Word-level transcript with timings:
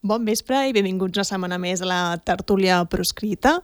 Bon 0.00 0.22
vespre 0.22 0.60
i 0.68 0.72
benvinguts 0.76 1.18
una 1.18 1.24
setmana 1.26 1.56
més 1.58 1.80
a 1.82 1.86
la 1.90 2.00
tertúlia 2.22 2.76
proscrita. 2.86 3.56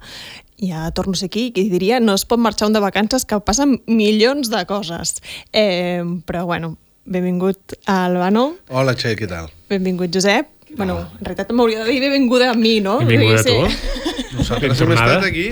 Ja 0.59 0.89
torno 0.91 1.15
a 1.15 1.19
ser 1.21 1.29
aquí 1.31 1.45
i 1.55 1.69
diria 1.71 2.01
no 2.03 2.17
es 2.19 2.25
pot 2.27 2.41
marxar 2.43 2.67
un 2.67 2.75
de 2.75 2.83
vacances 2.83 3.23
que 3.25 3.39
passen 3.39 3.77
milions 3.87 4.51
de 4.51 4.65
coses. 4.67 5.21
Eh, 5.53 6.03
però 6.27 6.43
bueno, 6.49 6.73
benvingut 7.07 7.77
a 7.87 8.01
Albano. 8.09 8.57
Hola, 8.69 8.97
Txell, 8.99 9.15
què 9.21 9.29
tal? 9.31 9.47
Benvingut, 9.71 10.11
Josep. 10.11 10.51
Bueno, 10.75 10.97
en 11.05 11.23
realitat 11.23 11.53
m'hauria 11.55 11.85
de 11.85 11.93
dir 11.93 12.01
benvinguda 12.03 12.51
a 12.51 12.59
mi, 12.59 12.81
no? 12.83 12.97
Benvinguda 12.99 13.39
a 13.39 13.45
Sí. 13.45 13.55
tu. 13.55 14.35
Nosaltres 14.41 14.81
hem 14.83 14.91
estat 14.97 15.23
aquí. 15.29 15.47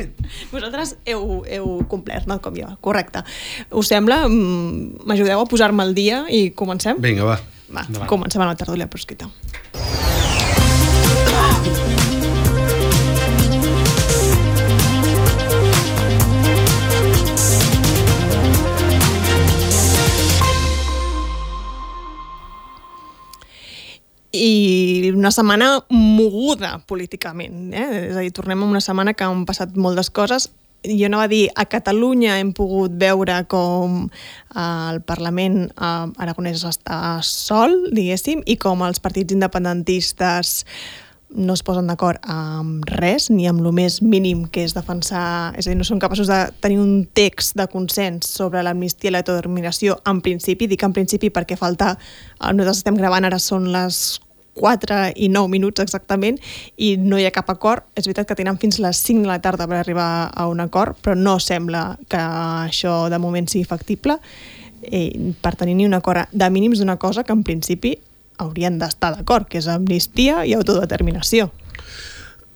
Vosaltres 0.50 0.96
heu, 1.06 1.44
heu 1.46 1.68
complert, 1.86 2.26
no 2.26 2.40
com 2.42 2.58
jo. 2.58 2.72
Correcte. 2.82 3.22
Us 3.70 3.86
sembla? 3.94 4.24
Mm, 4.26 5.06
M'ajudeu 5.06 5.38
a 5.38 5.46
posar-me 5.46 5.86
al 5.86 5.94
dia 5.94 6.24
i 6.28 6.48
comencem? 6.50 6.98
Vinga, 6.98 7.22
va. 7.22 7.38
Va, 7.70 7.86
Endavant. 7.86 8.08
comencem 8.10 8.42
a 8.42 8.50
la 8.50 8.56
tertúlia 8.58 8.90
proscrita. 8.90 9.30
I 24.42 25.12
una 25.14 25.30
setmana 25.30 25.84
moguda 25.90 26.80
políticament. 26.88 27.70
Eh? 27.74 28.08
És 28.08 28.16
a 28.16 28.24
dir, 28.24 28.32
tornem 28.34 28.62
a 28.62 28.70
una 28.74 28.82
setmana 28.82 29.14
que 29.14 29.26
han 29.26 29.46
passat 29.48 29.76
moltes 29.76 30.10
coses. 30.10 30.48
Jo 30.82 31.06
no 31.12 31.20
va 31.20 31.28
dir, 31.30 31.44
a 31.54 31.62
Catalunya 31.70 32.40
hem 32.40 32.50
pogut 32.56 32.96
veure 32.98 33.36
com 33.46 34.08
eh, 34.08 34.62
el 34.90 34.98
Parlament 35.06 35.68
eh, 35.70 36.22
aragonès 36.24 36.64
està 36.66 37.20
sol, 37.22 37.76
diguéssim, 37.94 38.42
i 38.50 38.58
com 38.58 38.82
els 38.82 38.98
partits 39.04 39.36
independentistes 39.36 40.64
no 41.34 41.54
es 41.56 41.62
posen 41.64 41.88
d'acord 41.88 42.20
amb 42.28 42.84
res, 42.98 43.28
ni 43.32 43.46
amb 43.48 43.62
el 43.62 43.72
més 43.76 44.00
mínim 44.04 44.44
que 44.52 44.64
és 44.66 44.74
defensar... 44.76 45.52
És 45.58 45.66
a 45.66 45.72
dir, 45.72 45.78
no 45.78 45.86
són 45.86 46.02
capaços 46.02 46.28
de 46.30 46.40
tenir 46.64 46.80
un 46.82 47.06
text 47.14 47.56
de 47.58 47.66
consens 47.72 48.28
sobre 48.28 48.62
l'amnistia 48.64 49.10
i 49.10 49.14
l'autodeterminació 49.14 49.98
en 50.08 50.20
principi. 50.24 50.68
Dic 50.70 50.84
en 50.84 50.94
principi 50.96 51.32
perquè 51.32 51.58
falta... 51.60 51.94
eh, 51.96 52.52
Nosaltres 52.52 52.82
estem 52.82 53.00
gravant, 53.00 53.26
ara 53.28 53.40
són 53.42 53.70
les 53.72 54.20
4 54.54 55.12
i 55.16 55.30
9 55.32 55.48
minuts 55.48 55.80
exactament 55.80 56.36
i 56.76 56.94
no 57.00 57.18
hi 57.18 57.26
ha 57.26 57.34
cap 57.34 57.50
acord. 57.50 57.86
És 57.96 58.06
veritat 58.08 58.28
que 58.28 58.38
tenen 58.38 58.60
fins 58.60 58.80
les 58.82 59.00
5 59.00 59.24
de 59.24 59.32
la 59.32 59.40
tarda 59.44 59.68
per 59.68 59.80
arribar 59.80 60.30
a 60.34 60.48
un 60.50 60.60
acord, 60.60 60.98
però 61.00 61.16
no 61.16 61.38
sembla 61.40 61.96
que 62.08 62.20
això 62.20 63.06
de 63.12 63.20
moment 63.22 63.48
sigui 63.48 63.64
factible 63.68 64.18
eh, 64.82 65.32
per 65.40 65.56
tenir 65.56 65.76
ni 65.78 65.86
un 65.88 65.94
acord 65.96 66.28
de 66.32 66.50
mínims 66.50 66.82
d'una 66.82 66.98
cosa 67.00 67.24
que 67.24 67.32
en 67.32 67.44
principi 67.46 67.98
haurien 68.38 68.78
d'estar 68.78 69.12
d'acord, 69.16 69.48
que 69.48 69.58
és 69.58 69.68
amnistia 69.68 70.46
i 70.46 70.54
autodeterminació. 70.56 71.50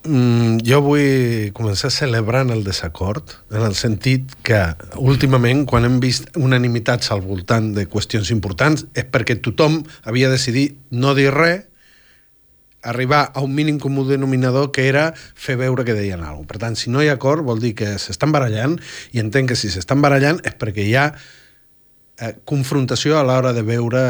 Mm, 0.07 0.61
jo 0.63 0.79
vull 0.85 1.51
començar 1.57 1.91
celebrant 1.91 2.53
el 2.55 2.63
desacord, 2.63 3.33
en 3.51 3.65
el 3.67 3.75
sentit 3.75 4.37
que 4.47 4.61
últimament, 5.03 5.65
quan 5.67 5.87
hem 5.89 5.99
vist 6.03 6.29
unanimitats 6.39 7.11
al 7.11 7.25
voltant 7.25 7.73
de 7.75 7.89
qüestions 7.91 8.31
importants, 8.31 8.87
és 8.95 9.09
perquè 9.11 9.41
tothom 9.43 9.81
havia 10.07 10.31
decidit 10.31 10.77
no 10.95 11.17
dir 11.19 11.33
res, 11.35 11.67
arribar 12.87 13.33
a 13.35 13.43
un 13.43 13.51
mínim 13.55 13.81
comú 13.83 14.05
denominador 14.07 14.71
que 14.71 14.87
era 14.87 15.09
fer 15.17 15.57
veure 15.59 15.83
que 15.85 15.97
deien 15.97 16.23
alguna 16.23 16.47
cosa. 16.47 16.51
Per 16.53 16.59
tant, 16.63 16.77
si 16.79 16.91
no 16.91 17.03
hi 17.03 17.11
ha 17.11 17.17
acord, 17.19 17.43
vol 17.43 17.59
dir 17.59 17.75
que 17.75 17.97
s'estan 17.99 18.31
barallant, 18.31 18.79
i 19.11 19.19
entenc 19.19 19.51
que 19.51 19.59
si 19.59 19.73
s'estan 19.75 20.05
barallant 20.05 20.39
és 20.47 20.55
perquè 20.55 20.87
hi 20.87 20.95
ha 20.95 21.09
eh, 21.11 22.37
confrontació 22.45 23.19
a 23.19 23.25
l'hora 23.27 23.51
de 23.57 23.67
veure 23.67 24.05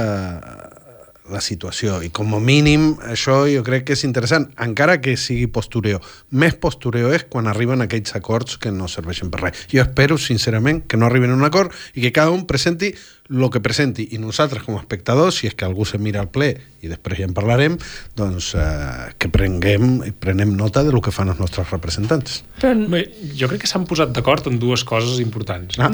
la 1.33 1.41
situació. 1.41 2.01
I 2.05 2.11
com 2.15 2.35
a 2.37 2.41
mínim 2.43 2.95
això 3.07 3.43
jo 3.51 3.65
crec 3.67 3.89
que 3.89 3.97
és 3.97 4.05
interessant 4.09 4.49
encara 4.63 4.99
que 5.03 5.17
sigui 5.21 5.49
postureo. 5.53 6.01
Més 6.31 6.57
postureo 6.61 7.13
és 7.17 7.27
quan 7.31 7.51
arriben 7.51 7.85
aquells 7.85 8.15
acords 8.19 8.59
que 8.63 8.73
no 8.75 8.89
serveixen 8.91 9.31
per 9.33 9.47
res. 9.47 9.67
Jo 9.73 9.83
espero 9.85 10.19
sincerament 10.19 10.85
que 10.87 10.99
no 11.01 11.07
arriben 11.07 11.35
a 11.35 11.39
un 11.39 11.47
acord 11.47 11.75
i 11.95 12.05
que 12.05 12.15
cada 12.15 12.35
un 12.35 12.47
presenti 12.47 12.95
el 13.31 13.51
que 13.51 13.61
presenti. 13.61 14.07
I 14.15 14.21
nosaltres 14.23 14.63
com 14.63 14.77
a 14.77 14.81
espectadors 14.83 15.41
si 15.41 15.49
és 15.51 15.55
que 15.59 15.67
algú 15.67 15.85
se 15.89 15.99
mira 15.99 16.21
al 16.23 16.31
ple 16.31 16.53
i 16.83 16.91
després 16.91 17.19
ja 17.21 17.27
en 17.27 17.35
parlarem 17.35 17.77
doncs 18.19 18.53
eh, 18.55 19.13
que 19.19 19.31
prenguem 19.33 19.99
prenem 20.23 20.55
nota 20.57 20.85
de 20.87 20.95
lo 20.95 21.03
que 21.03 21.15
fan 21.15 21.33
els 21.33 21.41
nostres 21.43 21.71
representants. 21.75 22.43
Però, 22.61 22.75
Bé, 22.87 23.03
jo 23.35 23.49
crec 23.51 23.65
que 23.65 23.71
s'han 23.71 23.87
posat 23.89 24.13
d'acord 24.15 24.47
en 24.47 24.61
dues 24.63 24.85
coses 24.87 25.19
importants. 25.23 25.81
Ah. 25.83 25.91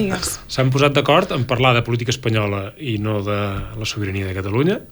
S'han 0.52 0.72
posat 0.74 0.92
d'acord 0.96 1.32
en 1.32 1.46
parlar 1.48 1.72
de 1.76 1.84
política 1.86 2.12
espanyola 2.12 2.72
i 2.78 2.98
no 3.00 3.22
de 3.24 3.38
la 3.78 3.88
sobirania 3.88 4.28
de 4.28 4.36
Catalunya 4.36 4.82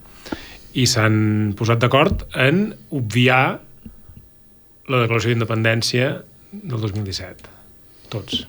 i 0.79 0.87
s'han 0.87 1.55
posat 1.59 1.81
d'acord 1.83 2.27
en 2.39 2.69
obviar 2.95 3.61
la 4.91 5.05
declaració 5.05 5.33
d'independència 5.33 6.11
del 6.51 6.83
2017. 6.83 7.55
Tots. 8.11 8.45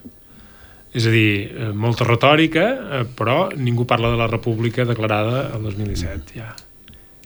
És 0.91 1.05
a 1.07 1.13
dir, 1.13 1.51
eh, 1.53 1.71
molta 1.71 2.03
retòrica, 2.03 2.65
eh, 2.99 3.05
però 3.15 3.55
ningú 3.55 3.85
parla 3.87 4.09
de 4.11 4.17
la 4.17 4.27
república 4.27 4.85
declarada 4.85 5.51
el 5.55 5.63
2017, 5.63 6.35
ja. 6.35 6.53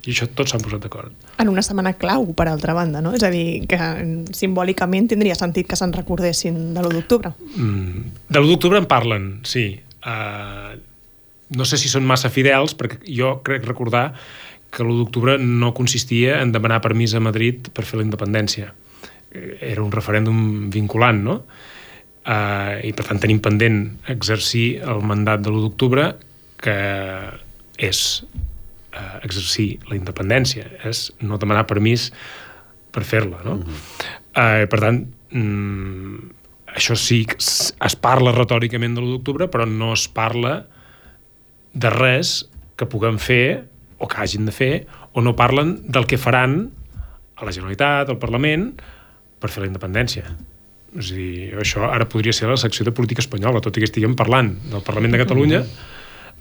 I 0.06 0.12
això 0.14 0.28
tots 0.30 0.52
s'han 0.54 0.62
posat 0.62 0.84
d'acord. 0.86 1.14
En 1.42 1.50
una 1.50 1.64
setmana 1.66 1.96
clau, 1.98 2.28
per 2.38 2.48
altra 2.48 2.76
banda, 2.78 3.02
no? 3.02 3.16
És 3.18 3.24
a 3.24 3.32
dir, 3.34 3.66
que 3.66 3.78
simbòlicament 4.38 5.10
tindria 5.10 5.34
sentit 5.34 5.66
que 5.68 5.76
se'n 5.76 5.96
recordessin 5.96 6.76
de 6.76 6.82
l'1 6.84 6.94
d'octubre. 6.94 7.34
Mm, 7.56 8.12
de 8.30 8.40
l'1 8.40 8.52
d'octubre 8.52 8.78
en 8.78 8.86
parlen, 8.86 9.40
sí. 9.44 9.82
Uh, 10.06 10.78
no 11.58 11.66
sé 11.66 11.80
si 11.82 11.90
són 11.90 12.06
massa 12.06 12.30
fidels, 12.30 12.76
perquè 12.78 13.00
jo 13.18 13.40
crec 13.46 13.66
recordar 13.66 14.14
que 14.76 14.84
l'1 14.84 14.98
d'octubre 15.00 15.38
no 15.40 15.72
consistia 15.78 16.42
en 16.44 16.52
demanar 16.52 16.82
permís 16.84 17.16
a 17.16 17.24
Madrid 17.24 17.70
per 17.72 17.86
fer 17.88 18.02
la 18.02 18.06
independència. 18.08 18.74
Eh, 19.32 19.72
Era 19.72 19.84
un 19.86 19.94
referèndum 19.94 20.70
vinculant, 20.74 21.24
no? 21.24 21.40
Uh, 22.26 22.82
I 22.82 22.90
per 22.98 23.06
tant 23.06 23.20
tenim 23.22 23.38
pendent 23.38 23.84
exercir 24.10 24.82
el 24.82 25.04
mandat 25.06 25.44
de 25.46 25.52
l'1 25.52 25.62
d'octubre 25.62 26.08
que 26.58 26.78
és 27.78 28.00
uh, 28.26 29.20
exercir 29.22 29.68
la 29.92 29.94
independència, 30.00 30.66
és 30.90 31.12
no 31.22 31.38
demanar 31.38 31.68
permís 31.70 32.10
per 32.96 33.04
fer-la, 33.06 33.44
no? 33.46 33.60
Uh 33.60 33.68
-huh. 33.68 33.78
uh, 34.42 34.66
per 34.72 34.80
tant, 34.80 35.06
mm, 35.30 36.18
això 36.76 36.96
sí 36.96 37.26
que 37.26 37.38
es 37.38 37.76
es 37.80 37.96
parla 37.96 38.32
retòricament 38.32 38.96
de 38.96 39.02
l'1 39.02 39.12
d'octubre, 39.12 39.48
però 39.48 39.68
no 39.70 39.94
es 39.94 40.08
parla 40.08 40.66
de 41.74 41.90
res 41.90 42.50
que 42.76 42.86
puguem 42.86 43.20
fer 43.20 43.68
o 44.06 44.10
que 44.12 44.22
hagin 44.22 44.46
de 44.46 44.54
fer, 44.54 44.74
o 45.14 45.24
no 45.26 45.36
parlen 45.36 45.80
del 45.90 46.06
que 46.06 46.22
faran 46.22 46.70
a 47.36 47.48
la 47.48 47.52
Generalitat, 47.52 48.12
al 48.14 48.22
Parlament, 48.22 48.70
per 49.42 49.50
fer 49.52 49.66
la 49.66 49.72
independència. 49.72 50.30
És 50.96 51.12
a 51.12 51.18
dir, 51.18 51.56
això 51.60 51.90
ara 51.90 52.08
podria 52.08 52.34
ser 52.36 52.48
la 52.48 52.60
secció 52.60 52.86
de 52.88 52.94
política 52.96 53.24
espanyola, 53.24 53.64
tot 53.64 53.76
i 53.76 53.84
que 53.84 53.90
estiguem 53.90 54.16
parlant 54.16 54.54
del 54.72 54.84
Parlament 54.86 55.18
de 55.18 55.22
Catalunya, 55.26 55.64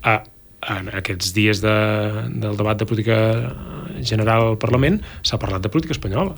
a, 0.05 0.19
en 0.77 0.91
aquests 1.01 1.33
dies 1.37 1.63
de, 1.65 1.75
del 2.45 2.59
debat 2.61 2.79
de 2.79 2.87
política 2.89 3.17
general 4.01 4.53
al 4.53 4.61
Parlament 4.61 5.01
s'ha 5.23 5.41
parlat 5.41 5.65
de 5.65 5.73
política 5.73 5.97
espanyola. 5.97 6.37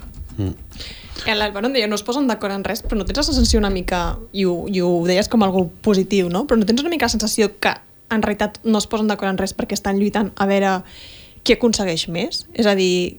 L'Alvaro 1.26 1.68
em 1.68 1.76
deia, 1.76 1.88
no 1.90 1.98
es 1.98 2.04
posen 2.06 2.28
d'acord 2.28 2.54
en 2.54 2.64
res, 2.64 2.82
però 2.84 2.98
no 3.00 3.06
tens 3.08 3.20
la 3.22 3.26
sensació 3.28 3.60
una 3.60 3.72
mica, 3.72 4.16
i 4.36 4.46
ho, 4.48 4.64
i 4.70 4.82
ho 4.84 4.90
deies 5.08 5.28
com 5.32 5.44
algo 5.44 5.66
positiu, 5.84 6.30
no? 6.32 6.44
però 6.46 6.60
no 6.60 6.68
tens 6.68 6.84
una 6.84 6.92
mica 6.92 7.08
la 7.08 7.14
sensació 7.14 7.50
que 7.60 7.72
en 8.10 8.22
realitat 8.22 8.60
no 8.64 8.78
es 8.78 8.86
posen 8.90 9.10
d'acord 9.10 9.32
en 9.32 9.38
res 9.40 9.54
perquè 9.56 9.76
estan 9.76 10.00
lluitant 10.00 10.32
a 10.36 10.46
veure 10.46 10.80
qui 11.46 11.56
aconsegueix 11.56 12.08
més? 12.12 12.44
És 12.54 12.66
a 12.66 12.74
dir, 12.78 13.18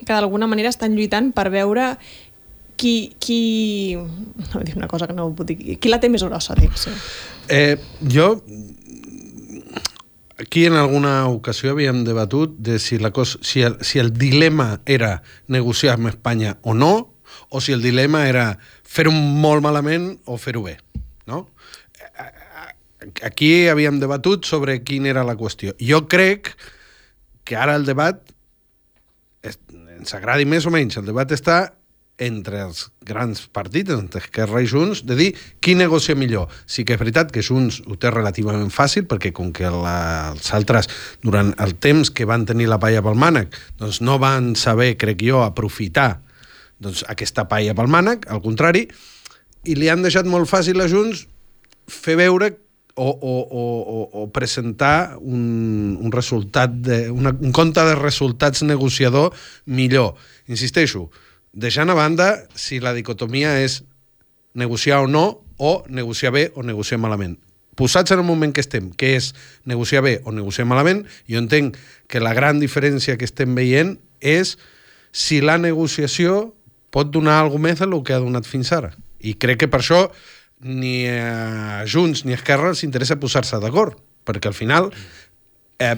que 0.00 0.12
d'alguna 0.12 0.48
manera 0.50 0.70
estan 0.72 0.94
lluitant 0.94 1.32
per 1.34 1.48
veure 1.54 1.94
qui, 2.76 3.14
qui... 3.22 3.96
No, 3.96 4.62
dir 4.62 4.76
una 4.76 4.88
cosa 4.90 5.06
que 5.06 5.16
no 5.16 5.30
puc 5.34 5.50
dir. 5.50 5.78
Qui 5.78 5.90
la 5.92 6.00
té 6.02 6.10
més 6.10 6.24
grossa, 6.26 6.56
dic, 6.58 6.74
sí. 6.78 6.94
Eh, 7.48 7.76
jo 8.10 8.34
aquí 10.38 10.66
en 10.66 10.74
alguna 10.74 11.28
ocasió 11.28 11.70
havíem 11.70 12.04
debatut 12.04 12.56
de 12.58 12.78
si, 12.78 12.98
la 12.98 13.12
cosa, 13.12 13.38
si, 13.42 13.62
el, 13.62 13.78
si 13.82 13.98
el 13.98 14.12
dilema 14.12 14.80
era 14.86 15.22
negociar 15.46 15.94
amb 15.94 16.10
Espanya 16.10 16.58
o 16.62 16.74
no, 16.74 17.10
o 17.48 17.60
si 17.60 17.72
el 17.72 17.82
dilema 17.82 18.26
era 18.28 18.58
fer-ho 18.82 19.12
molt 19.12 19.62
malament 19.62 20.14
o 20.24 20.38
fer-ho 20.38 20.64
bé. 20.66 20.78
Aquí 23.26 23.68
havíem 23.68 24.00
debatut 24.00 24.46
sobre 24.48 24.80
quina 24.84 25.10
era 25.12 25.24
la 25.26 25.36
qüestió. 25.36 25.74
Jo 25.80 26.04
crec 26.08 26.54
que 27.44 27.56
ara 27.60 27.76
el 27.76 27.84
debat 27.84 28.22
ens 30.04 30.14
agradi 30.16 30.44
més 30.48 30.66
o 30.66 30.72
menys, 30.74 30.98
el 31.00 31.08
debat 31.08 31.30
està 31.32 31.72
entre 32.22 32.60
els 32.62 32.84
grans 33.02 33.40
partits, 33.50 33.90
entre 33.90 34.20
Esquerra 34.22 34.60
i 34.62 34.68
Junts, 34.70 35.00
de 35.06 35.16
dir 35.18 35.30
qui 35.64 35.74
negocia 35.74 36.14
millor. 36.14 36.52
Sí 36.70 36.84
que 36.86 36.94
és 36.94 37.00
veritat 37.00 37.32
que 37.34 37.42
Junts 37.42 37.80
ho 37.88 37.96
té 37.98 38.12
relativament 38.12 38.70
fàcil, 38.70 39.08
perquè 39.10 39.32
com 39.34 39.50
que 39.54 39.70
la, 39.70 39.96
els 40.30 40.52
altres, 40.54 40.90
durant 41.24 41.50
el 41.64 41.74
temps 41.82 42.12
que 42.14 42.28
van 42.28 42.46
tenir 42.46 42.68
la 42.70 42.78
palla 42.82 43.02
pel 43.02 43.18
mànec, 43.18 43.58
doncs 43.80 43.98
no 44.04 44.20
van 44.22 44.52
saber, 44.54 44.92
crec 45.00 45.24
jo, 45.26 45.42
aprofitar 45.42 46.20
doncs, 46.78 47.02
aquesta 47.10 47.48
palla 47.50 47.74
pel 47.74 47.90
mànec, 47.90 48.28
al 48.30 48.42
contrari, 48.44 48.86
i 49.64 49.74
li 49.74 49.90
han 49.90 50.04
deixat 50.04 50.28
molt 50.28 50.46
fàcil 50.50 50.84
a 50.84 50.90
Junts 50.90 51.24
fer 51.90 52.14
veure 52.20 52.52
o, 52.94 53.10
o, 53.10 53.34
o, 53.50 54.22
o, 54.22 54.32
presentar 54.32 55.16
un, 55.18 55.98
un 56.00 56.12
resultat 56.12 56.70
de, 56.70 57.10
una, 57.10 57.34
un 57.34 57.52
compte 57.52 57.82
de 57.82 57.94
resultats 57.98 58.62
negociador 58.62 59.34
millor. 59.66 60.14
Insisteixo, 60.46 61.08
deixant 61.52 61.90
a 61.90 61.98
banda 61.98 62.46
si 62.54 62.78
la 62.78 62.94
dicotomia 62.94 63.58
és 63.62 63.82
negociar 64.54 65.02
o 65.02 65.10
no, 65.10 65.42
o 65.56 65.82
negociar 65.88 66.32
bé 66.34 66.52
o 66.54 66.62
negociar 66.62 67.00
malament. 67.02 67.38
Posats 67.74 68.14
en 68.14 68.22
el 68.22 68.26
moment 68.26 68.52
que 68.54 68.62
estem, 68.62 68.92
que 68.94 69.16
és 69.18 69.32
negociar 69.66 70.02
bé 70.06 70.20
o 70.22 70.30
negociar 70.30 70.66
malament, 70.70 71.02
jo 71.30 71.40
entenc 71.42 71.78
que 72.06 72.22
la 72.22 72.34
gran 72.34 72.62
diferència 72.62 73.18
que 73.18 73.26
estem 73.26 73.54
veient 73.58 73.96
és 74.22 74.54
si 75.10 75.40
la 75.42 75.58
negociació 75.58 76.54
pot 76.94 77.10
donar 77.10 77.40
alguna 77.40 77.70
més 77.70 77.82
del 77.82 77.98
que 78.06 78.14
ha 78.14 78.22
donat 78.22 78.46
fins 78.46 78.70
ara. 78.74 78.92
I 79.18 79.34
crec 79.34 79.64
que 79.64 79.70
per 79.70 79.82
això 79.82 80.06
ni 80.64 81.04
a 81.06 81.84
Junts 81.86 82.24
ni 82.24 82.32
a 82.32 82.40
Esquerra 82.40 82.72
els 82.72 82.82
interessa 82.86 83.20
posar-se 83.20 83.60
d'acord, 83.60 83.98
perquè 84.24 84.48
al 84.48 84.56
final, 84.56 84.90
eh, 85.78 85.96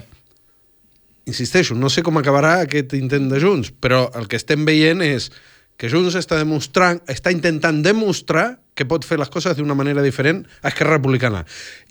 insisteixo, 1.27 1.79
no 1.79 1.89
sé 1.89 2.03
com 2.03 2.19
acabarà 2.19 2.61
aquest 2.65 2.93
intent 2.99 3.31
de 3.31 3.41
Junts, 3.41 3.71
però 3.71 4.11
el 4.19 4.27
que 4.27 4.37
estem 4.37 4.67
veient 4.67 5.03
és 5.07 5.31
que 5.77 5.91
Junts 5.93 6.17
està 6.19 6.39
demostrant, 6.41 7.01
està 7.07 7.31
intentant 7.31 7.83
demostrar 7.85 8.57
que 8.77 8.85
pot 8.89 9.05
fer 9.09 9.19
les 9.21 9.31
coses 9.33 9.57
d'una 9.57 9.77
manera 9.77 10.03
diferent 10.05 10.43
a 10.63 10.69
Esquerra 10.69 10.99
Republicana. 10.99 11.45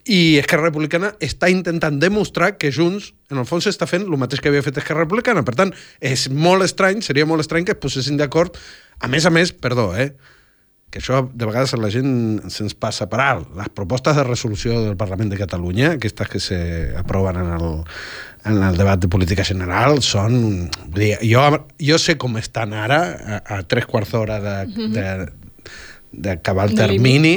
I 0.05 0.37
Esquerra 0.37 0.69
Republicana 0.69 1.13
està 1.23 1.49
intentant 1.49 1.97
demostrar 2.01 2.55
que 2.61 2.71
Junts, 2.73 3.13
en 3.31 3.41
el 3.41 3.47
fons, 3.49 3.65
està 3.71 3.87
fent 3.89 4.05
el 4.05 4.19
mateix 4.21 4.41
que 4.41 4.51
havia 4.51 4.65
fet 4.65 4.77
Esquerra 4.81 5.05
Republicana. 5.05 5.41
Per 5.47 5.55
tant, 5.57 5.73
és 5.97 6.27
molt 6.29 6.65
estrany, 6.65 7.01
seria 7.05 7.25
molt 7.25 7.41
estrany 7.41 7.65
que 7.65 7.73
es 7.73 7.81
posessin 7.81 8.19
d'acord. 8.21 8.57
A 9.01 9.09
més 9.09 9.25
a 9.25 9.33
més, 9.33 9.53
perdó, 9.53 9.89
eh? 9.97 10.11
Que 10.89 11.01
això 11.01 11.21
de 11.27 11.47
vegades 11.47 11.73
a 11.75 11.79
la 11.81 11.89
gent 11.91 12.49
se'ns 12.53 12.75
passa 12.79 13.07
per 13.11 13.19
alt. 13.19 13.49
Les 13.57 13.71
propostes 13.75 14.15
de 14.15 14.23
resolució 14.23 14.77
del 14.83 14.97
Parlament 14.99 15.31
de 15.33 15.39
Catalunya, 15.39 15.95
aquestes 15.95 16.31
que 16.31 16.41
s'aproven 16.41 17.41
en 17.41 17.53
el, 17.57 17.65
en 18.45 18.61
el 18.69 18.77
debat 18.79 19.01
de 19.01 19.09
política 19.11 19.43
general, 19.43 19.99
són... 20.05 20.37
Vull 20.85 21.01
dir, 21.01 21.15
jo, 21.25 21.43
jo 21.81 21.99
sé 22.01 22.15
com 22.21 22.37
estan 22.39 22.75
ara, 22.77 23.01
a, 23.35 23.41
a 23.57 23.63
tres 23.67 23.89
quarts 23.89 24.15
d'hora 24.15 24.39
de, 24.39 24.57
-hmm. 24.71 24.93
de, 24.95 25.07
d'acabar 26.11 26.69
el 26.69 26.75
termini, 26.75 27.35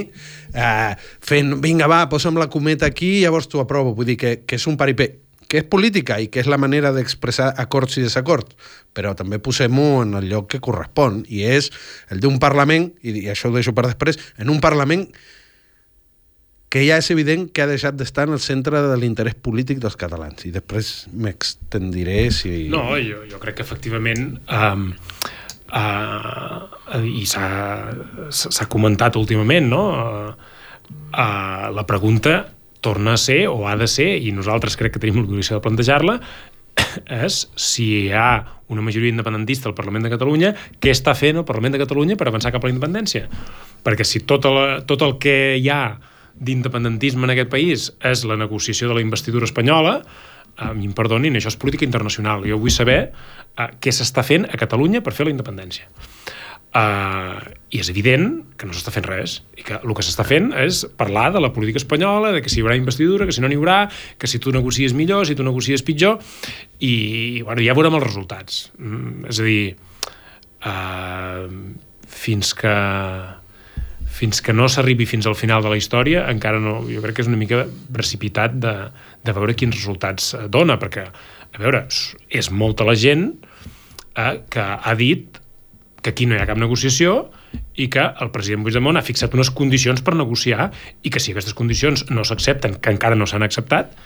eh, 0.54 0.94
fent, 1.20 1.56
vinga, 1.60 1.88
va, 1.90 2.08
posa'm 2.08 2.38
la 2.38 2.48
cometa 2.48 2.86
aquí 2.86 3.18
i 3.18 3.22
llavors 3.22 3.48
t'ho 3.48 3.60
aprovo. 3.60 3.94
Vull 3.94 4.06
dir 4.06 4.16
que, 4.16 4.36
que 4.46 4.56
és 4.56 4.66
un 4.66 4.76
paripé 4.76 5.27
que 5.48 5.62
és 5.62 5.66
política 5.66 6.18
i 6.20 6.28
que 6.28 6.42
és 6.42 6.48
la 6.50 6.60
manera 6.60 6.92
d'expressar 6.92 7.54
acords 7.56 7.96
i 7.96 8.04
desacords, 8.04 8.52
però 8.92 9.14
també 9.16 9.40
posem-ho 9.40 10.02
en 10.04 10.12
el 10.20 10.28
lloc 10.28 10.50
que 10.52 10.60
correspon, 10.60 11.22
i 11.28 11.42
és 11.48 11.70
el 12.12 12.20
d'un 12.20 12.36
Parlament, 12.42 12.90
i, 13.00 13.24
això 13.32 13.48
ho 13.48 13.56
deixo 13.56 13.72
per 13.74 13.86
després, 13.88 14.20
en 14.36 14.52
un 14.52 14.60
Parlament 14.60 15.08
que 16.68 16.82
ja 16.84 16.98
és 17.00 17.08
evident 17.14 17.46
que 17.48 17.64
ha 17.64 17.68
deixat 17.70 17.96
d'estar 17.96 18.26
en 18.28 18.36
el 18.36 18.42
centre 18.44 18.82
de 18.84 18.96
l'interès 19.00 19.38
polític 19.40 19.80
dels 19.80 19.96
catalans. 19.96 20.44
I 20.44 20.52
després 20.52 21.08
m'extendiré 21.16 22.26
si... 22.34 22.68
No, 22.68 22.92
jo, 23.00 23.24
jo 23.30 23.40
crec 23.40 23.56
que 23.60 23.64
efectivament... 23.64 24.36
Um, 24.52 24.90
uh, 25.72 27.00
i 27.08 27.24
s'ha 27.28 28.68
comentat 28.68 29.16
últimament, 29.16 29.72
no? 29.72 29.82
Uh, 29.96 30.52
uh, 31.08 31.72
la 31.72 31.88
pregunta 31.88 32.36
torna 32.80 33.14
a 33.14 33.20
ser, 33.20 33.46
o 33.48 33.66
ha 33.68 33.76
de 33.76 33.88
ser, 33.90 34.10
i 34.22 34.32
nosaltres 34.34 34.78
crec 34.78 34.96
que 34.96 35.02
tenim 35.02 35.20
l'obligació 35.22 35.58
de 35.58 35.64
plantejar-la, 35.64 36.18
és 37.24 37.40
si 37.58 37.88
hi 38.04 38.12
ha 38.14 38.30
una 38.68 38.84
majoria 38.84 39.10
independentista 39.10 39.68
al 39.70 39.76
Parlament 39.78 40.04
de 40.04 40.12
Catalunya, 40.12 40.52
què 40.80 40.92
està 40.92 41.14
fent 41.18 41.40
el 41.40 41.46
Parlament 41.48 41.74
de 41.74 41.82
Catalunya 41.82 42.18
per 42.20 42.28
avançar 42.28 42.52
cap 42.54 42.64
a 42.64 42.68
la 42.68 42.74
independència? 42.74 43.26
Perquè 43.84 44.06
si 44.06 44.22
tot 44.28 44.46
el, 44.48 44.60
tot 44.88 45.02
el 45.06 45.16
que 45.22 45.56
hi 45.58 45.70
ha 45.72 45.82
d'independentisme 46.38 47.26
en 47.26 47.34
aquest 47.34 47.50
país 47.50 47.88
és 48.04 48.24
la 48.28 48.36
negociació 48.38 48.90
de 48.90 48.98
la 48.98 49.02
investidura 49.02 49.48
espanyola, 49.48 49.98
a 50.58 50.72
mi 50.74 50.88
em 50.88 50.94
perdonin, 50.94 51.36
això 51.38 51.52
és 51.52 51.58
política 51.58 51.86
internacional. 51.86 52.42
Jo 52.46 52.58
vull 52.58 52.74
saber 52.74 52.98
uh, 53.08 53.68
què 53.78 53.94
s'està 53.94 54.24
fent 54.26 54.46
a 54.48 54.58
Catalunya 54.58 55.02
per 55.06 55.14
fer 55.14 55.28
la 55.28 55.34
independència. 55.34 55.86
Uh, 56.76 57.40
I 57.72 57.80
és 57.80 57.88
evident 57.88 58.42
que 58.60 58.66
no 58.68 58.74
s'està 58.76 58.92
fent 58.92 59.06
res 59.08 59.38
i 59.56 59.64
que 59.64 59.78
el 59.78 59.94
que 59.96 60.04
s'està 60.04 60.24
fent 60.28 60.50
és 60.56 60.82
parlar 61.00 61.30
de 61.32 61.40
la 61.40 61.48
política 61.52 61.80
espanyola, 61.80 62.34
de 62.36 62.42
que 62.44 62.52
si 62.52 62.60
hi 62.60 62.64
haurà 62.64 62.76
investidura, 62.76 63.24
que 63.28 63.32
si 63.32 63.40
no 63.40 63.48
n'hi 63.48 63.56
haurà, 63.56 63.78
que 64.20 64.28
si 64.28 64.40
tu 64.40 64.52
negocies 64.52 64.92
millor, 64.96 65.24
si 65.28 65.36
tu 65.36 65.46
negocies 65.46 65.84
pitjor 65.84 66.20
i 66.84 67.40
bueno, 67.40 67.64
ja 67.64 67.76
veurem 67.76 67.96
els 67.96 68.04
resultats. 68.04 68.60
Mm, 68.76 69.32
és 69.32 69.40
a 69.40 69.48
dir 69.48 69.64
uh, 70.68 71.48
fins 72.20 72.52
que 72.56 72.76
fins 74.18 74.40
que 74.44 74.52
no 74.52 74.68
s'arribi 74.68 75.06
fins 75.08 75.28
al 75.30 75.36
final 75.38 75.62
de 75.62 75.72
la 75.72 75.76
història 75.78 76.24
encara 76.32 76.60
no, 76.60 76.80
jo 76.88 77.00
crec 77.04 77.18
que 77.18 77.24
és 77.24 77.28
una 77.30 77.38
mica 77.38 77.64
precipitat 77.94 78.56
de, 78.60 78.76
de 79.24 79.34
veure 79.36 79.56
quins 79.56 79.76
resultats 79.76 80.34
dona, 80.52 80.76
perquè 80.80 81.04
a 81.08 81.60
veure, 81.60 81.86
és 82.28 82.50
molta 82.52 82.84
la 82.84 82.96
gent 82.98 83.30
eh, 84.16 84.34
que 84.50 84.64
ha 84.64 84.94
dit 84.98 85.38
que 86.02 86.10
aquí 86.10 86.26
no 86.26 86.36
hi 86.36 86.42
ha 86.42 86.46
cap 86.46 86.58
negociació 86.60 87.28
i 87.74 87.88
que 87.90 88.04
el 88.22 88.30
president 88.34 88.64
Puigdemont 88.66 88.98
ha 88.98 89.04
fixat 89.06 89.34
unes 89.34 89.50
condicions 89.50 90.02
per 90.04 90.14
negociar 90.18 90.70
i 91.02 91.10
que 91.10 91.22
si 91.22 91.34
aquestes 91.34 91.56
condicions 91.58 92.06
no 92.10 92.24
s'accepten, 92.26 92.78
que 92.82 92.92
encara 92.94 93.18
no 93.18 93.26
s'han 93.26 93.46
acceptat, 93.46 93.96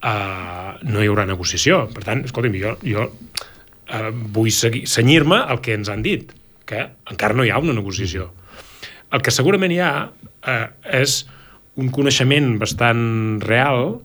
eh, 0.00 0.70
no 0.82 1.02
hi 1.02 1.10
haurà 1.10 1.26
negociació. 1.28 1.84
Per 1.92 2.04
tant, 2.06 2.24
escolta'm, 2.28 2.56
jo, 2.60 2.74
jo 2.84 3.08
eh, 3.88 4.10
vull 4.36 4.50
senyir-me 4.52 5.42
al 5.42 5.60
que 5.64 5.76
ens 5.76 5.92
han 5.92 6.04
dit, 6.04 6.32
que 6.64 6.86
encara 7.12 7.36
no 7.36 7.44
hi 7.44 7.52
ha 7.52 7.60
una 7.60 7.76
negociació. 7.76 8.30
El 9.12 9.22
que 9.22 9.34
segurament 9.34 9.72
hi 9.72 9.80
ha 9.84 9.94
eh, 10.48 10.68
és 11.04 11.22
un 11.80 11.90
coneixement 11.94 12.54
bastant 12.60 13.40
real 13.44 13.98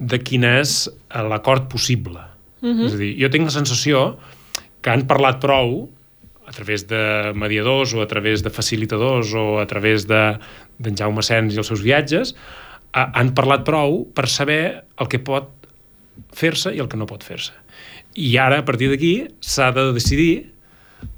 de 0.00 0.18
quin 0.24 0.44
és 0.48 0.84
l'acord 1.28 1.68
possible. 1.72 2.20
Uh 2.60 2.68
mhm. 2.68 2.78
-huh. 2.78 2.86
És 2.86 2.94
a 2.94 2.96
dir, 2.96 3.16
jo 3.22 3.30
tinc 3.30 3.44
la 3.44 3.50
sensació 3.50 4.18
que 4.80 4.90
han 4.90 5.06
parlat 5.06 5.40
prou 5.40 5.88
a 6.50 6.52
través 6.52 6.86
de 6.90 7.30
mediadors 7.38 7.94
o 7.94 8.02
a 8.02 8.08
través 8.10 8.42
de 8.42 8.50
facilitadors 8.50 9.30
o 9.38 9.60
a 9.62 9.66
través 9.70 10.08
d'en 10.10 10.42
de, 10.82 10.96
Jaume 10.98 11.22
Sens 11.22 11.54
i 11.54 11.62
els 11.62 11.70
seus 11.70 11.84
viatges, 11.86 12.34
ha, 12.90 13.06
han 13.14 13.30
parlat 13.38 13.62
prou 13.66 14.02
per 14.10 14.26
saber 14.26 14.82
el 14.98 15.10
que 15.10 15.22
pot 15.22 15.52
fer-se 16.34 16.74
i 16.74 16.82
el 16.82 16.90
que 16.90 16.98
no 16.98 17.06
pot 17.06 17.22
fer-se. 17.22 17.54
I 18.18 18.34
ara, 18.42 18.58
a 18.60 18.66
partir 18.66 18.90
d'aquí, 18.90 19.14
s'ha 19.38 19.70
de 19.76 19.92
decidir 19.94 20.50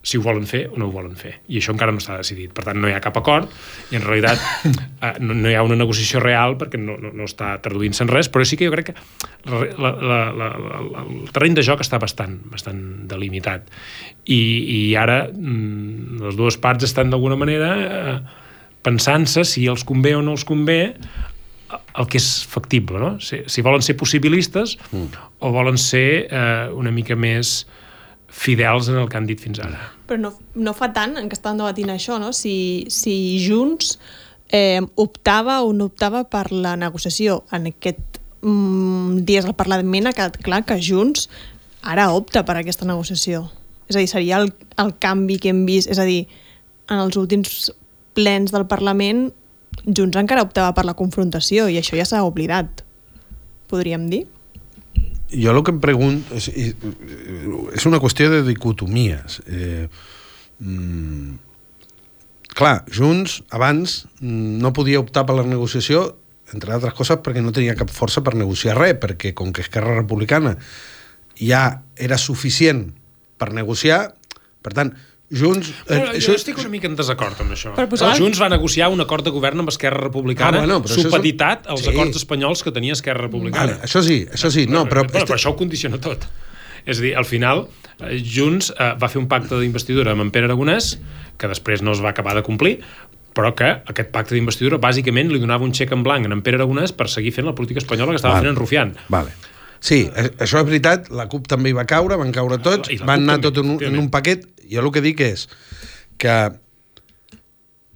si 0.02 0.18
ho 0.18 0.22
volen 0.22 0.46
fer 0.50 0.64
o 0.70 0.78
no 0.80 0.88
ho 0.88 0.92
volen 0.94 1.14
fer. 1.18 1.36
I 1.48 1.60
això 1.60 1.72
encara 1.74 1.94
no 1.94 2.02
està 2.02 2.16
decidit. 2.18 2.50
Per 2.54 2.64
tant, 2.66 2.78
no 2.82 2.90
hi 2.90 2.94
ha 2.96 3.00
cap 3.02 3.16
acord 3.20 3.50
i 3.92 3.98
en 3.98 4.04
realitat 4.04 4.42
eh, 5.06 5.12
no, 5.22 5.34
no 5.34 5.50
hi 5.50 5.54
ha 5.54 5.62
una 5.66 5.78
negociació 5.78 6.22
real 6.22 6.56
perquè 6.60 6.80
no, 6.80 6.96
no, 7.00 7.12
no 7.14 7.28
està 7.28 7.54
traduint-se 7.62 8.04
en 8.06 8.12
res, 8.12 8.30
però 8.32 8.46
sí 8.48 8.58
que 8.58 8.68
jo 8.68 8.74
crec 8.74 8.90
que 8.90 8.96
la, 9.50 9.62
la, 9.78 9.92
la, 10.02 10.20
la, 10.42 10.52
el 11.04 11.32
terreny 11.34 11.58
de 11.58 11.66
joc 11.66 11.84
està 11.84 12.00
bastant, 12.02 12.38
bastant 12.52 12.82
delimitat. 13.10 13.70
I, 14.26 14.40
i 14.76 14.80
ara 14.98 15.24
mm, 15.30 16.22
les 16.26 16.38
dues 16.38 16.58
parts 16.62 16.88
estan 16.90 17.12
d'alguna 17.12 17.38
manera 17.38 17.74
eh, 17.82 18.16
pensant-se 18.82 19.46
si 19.46 19.68
els 19.70 19.86
convé 19.86 20.16
o 20.18 20.24
no 20.24 20.34
els 20.34 20.46
convé 20.46 20.80
el 21.72 22.08
que 22.08 22.18
és 22.20 22.26
factible, 22.48 22.98
no? 23.00 23.14
Si, 23.22 23.42
si 23.48 23.62
volen 23.64 23.84
ser 23.84 23.96
possibilistes 24.00 24.76
mm. 24.90 25.22
o 25.40 25.52
volen 25.54 25.78
ser 25.80 26.26
eh, 26.26 26.68
una 26.76 26.92
mica 26.92 27.16
més 27.16 27.62
fidels 28.32 28.88
en 28.88 28.96
el 28.96 29.08
que 29.08 29.20
han 29.20 29.28
dit 29.28 29.40
fins 29.40 29.60
ara. 29.62 29.78
Però 30.08 30.18
no, 30.20 30.32
no 30.56 30.72
fa 30.74 30.90
tant 30.96 31.18
en 31.20 31.28
què 31.28 31.36
estàvem 31.36 31.60
debatint 31.60 31.92
això, 31.92 32.18
no? 32.20 32.32
Si, 32.36 32.54
si 32.90 33.14
Junts 33.44 33.98
eh, 34.48 34.80
optava 35.00 35.60
o 35.62 35.72
no 35.76 35.90
optava 35.92 36.24
per 36.32 36.48
la 36.52 36.74
negociació. 36.80 37.42
En 37.52 37.68
aquest 37.70 38.20
mm, 38.40 39.22
dies 39.28 39.46
al 39.46 39.56
Parlament 39.58 40.08
ha 40.08 40.16
quedat 40.16 40.40
clar 40.42 40.62
que 40.68 40.80
Junts 40.80 41.28
ara 41.82 42.08
opta 42.16 42.44
per 42.48 42.56
aquesta 42.58 42.88
negociació. 42.88 43.44
És 43.90 43.98
a 43.98 44.00
dir, 44.00 44.08
seria 44.08 44.40
el, 44.40 44.52
el 44.80 44.96
canvi 45.02 45.38
que 45.42 45.52
hem 45.52 45.66
vist. 45.68 45.90
És 45.92 46.00
a 46.00 46.08
dir, 46.08 46.24
en 46.88 46.98
els 47.04 47.20
últims 47.20 47.70
plens 48.16 48.52
del 48.52 48.66
Parlament 48.68 49.28
Junts 49.86 50.18
encara 50.20 50.44
optava 50.44 50.74
per 50.76 50.84
la 50.84 50.94
confrontació 50.94 51.64
i 51.72 51.78
això 51.80 51.96
ja 51.96 52.04
s'ha 52.06 52.20
oblidat, 52.26 52.84
podríem 53.72 54.04
dir 54.12 54.26
jo 55.32 55.52
el 55.52 55.62
que 55.64 55.72
em 55.74 55.80
pregunto 55.82 56.36
és, 56.36 56.48
és 56.52 57.86
una 57.88 58.00
qüestió 58.02 58.30
de 58.32 58.42
dicotomies. 58.46 59.40
Eh, 59.46 59.86
mm, 60.60 61.36
clar, 62.52 62.82
Junts 62.92 63.40
abans 63.50 64.02
no 64.20 64.74
podia 64.76 65.00
optar 65.00 65.24
per 65.28 65.38
la 65.38 65.48
negociació 65.48 66.10
entre 66.52 66.74
altres 66.74 66.94
coses 66.96 67.20
perquè 67.24 67.40
no 67.40 67.52
tenia 67.54 67.76
cap 67.78 67.90
força 67.92 68.22
per 68.24 68.34
negociar 68.36 68.76
res, 68.76 68.98
perquè 69.00 69.32
com 69.36 69.52
que 69.52 69.64
Esquerra 69.64 69.96
Republicana 69.96 70.56
ja 71.40 71.82
era 71.96 72.18
suficient 72.20 72.90
per 73.40 73.52
negociar, 73.56 74.12
per 74.62 74.74
tant, 74.76 74.92
Junts... 75.32 75.70
Eh, 75.88 75.96
jo 75.96 76.08
això... 76.18 76.34
estic 76.36 76.58
una 76.60 76.68
mica 76.72 76.88
en 76.90 76.96
desacord 76.98 77.38
amb 77.40 77.54
això. 77.54 77.72
Per 77.76 77.86
posar... 77.88 78.12
Junts 78.20 78.40
va 78.42 78.50
negociar 78.52 78.90
un 78.92 79.00
acord 79.04 79.24
de 79.24 79.32
govern 79.32 79.64
amb 79.64 79.72
Esquerra 79.72 80.02
Republicana 80.04 80.60
ah, 80.60 80.66
bueno, 80.66 80.80
supeditat 80.84 81.64
és... 81.64 81.70
als 81.72 81.86
sí. 81.86 81.92
acords 81.94 82.18
espanyols 82.20 82.64
que 82.66 82.72
tenia 82.74 82.96
Esquerra 82.96 83.24
Republicana. 83.24 83.78
Vale, 83.78 83.86
això 83.88 84.04
sí, 84.04 84.22
això 84.28 84.52
sí. 84.52 84.66
No, 84.68 84.84
però, 84.90 85.06
però, 85.08 85.24
però 85.24 85.38
això 85.40 85.54
ho 85.54 85.56
condiciona 85.58 86.00
tot. 86.02 86.26
És 86.84 86.98
a 86.98 87.06
dir, 87.06 87.14
al 87.16 87.24
final, 87.28 87.64
eh, 88.00 88.18
Junts 88.20 88.72
eh, 88.74 88.90
va 89.00 89.08
fer 89.08 89.22
un 89.22 89.30
pacte 89.30 89.60
d'investidura 89.60 90.12
amb 90.12 90.26
en 90.26 90.34
Pere 90.34 90.50
Aragonès, 90.50 90.96
que 91.40 91.50
després 91.50 91.80
no 91.86 91.94
es 91.96 92.02
va 92.04 92.12
acabar 92.12 92.34
de 92.36 92.44
complir, 92.44 92.76
però 93.32 93.54
que 93.56 93.70
aquest 93.88 94.12
pacte 94.12 94.36
d'investidura 94.36 94.80
bàsicament 94.82 95.32
li 95.32 95.40
donava 95.40 95.64
un 95.64 95.72
xec 95.72 95.94
en 95.96 96.04
blanc 96.04 96.28
en 96.28 96.44
Pere 96.44 96.60
Aragonès 96.60 96.92
per 96.92 97.08
seguir 97.08 97.32
fent 97.32 97.48
la 97.48 97.56
política 97.56 97.80
espanyola 97.80 98.12
que 98.12 98.20
estava 98.20 98.36
Vale. 98.36 98.44
fent 98.44 98.52
en 98.52 98.60
Rufián. 98.60 98.94
Vale. 99.08 99.32
Sí, 99.82 100.04
a- 100.14 100.28
això 100.46 100.60
és 100.62 100.68
veritat, 100.68 101.08
la 101.10 101.26
CUP 101.28 101.48
també 101.50 101.72
hi 101.72 101.76
va 101.76 101.84
caure, 101.90 102.16
van 102.20 102.30
caure 102.34 102.60
tots, 102.62 102.88
I 102.94 103.00
la 103.02 103.08
van 103.08 103.24
anar 103.26 103.40
tot 103.42 103.58
en 103.58 103.74
un, 103.74 103.80
en 103.82 103.98
un 103.98 104.10
paquet. 104.14 104.46
Jo 104.70 104.80
el 104.84 104.92
que 104.94 105.02
dic 105.04 105.20
és 105.26 105.48
que 106.22 106.36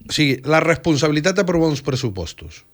o 0.07 0.13
sigui, 0.13 0.41
la 0.47 0.61
responsabilitat 0.63 1.39
d'aprovar 1.39 1.71
uns 1.73 1.83
pressupostos, 1.87 2.65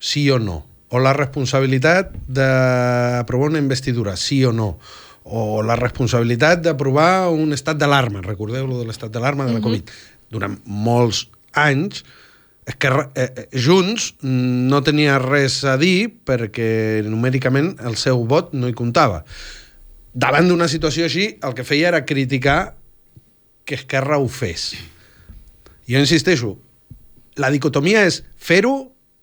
sí 0.00 0.26
o 0.32 0.38
no, 0.40 0.62
o 0.92 1.00
la 1.00 1.12
responsabilitat 1.16 2.10
d'aprovar 2.28 3.48
una 3.52 3.60
investidura, 3.62 4.16
sí 4.16 4.42
o 4.44 4.52
no, 4.52 4.78
o 5.24 5.62
la 5.62 5.76
responsabilitat 5.78 6.60
d'aprovar 6.64 7.28
un 7.32 7.52
estat 7.56 7.78
d'alarma, 7.80 8.20
recordeu 8.24 8.66
lo 8.66 8.80
de 8.80 8.88
l'estat 8.88 9.12
d'alarma 9.14 9.46
de 9.48 9.54
la 9.56 9.62
Covid, 9.64 9.88
durant 10.32 10.58
molts 10.64 11.28
anys, 11.52 12.04
és 12.66 12.76
que 12.78 12.88
eh, 12.88 13.26
eh, 13.26 13.46
Junts 13.58 14.12
no 14.22 14.82
tenia 14.86 15.18
res 15.22 15.62
a 15.66 15.74
dir 15.80 16.12
perquè 16.26 17.02
numèricament 17.06 17.74
el 17.82 17.98
seu 17.98 18.22
vot 18.28 18.52
no 18.54 18.70
hi 18.70 18.76
comptava. 18.78 19.22
Davant 20.12 20.46
d'una 20.50 20.68
situació 20.68 21.08
així, 21.08 21.32
el 21.42 21.56
que 21.58 21.66
feia 21.66 21.88
era 21.90 22.04
criticar 22.06 22.74
que 23.64 23.78
Esquerra 23.80 24.18
ho 24.20 24.28
fes. 24.28 24.72
Jo 25.88 25.98
insisteixo, 25.98 26.54
la 27.40 27.50
dicotomia 27.50 28.04
és 28.06 28.20
fer-ho 28.36 28.74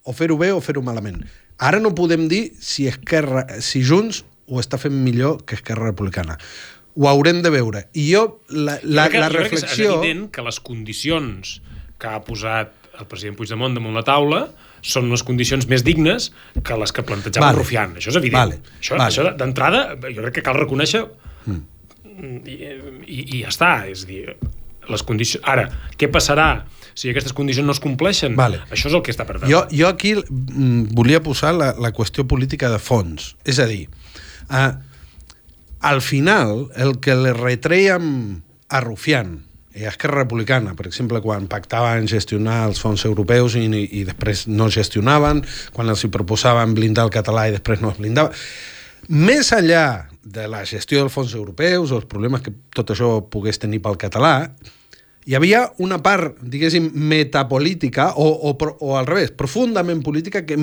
o 0.03 0.15
fer-ho 0.15 0.39
bé 0.39 0.51
o 0.51 0.59
fer-ho 0.63 0.83
malament. 0.83 1.21
Ara 1.59 1.79
no 1.83 1.93
podem 1.95 2.27
dir 2.31 2.49
si 2.59 2.87
Esquerra, 2.89 3.45
si 3.63 3.83
Junts 3.85 4.23
ho 4.49 4.59
està 4.59 4.79
fent 4.81 4.95
millor 4.95 5.43
que 5.45 5.55
Esquerra 5.59 5.91
Republicana. 5.91 6.39
Ho 6.99 7.07
haurem 7.07 7.43
de 7.45 7.51
veure. 7.53 7.85
I 7.93 8.09
jo, 8.11 8.23
la, 8.49 8.79
la, 8.83 9.07
Jo 9.07 9.13
crec 9.13 9.21
la 9.21 9.29
jo 9.29 9.37
crec 9.37 9.37
que 9.37 9.37
reflexió... 9.37 9.89
És 9.91 9.97
evident 9.99 10.25
que 10.33 10.45
les 10.47 10.59
condicions 10.59 11.59
que 11.99 12.09
ha 12.09 12.19
posat 12.25 12.78
el 12.99 13.07
president 13.07 13.37
Puigdemont 13.39 13.75
damunt 13.75 13.95
la 13.95 14.03
taula 14.07 14.43
són 14.85 15.09
unes 15.09 15.23
condicions 15.27 15.67
més 15.71 15.83
dignes 15.87 16.29
que 16.65 16.77
les 16.79 16.93
que 16.95 17.03
plantejava 17.07 17.49
Vale. 17.49 17.61
Rufián. 17.61 17.95
Això 17.99 18.11
és 18.13 18.19
evident. 18.19 18.39
Vale. 18.39 18.77
Això, 18.79 18.95
Vale. 18.95 19.07
això 19.07 19.27
d'entrada, 19.39 19.83
jo 20.03 20.23
crec 20.23 20.39
que 20.39 20.45
cal 20.45 20.59
reconèixer 20.59 21.03
mm. 21.45 21.61
i, 22.47 22.57
i, 22.59 23.19
i 23.21 23.41
ja 23.43 23.53
està. 23.53 23.71
És 23.91 24.05
dir, 24.09 24.25
les 24.89 25.05
condicions... 25.07 25.43
Ara, 25.47 25.67
què 25.99 26.09
passarà 26.11 26.49
si 26.97 27.11
aquestes 27.11 27.35
condicions 27.35 27.67
no 27.67 27.75
es 27.75 27.81
compleixen? 27.83 28.35
Vale. 28.39 28.61
Això 28.73 28.91
és 28.91 28.97
el 28.97 29.03
que 29.05 29.13
està 29.15 29.27
per 29.27 29.39
veure. 29.39 29.51
Jo, 29.51 29.63
jo 29.71 29.89
aquí 29.91 30.15
mm, 30.19 30.91
volia 30.97 31.23
posar 31.23 31.53
la, 31.55 31.71
la 31.79 31.93
qüestió 31.95 32.27
política 32.27 32.71
de 32.71 32.79
fons. 32.83 33.33
És 33.47 33.61
a 33.63 33.67
dir, 33.69 33.85
eh, 34.51 34.71
al 35.91 36.01
final, 36.03 36.67
el 36.75 36.97
que 37.03 37.15
li 37.15 37.35
retrèiem 37.35 38.09
a 38.69 38.81
Rufián 38.83 39.37
a 39.85 39.93
Esquerra 39.93 40.23
Republicana, 40.23 40.75
per 40.75 40.87
exemple, 40.89 41.21
quan 41.21 41.47
pactaven 41.51 42.07
gestionar 42.09 42.63
els 42.69 42.81
fons 42.81 43.05
europeus 43.07 43.55
i, 43.59 43.65
i, 43.67 43.83
i 44.01 44.03
després 44.07 44.47
no 44.47 44.69
gestionaven, 44.73 45.43
quan 45.75 45.91
els 45.91 46.05
proposaven 46.11 46.75
blindar 46.77 47.07
el 47.07 47.13
català 47.13 47.47
i 47.47 47.55
després 47.55 47.83
no 47.83 47.93
es 47.93 48.01
blindava, 48.01 48.33
més 49.09 49.53
enllà 49.55 50.09
de 50.21 50.45
la 50.51 50.65
gestió 50.67 50.99
dels 51.01 51.13
fons 51.13 51.33
europeus 51.33 51.91
o 51.91 52.01
els 52.01 52.09
problemes 52.09 52.43
que 52.45 52.53
tot 52.75 52.91
això 52.93 53.15
pogués 53.31 53.61
tenir 53.61 53.81
pel 53.81 53.97
català, 53.97 54.51
hi 55.29 55.35
havia 55.37 55.65
una 55.83 55.99
part, 56.01 56.37
diguéssim, 56.41 56.91
metapolítica 56.93 58.13
o, 58.17 58.27
o, 58.49 58.53
o 58.55 58.95
al 58.97 59.07
revés, 59.09 59.31
profundament 59.35 60.03
política 60.05 60.43
que 60.45 60.57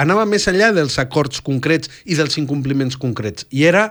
anava 0.00 0.24
més 0.26 0.46
enllà 0.50 0.70
dels 0.74 0.96
acords 1.02 1.42
concrets 1.44 1.90
i 2.04 2.16
dels 2.18 2.38
incompliments 2.40 2.96
concrets. 3.00 3.46
I 3.50 3.66
era 3.68 3.90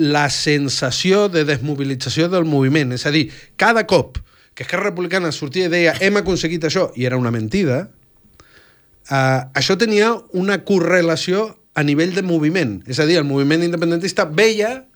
la 0.00 0.30
sensació 0.32 1.28
de 1.28 1.44
desmobilització 1.44 2.30
del 2.32 2.46
moviment. 2.48 2.94
És 2.96 3.04
a 3.04 3.12
dir, 3.12 3.28
cada 3.60 3.84
cop 3.86 4.18
que 4.54 4.64
Esquerra 4.64 4.88
Republicana 4.88 5.30
sortia 5.32 5.68
i 5.68 5.72
deia 5.72 5.94
hem 6.00 6.16
aconseguit 6.20 6.64
això, 6.64 6.88
i 6.96 7.04
era 7.08 7.18
una 7.20 7.32
mentida, 7.34 7.82
eh, 9.10 9.40
això 9.54 9.76
tenia 9.78 10.14
una 10.32 10.62
correlació 10.64 11.50
a 11.74 11.84
nivell 11.84 12.14
de 12.16 12.24
moviment. 12.24 12.80
És 12.88 12.98
a 12.98 13.06
dir, 13.06 13.18
el 13.20 13.28
moviment 13.28 13.62
independentista 13.64 14.24
veia 14.24 14.86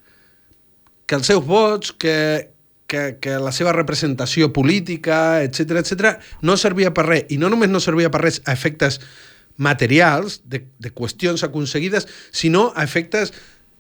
que 1.07 1.21
els 1.21 1.29
seus 1.29 1.45
vots, 1.45 1.93
que, 1.93 2.51
que, 2.89 3.19
que 3.21 3.39
la 3.39 3.53
seva 3.53 3.77
representació 3.77 4.53
política, 4.57 5.43
etc 5.45 5.79
etc, 5.85 6.17
no 6.43 6.57
servia 6.57 6.95
per 6.97 7.07
res. 7.11 7.25
I 7.29 7.39
no 7.39 7.53
només 7.53 7.71
no 7.71 7.81
servia 7.85 8.11
per 8.11 8.25
res 8.25 8.41
a 8.45 8.57
efectes 8.57 9.01
materials, 9.57 10.41
de, 10.45 10.65
de 10.83 10.91
qüestions 10.91 11.45
aconseguides, 11.47 12.09
sinó 12.33 12.73
a 12.75 12.83
efectes 12.83 13.33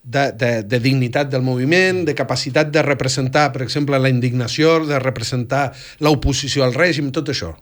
de, 0.04 0.32
de, 0.36 0.50
de 0.68 0.78
dignitat 0.84 1.30
del 1.32 1.42
moviment, 1.42 2.04
de 2.04 2.14
capacitat 2.14 2.70
de 2.70 2.82
representar, 2.84 3.50
per 3.52 3.62
exemple, 3.64 3.98
la 3.98 4.10
indignació, 4.12 4.78
de 4.86 4.98
representar 5.00 5.72
l'oposició 6.04 6.64
al 6.64 6.74
règim, 6.76 7.10
tot 7.10 7.28
això. 7.32 7.54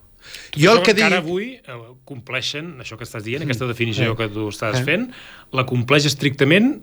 Jo 0.56 0.72
el 0.76 0.82
que 0.82 0.94
dic... 0.94 1.04
avui 1.12 1.54
eh, 1.58 1.76
compleixen, 2.08 2.74
això 2.82 2.96
que 2.98 3.04
estàs 3.06 3.24
dient, 3.24 3.42
aquesta 3.46 3.66
definició 3.70 4.12
Eh. 4.12 4.16
que 4.18 4.28
tu 4.34 4.48
estàs 4.50 4.80
Eh. 4.80 4.84
fent, 4.84 5.08
la 5.52 5.64
compleix 5.66 6.06
estrictament 6.06 6.82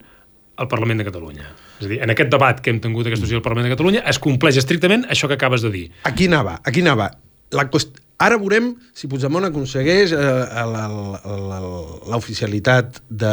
el 0.59 0.67
Parlament 0.67 0.99
de 0.99 1.05
Catalunya. 1.07 1.45
És 1.79 1.85
a 1.85 1.89
dir, 1.89 2.01
en 2.03 2.09
aquest 2.11 2.29
debat 2.33 2.59
que 2.59 2.69
hem 2.69 2.81
tingut 2.83 3.07
aquesta 3.07 3.25
sessió 3.25 3.37
al 3.39 3.43
Parlament 3.45 3.69
de 3.69 3.75
Catalunya 3.77 4.01
es 4.11 4.19
compleix 4.19 4.57
estrictament 4.59 5.05
això 5.09 5.27
que 5.31 5.35
acabes 5.39 5.61
de 5.63 5.71
dir. 5.71 5.85
Aquí 6.03 6.27
anava, 6.27 6.59
aquí 6.63 6.81
anava. 6.83 7.11
La 7.51 7.69
qüest... 7.71 7.99
Ara 8.19 8.35
veurem 8.35 8.73
si 8.91 9.07
Puigdemont 9.07 9.45
aconsegueix 9.47 10.11
eh, 10.11 10.23
el- 10.59 12.09
l'oficialitat 12.11 12.97
de... 13.07 13.29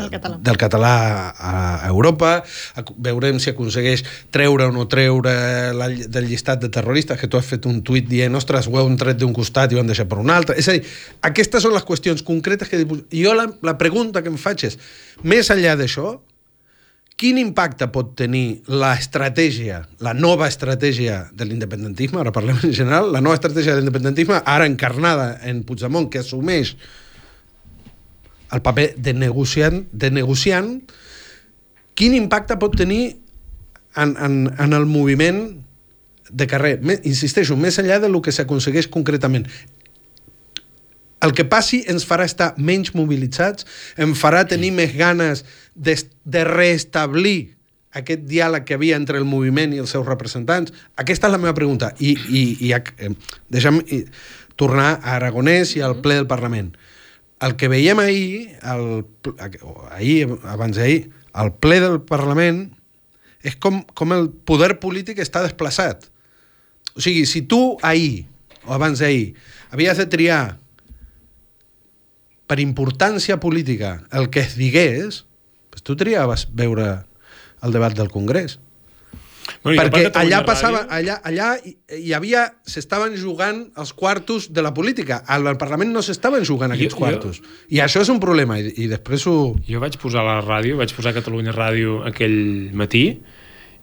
Del 0.00 0.10
català. 0.14 0.38
del 0.48 0.56
català 0.56 0.92
a 1.36 1.88
Europa, 1.90 2.30
veurem 3.04 3.36
si 3.42 3.50
aconsegueix 3.52 4.00
treure 4.32 4.70
o 4.70 4.72
no 4.72 4.86
treure 4.88 5.34
la, 5.76 5.90
del 5.92 6.28
llistat 6.30 6.62
de 6.64 6.70
terroristes, 6.72 7.20
que 7.20 7.28
tu 7.28 7.36
has 7.36 7.44
fet 7.52 7.68
un 7.68 7.82
tuit 7.84 8.08
dient, 8.08 8.32
ostres, 8.40 8.68
ho 8.70 8.80
heu 8.80 8.88
tret 8.96 9.20
d'un 9.20 9.36
costat 9.36 9.72
i 9.72 9.76
ho 9.76 9.84
han 9.84 9.92
deixat 9.92 10.08
per 10.08 10.22
un 10.24 10.32
altre. 10.32 10.56
És 10.56 10.68
a 10.72 10.76
dir, 10.78 10.82
aquestes 11.28 11.62
són 11.68 11.76
les 11.76 11.84
qüestions 11.84 12.24
concretes 12.24 12.72
que... 12.72 12.80
Jo 13.12 13.36
la, 13.36 13.50
la 13.60 13.76
pregunta 13.76 14.22
que 14.24 14.32
em 14.32 14.40
faig 14.40 14.68
és, 14.72 14.78
més 15.22 15.52
enllà 15.52 15.76
d'això, 15.76 16.16
quin 17.20 17.38
impacte 17.38 17.86
pot 17.92 18.14
tenir 18.18 18.62
la 18.66 18.92
estratègia, 18.98 19.82
la 20.02 20.14
nova 20.14 20.48
estratègia 20.50 21.26
de 21.36 21.46
l'independentisme, 21.46 22.20
ara 22.20 22.32
parlem 22.34 22.58
en 22.62 22.74
general, 22.74 23.12
la 23.14 23.22
nova 23.22 23.38
estratègia 23.38 23.76
de 23.76 23.82
l'independentisme, 23.82 24.40
ara 24.44 24.66
encarnada 24.66 25.36
en 25.46 25.62
Puigdemont, 25.66 26.08
que 26.10 26.22
assumeix 26.22 26.74
el 28.52 28.62
paper 28.62 28.92
de 28.96 29.14
negociant, 29.16 29.84
de 29.92 30.10
negociant 30.12 30.74
quin 31.96 32.16
impacte 32.16 32.58
pot 32.60 32.74
tenir 32.76 33.16
en, 33.96 34.16
en, 34.16 34.34
en 34.58 34.72
el 34.72 34.86
moviment 34.88 35.44
de 36.32 36.46
carrer. 36.48 36.78
Insisteixo, 37.04 37.56
més 37.60 37.78
enllà 37.80 37.98
del 38.00 38.16
que 38.24 38.32
s'aconsegueix 38.32 38.88
concretament. 38.92 39.46
El 41.22 41.32
que 41.38 41.46
passi 41.46 41.82
ens 41.90 42.04
farà 42.08 42.26
estar 42.26 42.52
menys 42.58 42.92
mobilitzats, 42.98 43.66
em 44.00 44.14
farà 44.18 44.42
tenir 44.48 44.72
més 44.74 44.94
ganes 44.98 45.44
de, 45.74 45.94
de 46.24 46.44
reestablir 46.48 47.54
aquest 47.98 48.24
diàleg 48.26 48.64
que 48.66 48.74
havia 48.78 48.96
entre 48.98 49.20
el 49.20 49.26
moviment 49.28 49.74
i 49.74 49.80
els 49.82 49.92
seus 49.94 50.06
representants? 50.08 50.72
Aquesta 50.98 51.28
és 51.28 51.34
la 51.34 51.40
meva 51.40 51.54
pregunta. 51.54 51.92
I, 52.00 52.16
i, 52.28 52.44
i 52.66 52.72
eh, 52.74 53.12
deixa'm 53.52 53.82
i, 53.84 54.02
tornar 54.56 54.96
a 54.98 55.16
Aragonès 55.18 55.76
i 55.76 55.84
al 55.84 56.00
ple 56.02 56.18
del 56.20 56.28
Parlament. 56.30 56.72
El 57.42 57.56
que 57.58 57.68
veiem 57.70 57.98
ahir, 57.98 58.54
el, 58.70 59.04
ahir, 59.90 60.30
abans 60.46 60.78
d'ahir, 60.78 61.10
al 61.32 61.52
ple 61.58 61.80
del 61.82 62.00
Parlament, 62.06 62.64
és 63.42 63.56
com, 63.58 63.80
com 63.98 64.14
el 64.14 64.28
poder 64.46 64.76
polític 64.82 65.18
està 65.22 65.42
desplaçat. 65.42 66.06
O 66.94 67.02
sigui, 67.02 67.24
si 67.26 67.42
tu 67.50 67.76
ahir, 67.82 68.28
o 68.62 68.74
abans 68.76 69.02
d'ahir, 69.02 69.32
havies 69.74 69.98
de 69.98 70.06
triar 70.06 70.42
per 72.52 72.60
importància 72.60 73.38
política 73.40 74.02
el 74.12 74.28
que 74.28 74.44
es 74.44 74.58
digués, 74.60 75.22
doncs 75.72 75.86
tu 75.88 75.96
triaves 75.96 76.44
veure 76.52 76.90
el 77.64 77.72
debat 77.72 77.96
del 77.96 78.10
Congrés. 78.12 78.58
Bueno, 79.64 79.80
Perquè 79.80 80.04
allà 80.14 80.38
Ràdio- 80.42 80.46
passava, 80.46 80.80
allà, 80.90 81.16
allà 81.26 81.48
hi, 81.64 82.12
havia, 82.14 82.44
s'estaven 82.62 83.16
jugant 83.18 83.64
els 83.80 83.90
quartos 83.96 84.50
de 84.54 84.62
la 84.62 84.70
política. 84.74 85.22
Al 85.26 85.46
al 85.50 85.56
Parlament 85.58 85.90
no 85.96 86.02
s'estaven 86.02 86.44
jugant 86.46 86.70
aquests 86.76 86.94
Jo- 86.94 86.98
quartos. 87.00 87.40
I 87.68 87.80
això 87.82 88.02
és 88.04 88.08
un 88.12 88.20
problema, 88.22 88.58
i, 88.60 88.70
i 88.84 88.86
després 88.90 89.24
ho... 89.26 89.56
Jo 89.66 89.80
vaig 89.82 89.96
posar 89.98 90.22
la 90.28 90.36
ràdio, 90.44 90.76
vaig 90.78 90.92
posar 90.94 91.14
Catalunya 91.16 91.54
Ràdio 91.56 92.02
aquell 92.06 92.70
matí 92.72 93.04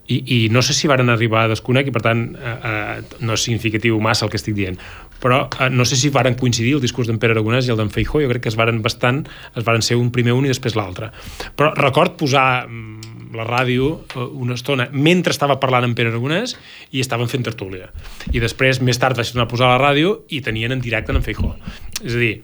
i, 0.07 0.17
i 0.45 0.49
no 0.49 0.61
sé 0.65 0.73
si 0.73 0.87
varen 0.87 1.09
arribar 1.11 1.43
a 1.45 1.51
desconec 1.51 1.87
i 1.91 1.91
per 1.93 2.01
tant 2.07 2.23
eh, 2.39 2.55
eh, 2.71 3.01
no 3.19 3.35
és 3.35 3.43
significatiu 3.45 3.99
massa 4.01 4.25
el 4.25 4.31
que 4.31 4.39
estic 4.39 4.55
dient 4.57 4.79
però 5.21 5.45
eh, 5.59 5.69
no 5.69 5.85
sé 5.85 5.99
si 5.99 6.11
varen 6.13 6.37
coincidir 6.39 6.75
el 6.77 6.83
discurs 6.83 7.09
d'en 7.09 7.19
Pere 7.21 7.35
Aragonès 7.35 7.67
i 7.67 7.73
el 7.73 7.79
d'en 7.79 7.91
Feijó, 7.93 8.21
jo 8.23 8.29
crec 8.31 8.45
que 8.45 8.53
es 8.53 8.59
varen 8.59 8.81
bastant 8.85 9.25
es 9.55 9.65
varen 9.65 9.85
ser 9.85 9.99
un 9.99 10.11
primer 10.15 10.35
un 10.37 10.47
i 10.47 10.53
després 10.53 10.77
l'altre 10.79 11.11
però 11.55 11.73
record 11.77 12.17
posar 12.19 12.67
mm, 12.67 13.33
la 13.35 13.45
ràdio 13.47 13.91
eh, 14.15 14.27
una 14.45 14.57
estona 14.59 14.89
mentre 14.91 15.35
estava 15.35 15.59
parlant 15.61 15.89
en 15.89 15.97
Pere 15.97 16.13
Aragonès 16.13 16.55
i 16.91 17.03
estaven 17.03 17.31
fent 17.31 17.45
tertúlia 17.47 17.91
i 18.31 18.41
després 18.43 18.81
més 18.81 19.01
tard 19.01 19.17
vaig 19.17 19.31
tornar 19.31 19.49
a 19.49 19.51
posar 19.51 19.73
la 19.73 19.81
ràdio 19.81 20.21
i 20.29 20.41
tenien 20.45 20.75
en 20.75 20.81
directe 20.83 21.15
en 21.15 21.25
Feijó 21.25 21.55
és 22.03 22.15
a 22.15 22.19
dir, 22.19 22.35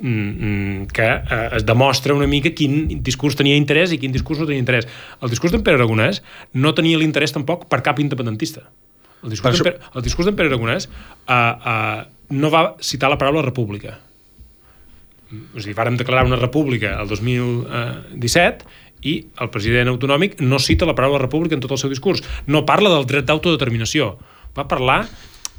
mm, 0.00 0.08
mm, 0.10 0.86
que 0.92 1.08
eh, 1.08 1.48
es 1.56 1.66
demostra 1.66 2.14
una 2.14 2.26
mica 2.26 2.50
quin 2.50 3.02
discurs 3.02 3.36
tenia 3.38 3.56
interès 3.56 3.92
i 3.92 3.98
quin 3.98 4.12
discurs 4.12 4.40
no 4.40 4.48
tenia 4.48 4.62
interès. 4.62 4.88
El 5.20 5.32
discurs 5.32 5.52
d'en 5.52 5.62
Pere 5.62 5.80
Aragonès 5.80 6.22
no 6.54 6.74
tenia 6.74 6.98
l'interès 6.98 7.34
tampoc 7.34 7.68
per 7.68 7.82
cap 7.82 8.00
independentista. 8.00 8.66
El 9.22 9.30
discurs 9.30 9.58
d'en 9.58 9.70
Pere, 9.70 9.92
el 9.94 10.02
discurs 10.02 10.28
d'en 10.28 10.38
Pere 10.38 10.50
Aragonès 10.50 10.88
eh, 10.88 11.34
eh, 11.34 12.02
no 12.32 12.50
va 12.52 12.62
citar 12.80 13.10
la 13.12 13.18
paraula 13.20 13.44
república. 13.44 13.98
O 15.32 15.60
sigui, 15.60 15.76
vàrem 15.76 15.96
declarar 16.00 16.26
una 16.28 16.40
república 16.40 16.96
el 17.00 17.08
2017 17.08 18.68
i 19.08 19.16
el 19.42 19.50
president 19.52 19.90
autonòmic 19.92 20.40
no 20.44 20.60
cita 20.62 20.86
la 20.88 20.96
paraula 20.96 21.20
república 21.22 21.56
en 21.56 21.62
tot 21.64 21.74
el 21.74 21.80
seu 21.80 21.92
discurs. 21.92 22.22
No 22.46 22.66
parla 22.68 22.92
del 22.92 23.08
dret 23.08 23.28
d'autodeterminació. 23.28 24.14
Va 24.56 24.68
parlar 24.68 25.04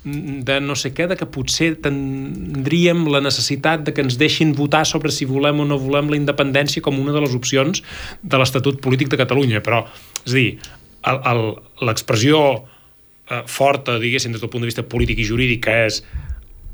de 0.03 0.57
no 0.59 0.75
sé 0.75 0.91
què, 0.91 1.07
de 1.07 1.15
que 1.15 1.27
potser 1.31 1.69
tindríem 1.83 3.05
la 3.11 3.21
necessitat 3.23 3.85
de 3.87 3.93
que 3.95 4.03
ens 4.03 4.17
deixin 4.19 4.51
votar 4.55 4.83
sobre 4.85 5.13
si 5.15 5.25
volem 5.29 5.61
o 5.63 5.67
no 5.67 5.79
volem 5.79 6.11
la 6.11 6.19
independència 6.19 6.83
com 6.83 6.99
una 6.99 7.15
de 7.15 7.21
les 7.23 7.35
opcions 7.37 7.79
de 8.21 8.39
l'Estatut 8.39 8.81
Polític 8.83 9.13
de 9.13 9.19
Catalunya. 9.21 9.63
Però, 9.63 9.85
és 10.25 10.33
a 10.33 10.35
dir, 10.35 10.49
l'expressió 11.87 12.43
eh, 12.59 13.41
forta, 13.47 13.95
diguéssim, 13.99 14.35
des 14.35 14.43
del 14.43 14.51
punt 14.51 14.65
de 14.65 14.71
vista 14.71 14.83
polític 14.83 15.23
i 15.23 15.27
jurídic, 15.27 15.63
que 15.69 15.79
és 15.87 16.03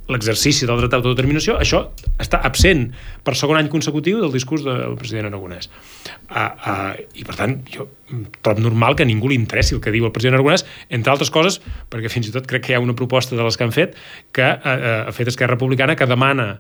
l'exercici 0.10 0.68
del 0.68 0.80
dret 0.82 0.94
d'autodeterminació, 0.94 1.58
això 1.62 1.84
està 2.22 2.42
absent 2.46 2.88
per 3.26 3.36
segon 3.38 3.60
any 3.60 3.70
consecutiu 3.72 4.22
del 4.24 4.34
discurs 4.34 4.66
del 4.66 4.98
president 5.00 5.30
Aragonès. 5.30 5.70
Uh, 6.30 6.40
uh, 6.40 6.94
I, 7.14 7.26
per 7.28 7.38
tant, 7.38 7.60
jo 7.70 7.88
trobo 8.42 8.64
normal 8.66 8.98
que 8.98 9.06
ningú 9.06 9.30
li 9.30 9.38
interessi 9.38 9.78
el 9.78 9.84
que 9.84 9.94
diu 9.94 10.08
el 10.10 10.16
president 10.16 10.40
Aragonès, 10.40 10.66
entre 10.90 11.14
altres 11.14 11.32
coses, 11.34 11.60
perquè 11.94 12.12
fins 12.12 12.30
i 12.30 12.34
tot 12.36 12.50
crec 12.50 12.66
que 12.66 12.74
hi 12.74 12.80
ha 12.80 12.84
una 12.84 12.98
proposta 12.98 13.38
de 13.38 13.46
les 13.46 13.58
que 13.58 13.68
han 13.68 13.76
fet, 13.76 13.96
que 14.36 14.50
uh, 14.50 14.76
uh, 14.76 15.00
ha 15.08 15.16
fet 15.16 15.32
Esquerra 15.32 15.58
Republicana, 15.58 15.98
que 16.00 16.10
demana 16.10 16.56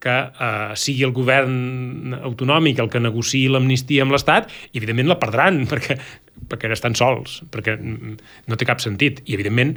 que 0.00 0.12
uh, 0.12 0.74
sigui 0.76 1.06
el 1.06 1.12
govern 1.16 2.16
autonòmic 2.20 2.80
el 2.82 2.90
que 2.92 3.00
negociï 3.00 3.46
l'amnistia 3.52 4.04
amb 4.04 4.14
l'Estat 4.14 4.50
i 4.72 4.80
evidentment 4.80 5.08
la 5.08 5.18
perdran 5.20 5.62
perquè, 5.70 5.96
perquè 6.50 6.72
estan 6.76 6.96
sols, 6.98 7.40
perquè 7.52 7.78
no 7.80 8.58
té 8.58 8.68
cap 8.68 8.82
sentit 8.84 9.22
i 9.24 9.38
evidentment 9.38 9.76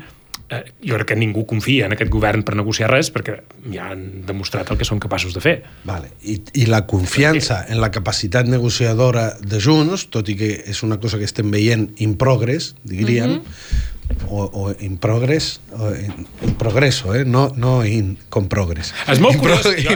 eh, 0.50 0.64
jo 0.82 0.98
crec 0.98 1.12
que 1.12 1.18
ningú 1.20 1.46
confia 1.50 1.88
en 1.88 1.96
aquest 1.96 2.12
govern 2.12 2.44
per 2.46 2.56
negociar 2.58 2.90
res 2.92 3.12
perquè 3.14 3.40
ja 3.74 3.90
han 3.94 4.26
demostrat 4.28 4.72
el 4.72 4.80
que 4.80 4.88
són 4.88 5.02
capaços 5.02 5.36
de 5.36 5.44
fer. 5.44 5.56
Vale. 5.88 6.12
I, 6.22 6.40
I 6.64 6.66
la 6.70 6.86
confiança 6.90 7.62
en 7.70 7.82
la 7.82 7.92
capacitat 7.94 8.50
negociadora 8.50 9.32
de 9.40 9.62
Junts, 9.64 10.10
tot 10.14 10.30
i 10.30 10.38
que 10.40 10.52
és 10.70 10.84
una 10.86 11.00
cosa 11.00 11.22
que 11.22 11.28
estem 11.30 11.52
veient 11.54 11.90
in 12.04 12.18
progress, 12.20 12.74
diríem, 12.84 13.40
mm 13.40 13.42
-hmm. 13.42 14.28
o, 14.30 14.50
o 14.54 14.76
in 14.80 14.98
progress, 14.98 15.60
o 15.72 15.94
in, 15.94 16.26
in 16.42 16.56
progresso, 16.56 17.14
eh? 17.14 17.26
no, 17.26 17.52
no 17.56 17.86
in, 17.86 18.18
com 18.30 18.48
progress. 18.48 18.94
És 19.08 19.20
molt 19.20 19.36
in 19.36 19.40
curiós. 19.40 19.62
Pro, 19.62 19.72
jo, 19.78 19.96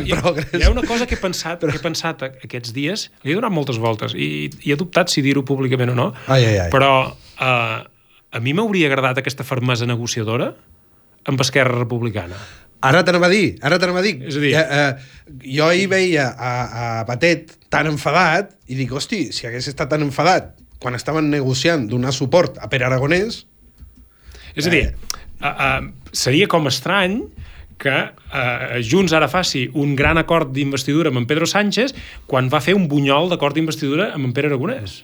hi 0.53 0.63
ha 0.63 0.69
una 0.69 0.83
cosa 0.83 1.05
que 1.05 1.15
he 1.15 1.21
pensat, 1.21 1.59
Però... 1.59 1.71
que 1.71 1.77
he 1.77 1.81
pensat 1.81 2.21
aquests 2.23 2.73
dies, 2.73 3.11
li 3.23 3.31
he 3.31 3.35
donat 3.35 3.51
moltes 3.51 3.77
voltes 3.77 4.13
i, 4.13 4.49
i 4.61 4.71
he 4.71 4.75
dubtat 4.75 5.09
si 5.09 5.21
dir-ho 5.21 5.43
públicament 5.43 5.89
o 5.91 5.95
no, 5.95 6.13
ai, 6.27 6.45
ai, 6.45 6.57
ai. 6.57 6.69
però 6.69 7.15
eh, 7.41 7.92
a 8.33 8.41
mi 8.41 8.53
m'hauria 8.57 8.89
agradat 8.89 9.21
aquesta 9.21 9.45
fermesa 9.45 9.85
negociadora 9.85 10.49
amb 11.29 11.41
Esquerra 11.45 11.77
Republicana. 11.77 12.37
Ara 12.83 13.03
t'anava 13.05 13.29
a 13.29 13.31
dir, 13.31 13.53
ara 13.63 13.77
t'anava 13.79 14.01
a 14.01 14.05
dir. 14.05 14.17
És 14.27 14.35
a 14.39 14.41
dir... 14.43 14.51
Eh, 14.57 14.63
eh, 14.79 15.45
jo 15.55 15.69
ahir 15.69 15.85
veia 15.91 16.27
a, 16.33 16.51
a 16.51 16.87
Batet 17.07 17.53
tan 17.71 17.87
enfadat 17.87 18.51
i 18.67 18.75
dic, 18.75 18.91
hosti, 18.91 19.27
si 19.31 19.47
hagués 19.47 19.69
estat 19.71 19.93
tan 19.93 20.03
enfadat 20.03 20.51
quan 20.83 20.97
estaven 20.97 21.29
negociant 21.31 21.87
donar 21.87 22.11
suport 22.15 22.59
a 22.59 22.67
Pere 22.71 22.89
Aragonès... 22.89 23.45
És 24.53 24.67
a 24.67 24.73
dir, 24.73 24.83
eh... 24.89 25.13
uh, 25.39 25.47
uh, 25.49 26.11
seria 26.13 26.49
com 26.51 26.67
estrany 26.69 27.21
que 27.81 27.93
uh, 27.93 28.75
Junts 28.85 29.15
ara 29.17 29.29
faci 29.31 29.63
un 29.79 29.95
gran 29.97 30.19
acord 30.21 30.51
d'investidura 30.53 31.09
amb 31.09 31.23
en 31.23 31.25
Pedro 31.29 31.47
Sánchez 31.49 31.95
quan 32.29 32.51
va 32.53 32.61
fer 32.61 32.75
un 32.77 32.85
bunyol 32.91 33.31
d'acord 33.31 33.57
d'investidura 33.57 34.11
amb 34.13 34.27
en 34.29 34.35
Pere 34.35 34.51
Aragonès. 34.51 34.99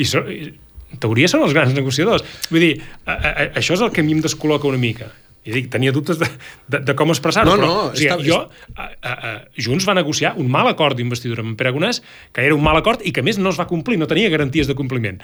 I, 0.00 0.06
so, 0.08 0.22
i 0.30 0.54
en 0.90 1.00
teoria 1.02 1.30
són 1.30 1.46
els 1.46 1.56
grans 1.56 1.74
negociadors. 1.76 2.26
Vull 2.50 2.66
dir, 2.66 2.74
a, 3.04 3.12
a, 3.14 3.30
a, 3.30 3.48
això 3.60 3.76
és 3.76 3.82
el 3.84 3.92
que 3.94 4.04
a 4.04 4.06
mi 4.06 4.16
em 4.16 4.22
descol·loca 4.24 4.68
una 4.70 4.80
mica. 4.80 5.10
I 5.40 5.54
dic, 5.54 5.70
tenia 5.72 5.92
dubtes 5.92 6.18
de, 6.20 6.26
de, 6.68 6.82
de 6.84 6.94
com 6.96 7.08
expressar-ho, 7.14 7.48
no, 7.48 7.56
però 7.56 7.68
no, 7.68 7.84
o 7.88 7.96
sigui, 7.96 8.10
està, 8.10 8.18
jo, 8.26 8.42
a, 8.74 8.90
a, 9.00 9.12
a, 9.14 9.30
Junts 9.56 9.86
va 9.88 9.96
negociar 9.96 10.34
un 10.40 10.50
mal 10.52 10.68
acord 10.68 10.98
d'investidura 10.98 11.40
amb 11.46 11.56
Pere 11.56 11.72
Agonès, 11.72 12.02
que 12.36 12.44
era 12.44 12.56
un 12.56 12.64
mal 12.64 12.76
acord 12.76 13.00
i 13.08 13.14
que 13.16 13.24
més 13.24 13.40
no 13.40 13.54
es 13.54 13.60
va 13.60 13.68
complir, 13.70 13.96
no 14.00 14.08
tenia 14.10 14.28
garanties 14.32 14.68
de 14.68 14.76
compliment. 14.76 15.22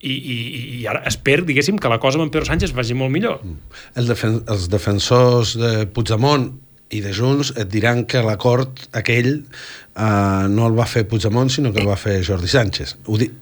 I, 0.00 0.14
i, 0.14 0.36
i 0.78 0.86
ara 0.88 1.02
espero, 1.10 1.44
diguéssim, 1.48 1.82
que 1.82 1.90
la 1.90 1.98
cosa 2.00 2.20
amb 2.20 2.28
en 2.28 2.32
Pedro 2.32 2.46
Sánchez 2.48 2.72
vagi 2.76 2.94
molt 2.96 3.12
millor. 3.12 3.42
El 3.98 4.08
defen 4.08 4.38
els 4.48 4.70
defensors 4.72 5.58
de 5.60 5.74
Puigdemont 5.92 6.46
i 6.94 7.02
de 7.02 7.12
Junts 7.14 7.50
et 7.58 7.68
diran 7.70 8.06
que 8.08 8.22
l'acord 8.24 8.86
aquell 8.96 9.32
uh, 9.34 10.46
no 10.50 10.70
el 10.70 10.78
va 10.78 10.86
fer 10.88 11.08
Puigdemont, 11.10 11.50
sinó 11.50 11.74
que 11.74 11.82
el 11.82 11.90
va 11.90 11.98
fer 12.00 12.20
Jordi 12.26 12.48
Sánchez. 12.50 13.00
Ho 13.10 13.18
dic... 13.18 13.34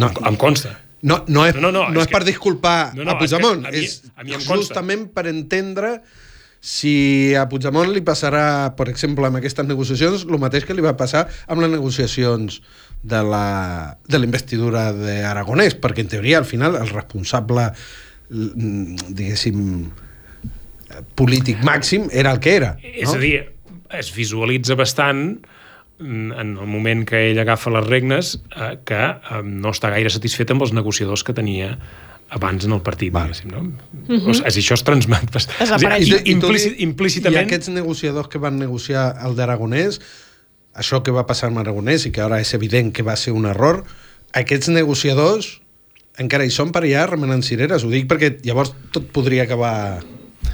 No, 0.00 0.08
em, 0.08 0.24
em 0.32 0.40
consta. 0.40 0.78
No, 1.02 1.22
no, 1.28 1.46
és, 1.48 1.56
no, 1.56 1.70
no, 1.70 1.70
no, 1.72 1.84
no 1.94 2.02
és, 2.02 2.08
és 2.08 2.12
per 2.12 2.24
disculpar 2.26 2.92
no, 2.92 3.04
no, 3.06 3.14
a 3.14 3.20
Puigdemont, 3.20 3.62
és, 3.72 4.00
a 4.14 4.24
mi, 4.24 4.34
a 4.34 4.36
mi 4.36 4.42
és 4.42 4.48
justament 4.48 5.06
per 5.14 5.24
entendre 5.30 5.94
si 6.60 7.32
a 7.40 7.46
Puigdemont 7.48 7.88
li 7.88 8.02
passarà, 8.04 8.74
per 8.76 8.90
exemple, 8.92 9.24
amb 9.24 9.40
aquestes 9.40 9.64
negociacions, 9.64 10.26
el 10.28 10.40
mateix 10.42 10.66
que 10.68 10.76
li 10.76 10.84
va 10.84 10.92
passar 11.00 11.24
amb 11.48 11.64
les 11.64 11.72
negociacions 11.72 12.60
de 13.00 13.22
la, 13.24 13.96
de 14.04 14.20
la 14.20 14.28
investidura 14.28 14.90
d'Aragonès, 14.92 15.78
perquè 15.80 16.04
en 16.04 16.12
teoria 16.12 16.42
al 16.42 16.48
final 16.48 16.76
el 16.76 16.92
responsable 16.92 17.70
diguéssim 18.28 19.88
polític 21.16 21.64
màxim 21.64 22.10
era 22.12 22.34
el 22.36 22.42
que 22.44 22.54
era. 22.60 22.74
No? 22.76 22.92
És 23.06 23.14
a 23.14 23.18
dir, 23.22 23.34
es 23.96 24.12
visualitza 24.14 24.76
bastant 24.78 25.40
en 26.00 26.56
el 26.56 26.66
moment 26.66 27.04
que 27.08 27.30
ell 27.30 27.40
agafa 27.42 27.72
les 27.74 27.86
regnes, 27.86 28.38
eh, 28.56 28.78
que 28.88 29.00
eh, 29.00 29.42
no 29.44 29.74
està 29.74 29.90
gaire 29.92 30.12
satisfet 30.12 30.50
amb 30.50 30.64
els 30.66 30.72
negociadors 30.76 31.24
que 31.26 31.36
tenia 31.36 31.74
abans 32.30 32.64
en 32.64 32.72
el 32.72 32.80
partit, 32.80 33.12
vale. 33.12 33.34
no? 33.44 33.62
Mm 33.62 33.74
-hmm. 34.08 34.28
o 34.30 34.34
sigui, 34.34 34.62
això 34.62 34.74
es 34.74 34.84
transmet 34.84 35.30
bastant. 35.32 35.58
I, 36.00 36.04
i, 36.04 36.32
implícit, 36.32 36.80
implícitament... 36.80 37.42
I 37.42 37.44
aquests 37.44 37.68
negociadors 37.68 38.28
que 38.28 38.38
van 38.38 38.58
negociar 38.58 39.16
el 39.26 39.34
d'Aragonès, 39.34 40.00
això 40.74 41.02
que 41.02 41.10
va 41.10 41.26
passar 41.26 41.48
amb 41.48 41.58
Aragonès 41.58 42.06
i 42.06 42.10
que 42.10 42.22
ara 42.22 42.40
és 42.40 42.54
evident 42.54 42.92
que 42.92 43.02
va 43.02 43.16
ser 43.16 43.32
un 43.32 43.46
error, 43.46 43.84
aquests 44.32 44.68
negociadors 44.68 45.60
encara 46.18 46.44
hi 46.44 46.50
són 46.50 46.70
per 46.72 46.84
allà 46.84 47.06
remenant 47.08 47.42
cireres. 47.42 47.84
Ho 47.84 47.90
dic 47.90 48.06
perquè 48.06 48.38
llavors 48.44 48.72
tot 48.92 49.10
podria 49.12 49.42
acabar 49.42 50.02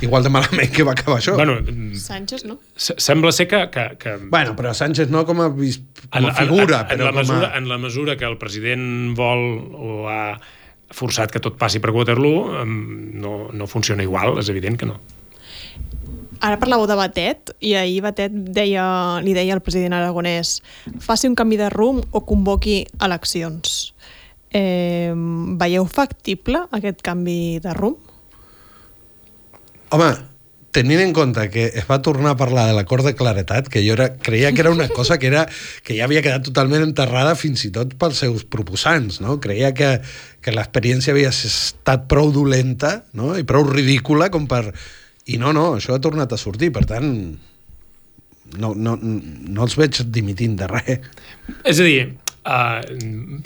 igual 0.01 0.22
de 0.27 0.31
malament 0.33 0.72
que 0.75 0.85
va 0.85 0.92
acabar 0.92 1.18
això. 1.20 1.35
Bueno, 1.38 1.57
Sánchez, 1.96 2.44
no? 2.44 2.59
Sembla 2.77 3.33
ser 3.33 3.49
que... 3.49 3.62
que, 3.72 3.87
que... 4.01 4.16
Bueno, 4.29 4.55
però 4.59 4.75
Sánchez 4.75 5.11
no 5.11 5.25
com 5.29 5.40
a, 5.44 5.49
com 5.51 6.29
a 6.29 6.35
figura, 6.37 6.85
en, 6.85 7.01
en, 7.01 7.01
però 7.01 7.09
en 7.09 7.14
la 7.14 7.16
mesura, 7.22 7.49
a... 7.49 7.59
En 7.59 7.68
la 7.68 7.79
mesura 7.79 8.16
que 8.16 8.29
el 8.29 8.38
president 8.38 9.16
vol 9.16 9.44
o 9.72 10.07
ha 10.12 10.38
forçat 10.94 11.33
que 11.35 11.42
tot 11.42 11.57
passi 11.59 11.81
per 11.83 11.90
Waterloo, 11.94 12.64
no, 12.64 13.37
no 13.53 13.66
funciona 13.66 14.05
igual, 14.07 14.37
és 14.38 14.51
evident 14.53 14.79
que 14.79 14.87
no. 14.87 15.01
Ara 16.44 16.59
parlàveu 16.61 16.87
de 16.87 16.96
Batet, 16.99 17.51
i 17.64 17.72
ahir 17.79 18.03
Batet 18.05 18.35
deia, 18.55 18.85
li 19.25 19.33
deia 19.35 19.57
al 19.57 19.62
president 19.64 19.96
aragonès 19.96 20.59
faci 21.03 21.31
un 21.31 21.35
canvi 21.38 21.57
de 21.59 21.70
rumb 21.72 22.05
o 22.12 22.22
convoqui 22.29 22.83
eleccions. 23.03 23.94
Eh, 24.55 25.12
veieu 25.59 25.88
factible 25.90 26.66
aquest 26.77 27.03
canvi 27.05 27.59
de 27.64 27.72
rumb? 27.75 27.99
Home, 29.94 30.11
tenint 30.77 31.01
en 31.01 31.12
compte 31.16 31.46
que 31.49 31.70
es 31.72 31.87
va 31.88 32.03
tornar 32.05 32.35
a 32.35 32.37
parlar 32.37 32.66
de 32.68 32.75
l'acord 32.77 33.07
de 33.07 33.14
claretat, 33.16 33.70
que 33.72 33.81
jo 33.87 33.94
era, 33.94 34.11
creia 34.20 34.53
que 34.53 34.61
era 34.64 34.72
una 34.75 34.88
cosa 34.92 35.16
que, 35.18 35.31
era, 35.31 35.46
que 35.87 35.96
ja 35.96 36.05
havia 36.05 36.20
quedat 36.25 36.44
totalment 36.51 36.85
enterrada 36.85 37.37
fins 37.38 37.64
i 37.64 37.70
tot 37.72 37.94
pels 37.96 38.20
seus 38.25 38.44
proposants, 38.44 39.22
no? 39.25 39.38
Creia 39.40 39.72
que, 39.77 39.94
que 40.44 40.53
l'experiència 40.53 41.14
havia 41.14 41.33
estat 41.33 42.05
prou 42.11 42.33
dolenta 42.35 42.99
no? 43.16 43.33
i 43.38 43.46
prou 43.49 43.64
ridícula 43.70 44.29
com 44.35 44.49
per... 44.51 44.68
I 45.27 45.40
no, 45.42 45.51
no, 45.57 45.72
això 45.75 45.96
ha 45.96 46.03
tornat 46.03 46.31
a 46.31 46.38
sortir, 46.38 46.68
per 46.70 46.85
tant, 46.87 47.09
no, 48.62 48.75
no, 48.79 48.92
no 49.01 49.64
els 49.64 49.75
veig 49.81 50.03
dimitint 50.14 50.55
de 50.61 50.68
res. 50.70 51.09
És 51.66 51.81
a 51.81 51.87
dir, 51.87 52.12
uh, 52.46 52.79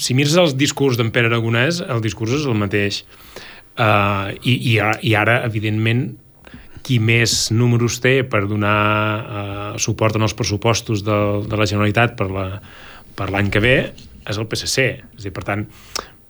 si 0.03 0.17
mires 0.19 0.35
el 0.41 0.53
discurs 0.61 0.99
d'en 1.01 1.13
Pere 1.15 1.31
Aragonès, 1.31 1.81
el 1.87 2.03
discurs 2.05 2.35
és 2.37 2.45
el 2.45 2.59
mateix. 2.61 3.01
Uh, 3.81 4.35
i, 4.43 4.59
i, 4.75 4.75
I 4.77 5.15
ara, 5.17 5.39
evidentment, 5.47 6.11
qui 6.91 6.99
més 6.99 7.53
números 7.55 8.01
té 8.03 8.25
per 8.27 8.49
donar 8.51 8.79
eh, 8.83 9.75
suport 9.79 10.19
en 10.19 10.27
els 10.27 10.35
pressupostos 10.35 11.05
de, 11.07 11.19
de 11.47 11.59
la 11.59 11.69
Generalitat 11.71 12.17
per 12.19 12.31
la 12.35 12.47
l'any 13.31 13.51
que 13.53 13.61
ve 13.63 13.75
és 14.27 14.39
el 14.39 14.47
PSC. 14.49 14.87
És 15.19 15.27
dir, 15.27 15.33
per 15.37 15.45
tant, 15.45 15.67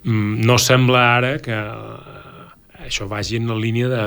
mm, 0.04 0.42
no 0.44 0.58
sembla 0.60 1.04
ara 1.14 1.30
que 1.40 1.54
eh, 1.54 2.84
això 2.88 3.06
vagi 3.08 3.38
en 3.38 3.48
la 3.48 3.56
línia 3.56 3.88
de, 3.88 4.02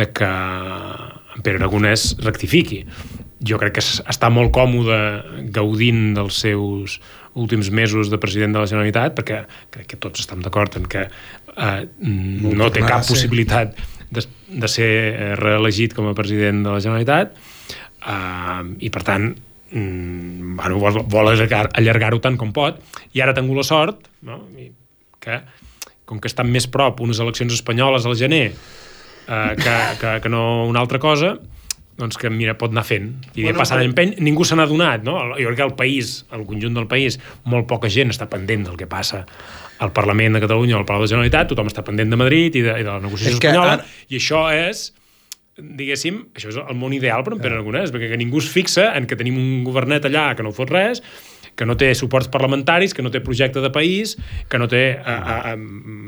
de 0.00 0.06
que 0.12 0.28
en 0.28 1.46
Pere 1.46 1.60
Aragonès 1.60 2.16
rectifiqui. 2.24 2.82
Jo 3.46 3.60
crec 3.62 3.78
que 3.78 3.84
està 3.86 4.28
molt 4.34 4.52
còmode 4.52 4.98
gaudint 5.54 6.10
dels 6.18 6.42
seus 6.42 6.98
últims 7.38 7.70
mesos 7.70 8.10
de 8.10 8.18
president 8.20 8.52
de 8.52 8.60
la 8.60 8.68
Generalitat, 8.68 9.14
perquè 9.16 9.44
crec 9.70 9.92
que 9.94 10.00
tots 10.02 10.26
estem 10.26 10.42
d'acord 10.44 10.76
en 10.76 10.90
que 10.90 11.06
eh, 11.06 11.80
no 12.02 12.68
té 12.74 12.84
cap 12.84 13.06
possibilitat 13.06 13.78
de, 14.10 14.24
de 14.48 14.68
ser 14.70 14.90
eh, 14.90 15.30
reelegit 15.38 15.94
com 15.96 16.10
a 16.10 16.16
president 16.18 16.64
de 16.66 16.74
la 16.74 16.82
Generalitat 16.82 17.36
uh, 17.36 18.66
i 18.82 18.90
per 18.90 19.04
tant 19.06 19.30
mm, 19.30 20.56
bueno, 20.58 20.80
vol, 20.82 21.00
vol 21.06 21.32
allargar-ho 21.32 21.72
allargar 21.78 22.12
tant 22.24 22.38
com 22.40 22.52
pot 22.56 22.80
i 23.14 23.22
ara 23.22 23.36
tinc 23.36 23.54
la 23.56 23.66
sort 23.66 24.10
no? 24.26 24.42
que 25.20 25.40
com 26.10 26.18
que 26.18 26.30
estan 26.30 26.50
més 26.50 26.66
prop 26.66 27.00
unes 27.04 27.22
eleccions 27.22 27.54
espanyoles 27.54 28.06
al 28.06 28.18
gener 28.18 28.50
uh, 28.50 29.54
que, 29.54 29.76
que, 30.02 30.18
que 30.24 30.32
no 30.32 30.66
una 30.66 30.82
altra 30.82 30.98
cosa, 30.98 31.36
doncs 32.00 32.18
que 32.18 32.30
mira, 32.32 32.56
pot 32.58 32.72
anar 32.72 32.82
fent. 32.88 33.12
I 33.36 33.44
bueno, 33.44 33.60
passant 33.60 33.78
però... 33.78 33.90
empeny, 33.92 34.16
ningú 34.24 34.46
se 34.48 34.58
n'ha 34.58 34.66
donat, 34.66 35.04
no? 35.06 35.18
Jo 35.36 35.52
crec 35.52 35.60
que 35.60 35.66
el 35.68 35.76
país, 35.78 36.14
el 36.34 36.46
conjunt 36.48 36.74
del 36.80 36.88
país, 36.90 37.20
molt 37.44 37.68
poca 37.70 37.92
gent 37.92 38.10
està 38.10 38.26
pendent 38.32 38.66
del 38.66 38.80
que 38.80 38.88
passa 38.90 39.22
al 39.80 39.92
Parlament 39.96 40.36
de 40.36 40.44
Catalunya 40.44 40.76
o 40.76 40.80
al 40.82 40.86
Palau 40.88 41.02
de 41.02 41.08
la 41.08 41.14
Generalitat, 41.14 41.50
tothom 41.52 41.70
està 41.70 41.84
pendent 41.86 42.12
de 42.12 42.18
Madrid 42.20 42.56
i 42.56 42.64
de, 42.66 42.78
i 42.80 42.86
de 42.86 42.90
la 42.90 43.00
negociació 43.02 43.38
espanyola, 43.38 43.78
ara... 43.80 44.08
i 44.08 44.20
això 44.20 44.46
és 44.52 44.90
diguéssim, 45.60 46.22
això 46.36 46.50
és 46.52 46.58
el 46.60 46.78
món 46.78 46.94
ideal 46.96 47.24
per 47.26 47.34
en 47.36 47.42
Pere 47.42 47.58
Aragonès, 47.58 47.92
perquè 47.92 48.08
que 48.12 48.18
ningú 48.20 48.40
es 48.40 48.48
fixa 48.48 48.90
en 48.96 49.08
que 49.08 49.18
tenim 49.18 49.36
un 49.36 49.64
governet 49.66 50.06
allà 50.08 50.30
que 50.36 50.46
no 50.46 50.54
fot 50.56 50.72
res, 50.72 51.02
que 51.58 51.66
no 51.68 51.76
té 51.76 51.90
suports 51.98 52.30
parlamentaris, 52.32 52.94
que 52.96 53.04
no 53.04 53.10
té 53.12 53.20
projecte 53.20 53.60
de 53.60 53.72
país, 53.74 54.14
que 54.48 54.60
no 54.60 54.68
té 54.70 54.84
a, 54.96 55.16
a, 55.18 55.36
a, 55.52 55.56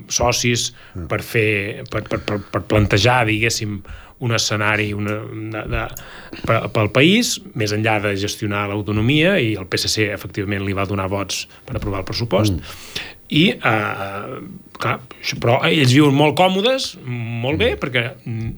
socis 0.08 0.70
per 1.10 1.20
fer 1.26 1.84
per, 1.90 2.04
per, 2.08 2.22
per, 2.24 2.38
per 2.54 2.62
plantejar, 2.70 3.22
diguéssim, 3.28 3.80
un 4.22 4.34
escenari 4.36 4.92
una, 4.94 5.16
de, 5.52 5.62
de, 5.72 6.56
pel 6.74 6.90
país, 6.94 7.34
més 7.58 7.74
enllà 7.74 7.98
de 8.04 8.14
gestionar 8.20 8.68
l'autonomia, 8.70 9.34
i 9.42 9.54
el 9.58 9.66
PSC 9.70 10.08
efectivament 10.14 10.64
li 10.66 10.76
va 10.78 10.86
donar 10.88 11.08
vots 11.12 11.46
per 11.66 11.76
aprovar 11.78 12.02
el 12.02 12.08
pressupost, 12.08 12.54
mm. 12.54 13.06
i 13.34 13.44
eh, 13.56 14.36
clar, 14.78 14.98
però 15.42 15.58
ells 15.68 15.94
viuen 15.94 16.14
molt 16.14 16.38
còmodes, 16.38 16.92
molt 17.02 17.58
bé, 17.58 17.74
mm. 17.74 17.80
perquè 17.82 18.04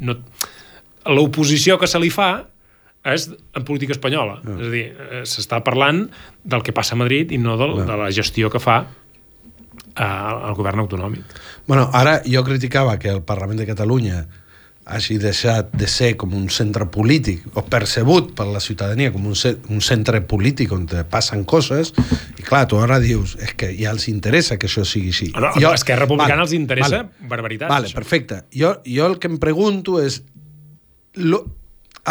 no, 0.05 0.19
l'oposició 1.15 1.79
que 1.81 1.89
se 1.91 2.01
li 2.03 2.13
fa 2.13 2.33
és 3.05 3.29
en 3.29 3.65
política 3.69 3.93
espanyola. 3.93 4.39
Ah. 4.41 4.59
És 4.59 4.69
a 4.69 4.73
dir, 4.73 4.85
eh, 4.91 5.25
s'està 5.29 5.61
parlant 5.65 6.07
del 6.45 6.65
que 6.65 6.73
passa 6.77 6.97
a 6.97 7.01
Madrid 7.01 7.33
i 7.33 7.41
no 7.41 7.59
del, 7.61 7.79
ah. 7.83 7.89
de 7.89 7.99
la 8.05 8.13
gestió 8.17 8.53
que 8.53 8.61
fa 8.63 8.79
eh, 8.85 10.05
el 10.05 10.57
govern 10.57 10.85
autonòmic. 10.85 11.37
Bueno, 11.69 11.91
ara 11.93 12.19
jo 12.25 12.45
criticava 12.45 12.99
que 12.99 13.13
el 13.13 13.23
Parlament 13.25 13.61
de 13.61 13.69
Catalunya 13.69 14.25
hagi 14.85 15.17
deixat 15.19 15.73
de 15.73 15.87
ser 15.89 16.13
com 16.21 16.35
un 16.37 16.51
centre 16.53 16.87
polític 16.93 17.47
o 17.57 17.65
percebut 17.65 18.35
per 18.37 18.47
la 18.51 18.61
ciutadania 18.61 19.13
com 19.15 19.25
un, 19.31 19.37
un 19.73 19.81
centre 19.85 20.21
polític 20.29 20.73
on 20.77 20.85
passen 21.11 21.45
coses 21.49 21.95
i 22.39 22.45
clar, 22.45 22.67
tu 22.69 22.81
ara 22.83 23.01
dius 23.01 23.37
és 23.41 23.55
que 23.57 23.73
ja 23.79 23.95
els 23.95 24.09
interessa 24.13 24.59
que 24.61 24.69
això 24.69 24.85
sigui 24.85 25.13
així. 25.15 25.31
No, 25.33 25.55
jo, 25.57 25.73
és 25.73 25.85
que 25.85 25.97
a 25.97 26.01
Republicana 26.03 26.43
vale, 26.43 26.49
els 26.49 26.57
interessa 26.57 27.03
vale, 27.03 27.29
barbaritats. 27.33 27.73
Vale, 27.73 27.91
això. 27.91 28.01
perfecte. 28.01 28.43
Jo, 28.53 28.77
jo 28.85 29.09
el 29.09 29.19
que 29.19 29.33
em 29.33 29.41
pregunto 29.41 29.97
és 30.03 30.21
lo, 31.17 31.45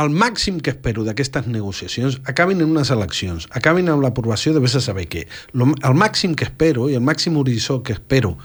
el 0.01 0.09
màxim 0.09 0.57
que 0.63 0.73
espero 0.73 1.05
d'aquestes 1.05 1.45
negociacions 1.51 2.19
acabin 2.25 2.63
en 2.63 2.73
unes 2.73 2.89
eleccions, 2.93 3.45
acabin 3.53 3.91
amb 3.93 4.01
l'aprovació 4.01 4.55
de 4.55 4.63
vés 4.63 4.73
a 4.79 4.81
saber 4.81 5.05
què. 5.11 5.27
Lo, 5.53 5.69
el 5.69 5.97
màxim 5.99 6.33
que 6.33 6.49
espero 6.49 6.89
i 6.89 6.97
el 6.97 7.05
màxim 7.05 7.37
horitzó 7.37 7.83
que 7.85 7.93
espero 7.99 8.37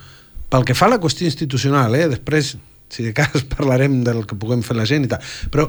pel 0.48 0.64
que 0.64 0.76
fa 0.76 0.88
a 0.88 0.94
la 0.94 1.00
qüestió 1.00 1.28
institucional, 1.28 1.94
eh? 1.96 2.06
després, 2.08 2.56
si 2.88 3.04
de 3.06 3.14
cas, 3.16 3.44
parlarem 3.56 4.02
del 4.04 4.24
que 4.26 4.38
puguem 4.38 4.64
fer 4.66 4.76
la 4.78 4.88
gent 4.88 5.06
i 5.06 5.10
tal, 5.12 5.24
però 5.52 5.68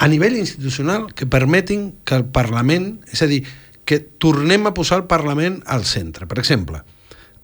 a 0.00 0.08
nivell 0.08 0.38
institucional 0.40 1.10
que 1.12 1.28
permetin 1.28 1.90
que 2.08 2.16
el 2.16 2.24
Parlament, 2.32 2.94
és 3.12 3.20
a 3.20 3.28
dir, 3.28 3.42
que 3.84 3.98
tornem 4.00 4.64
a 4.64 4.72
posar 4.72 5.02
el 5.02 5.08
Parlament 5.10 5.60
al 5.68 5.84
centre. 5.84 6.24
Per 6.30 6.38
exemple, 6.40 6.80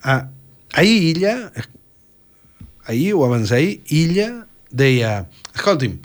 a, 0.00 0.14
ahir 0.72 0.96
Illa, 1.10 1.34
ahir 2.88 3.12
o 3.12 3.26
abans 3.26 3.52
d'ahir, 3.52 3.82
Illa 3.92 4.30
deia, 4.70 5.26
escolti'm, 5.52 5.98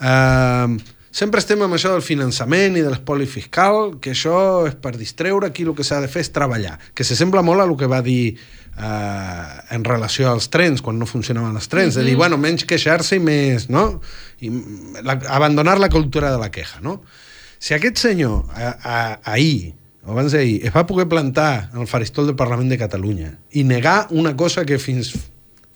eh, 0.00 0.76
sempre 1.12 1.42
estem 1.42 1.60
amb 1.66 1.76
això 1.76 1.92
del 1.92 2.04
finançament 2.06 2.78
i 2.78 2.84
de 2.84 2.88
l'espoli 2.88 3.28
fiscal, 3.28 3.98
que 4.00 4.14
això 4.16 4.64
és 4.70 4.78
per 4.80 4.94
distreure, 4.96 5.50
aquí 5.50 5.66
el 5.68 5.76
que 5.76 5.84
s'ha 5.84 6.00
de 6.00 6.08
fer 6.08 6.24
és 6.24 6.32
treballar, 6.32 6.78
que 6.94 7.04
se 7.04 7.18
sembla 7.18 7.44
molt 7.44 7.60
a 7.60 7.68
el 7.68 7.76
que 7.76 7.90
va 7.90 8.00
dir 8.06 8.38
eh, 8.78 9.74
en 9.76 9.84
relació 9.84 10.30
als 10.30 10.48
trens, 10.50 10.82
quan 10.82 10.98
no 10.98 11.06
funcionaven 11.06 11.56
els 11.56 11.68
trens, 11.68 11.94
mm 11.94 11.98
-hmm. 11.98 12.02
de 12.02 12.04
dir, 12.04 12.12
mhm. 12.12 12.18
bueno, 12.18 12.38
menys 12.38 12.64
queixar-se 12.64 13.16
i 13.16 13.20
més, 13.20 13.68
no? 13.68 14.00
I 14.40 14.50
la, 15.02 15.18
abandonar 15.28 15.78
la 15.78 15.88
cultura 15.88 16.30
de 16.30 16.38
la 16.38 16.50
queja, 16.50 16.80
no? 16.80 17.02
Si 17.58 17.74
aquest 17.74 17.96
senyor 17.96 18.44
a, 18.54 18.76
a, 18.82 19.20
ahir 19.32 19.74
o 20.04 20.10
abans 20.10 20.32
d'ahir, 20.32 20.66
es 20.66 20.72
va 20.74 20.86
poder 20.86 21.06
plantar 21.06 21.70
en 21.72 21.80
el 21.80 21.86
faristol 21.86 22.26
del 22.26 22.34
Parlament 22.34 22.68
de 22.68 22.78
Catalunya 22.78 23.38
i 23.52 23.62
negar 23.62 24.08
una 24.10 24.36
cosa 24.36 24.64
que 24.64 24.78
fins 24.78 25.14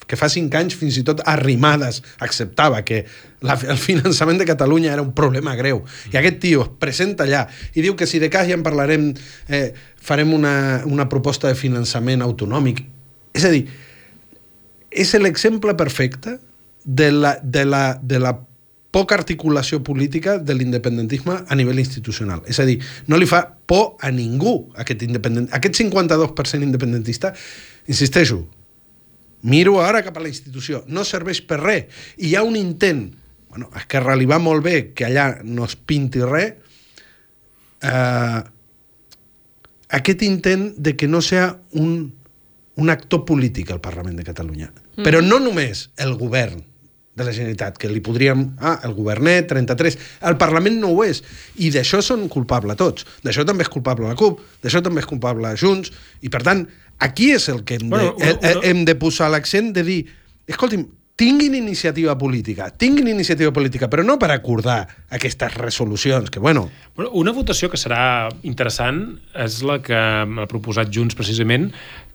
que 0.06 0.16
fa 0.18 0.28
cinc 0.30 0.54
anys 0.54 0.76
fins 0.78 0.96
i 1.00 1.04
tot 1.06 1.20
Arrimadas 1.26 2.00
acceptava 2.22 2.82
que 2.86 3.04
la, 3.42 3.56
el 3.68 3.78
finançament 3.78 4.38
de 4.38 4.46
Catalunya 4.48 4.92
era 4.94 5.02
un 5.02 5.12
problema 5.18 5.56
greu. 5.58 5.82
I 6.12 6.18
aquest 6.20 6.38
tio 6.42 6.62
es 6.64 6.72
presenta 6.82 7.26
allà 7.26 7.44
i 7.74 7.82
diu 7.84 7.96
que 7.98 8.06
si 8.06 8.22
de 8.22 8.30
cas 8.32 8.46
ja 8.48 8.56
en 8.56 8.64
parlarem, 8.66 9.10
eh, 9.48 9.74
farem 10.06 10.32
una, 10.34 10.82
una 10.86 11.08
proposta 11.10 11.50
de 11.50 11.58
finançament 11.58 12.22
autonòmic. 12.22 12.84
És 13.36 13.44
a 13.44 13.52
dir, 13.52 13.64
és 14.90 15.14
l'exemple 15.18 15.74
perfecte 15.76 16.38
de 16.86 17.10
la, 17.12 17.36
de, 17.42 17.64
la, 17.66 17.98
de 18.00 18.20
la 18.22 18.36
poca 18.94 19.16
articulació 19.18 19.82
política 19.84 20.38
de 20.38 20.54
l'independentisme 20.56 21.40
a 21.44 21.58
nivell 21.58 21.82
institucional. 21.82 22.40
És 22.48 22.60
a 22.62 22.64
dir, 22.68 22.78
no 23.10 23.18
li 23.20 23.28
fa 23.28 23.42
por 23.44 23.98
a 24.00 24.12
ningú 24.14 24.70
aquest, 24.78 25.02
independent... 25.04 25.50
aquest 25.52 25.82
52% 25.82 26.64
independentista, 26.64 27.34
insisteixo, 27.90 28.44
miro 29.42 29.80
ara 29.84 30.00
cap 30.06 30.16
a 30.16 30.24
la 30.24 30.30
institució, 30.32 30.84
no 30.88 31.04
serveix 31.04 31.42
per 31.44 31.60
res, 31.60 32.02
i 32.16 32.30
hi 32.30 32.36
ha 32.38 32.46
un 32.46 32.56
intent, 32.56 33.10
bueno, 33.50 33.68
a 33.74 33.82
Esquerra 33.82 34.16
li 34.16 34.28
va 34.30 34.40
molt 34.40 34.64
bé 34.64 34.76
que 34.96 35.10
allà 35.10 35.42
no 35.44 35.66
es 35.66 35.76
pinti 35.76 36.22
res, 36.24 36.54
eh, 37.82 38.40
aquest 39.88 40.22
intent 40.26 40.72
de 40.76 40.96
que 40.96 41.08
no 41.08 41.22
sea 41.22 41.58
un, 41.72 42.14
un 42.76 42.90
actor 42.90 43.24
polític 43.28 43.70
al 43.70 43.82
Parlament 43.84 44.16
de 44.18 44.24
Catalunya. 44.26 44.72
Mm. 44.96 45.04
Però 45.06 45.20
no 45.22 45.38
només 45.42 45.90
el 46.02 46.16
govern 46.18 46.64
de 47.16 47.24
la 47.24 47.32
Generalitat, 47.32 47.78
que 47.80 47.88
li 47.88 48.02
podríem... 48.04 48.42
Ah, 48.60 48.76
el 48.84 48.92
governet, 48.92 49.46
33... 49.48 49.94
El 50.28 50.36
Parlament 50.36 50.74
no 50.82 50.90
ho 50.92 51.04
és. 51.06 51.22
I 51.64 51.70
d'això 51.72 52.02
són 52.04 52.26
culpables 52.28 52.76
tots. 52.76 53.06
D'això 53.24 53.46
també 53.48 53.64
és 53.64 53.72
culpable 53.72 54.10
la 54.10 54.18
CUP, 54.18 54.42
d'això 54.60 54.82
també 54.84 55.00
és 55.00 55.08
culpable 55.08 55.54
Junts, 55.56 55.94
i 56.20 56.28
per 56.32 56.42
tant, 56.44 56.66
Aquí 56.98 57.32
és 57.32 57.48
el 57.48 57.64
que 57.64 57.76
hem, 57.76 57.90
bueno, 57.90 58.14
de, 58.18 58.32
una, 58.32 58.50
una... 58.56 58.60
hem 58.64 58.84
de 58.88 58.94
posar 58.96 59.28
l'accent 59.32 59.72
de 59.76 59.82
dir, 59.84 59.98
escolti'm, 60.48 60.86
tinguin 61.16 61.54
iniciativa 61.56 62.16
política, 62.20 62.68
tinguin 62.70 63.08
iniciativa 63.08 63.50
política, 63.52 63.88
però 63.88 64.04
no 64.04 64.18
per 64.20 64.30
acordar 64.34 64.82
aquestes 65.08 65.54
resolucions, 65.56 66.30
que 66.30 66.38
bueno... 66.38 66.68
bueno 66.94 67.10
una 67.16 67.32
votació 67.32 67.70
que 67.72 67.80
serà 67.80 68.28
interessant 68.44 69.16
és 69.32 69.62
la 69.64 69.80
que 69.82 69.96
ha 69.96 70.46
proposat 70.50 70.92
Junts 70.92 71.16
precisament, 71.16 71.70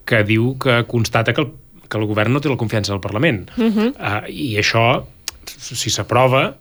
que 0.05 0.21
diu 0.25 0.53
que 0.61 0.83
constata 0.89 1.33
que 1.33 1.41
el, 1.41 1.49
que 1.89 1.97
el 1.97 2.05
govern 2.05 2.33
no 2.33 2.41
té 2.41 2.49
la 2.49 2.59
confiança 2.61 2.93
del 2.93 3.01
Parlament. 3.01 3.49
Uh 3.57 3.71
-huh. 3.73 3.89
uh, 3.97 4.29
I 4.29 4.57
això, 4.61 5.05
si 5.45 5.89
s'aprova, 5.89 6.55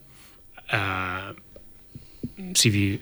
uh, 0.73 1.37
si, 2.55 2.71
vi, 2.71 3.01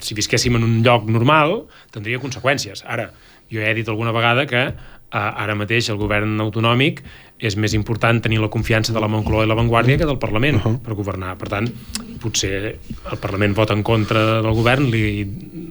si 0.00 0.14
visquéssim 0.14 0.56
en 0.56 0.64
un 0.64 0.82
lloc 0.82 1.06
normal, 1.08 1.66
tindria 1.92 2.18
conseqüències. 2.18 2.82
Ara, 2.86 3.12
jo 3.52 3.60
he 3.60 3.74
dit 3.74 3.88
alguna 3.88 4.12
vegada 4.12 4.46
que 4.46 4.74
ara 5.14 5.54
mateix 5.54 5.88
el 5.92 5.98
govern 6.00 6.40
autonòmic 6.42 7.02
és 7.44 7.56
més 7.60 7.74
important 7.76 8.20
tenir 8.22 8.40
la 8.42 8.50
confiança 8.50 8.94
de 8.94 9.02
la 9.02 9.08
Moncloa 9.10 9.44
i 9.44 9.50
la 9.50 9.56
Vanguardia 9.58 9.98
que 10.00 10.06
del 10.06 10.18
Parlament 10.18 10.58
uh 10.58 10.64
-huh. 10.64 10.78
per 10.82 10.94
governar. 10.94 11.36
Per 11.38 11.48
tant, 11.48 11.68
potser 12.20 12.78
el 13.12 13.18
Parlament 13.18 13.54
vota 13.54 13.74
en 13.74 13.82
contra 13.82 14.40
del 14.42 14.54
govern, 14.54 14.90
li 14.90 15.26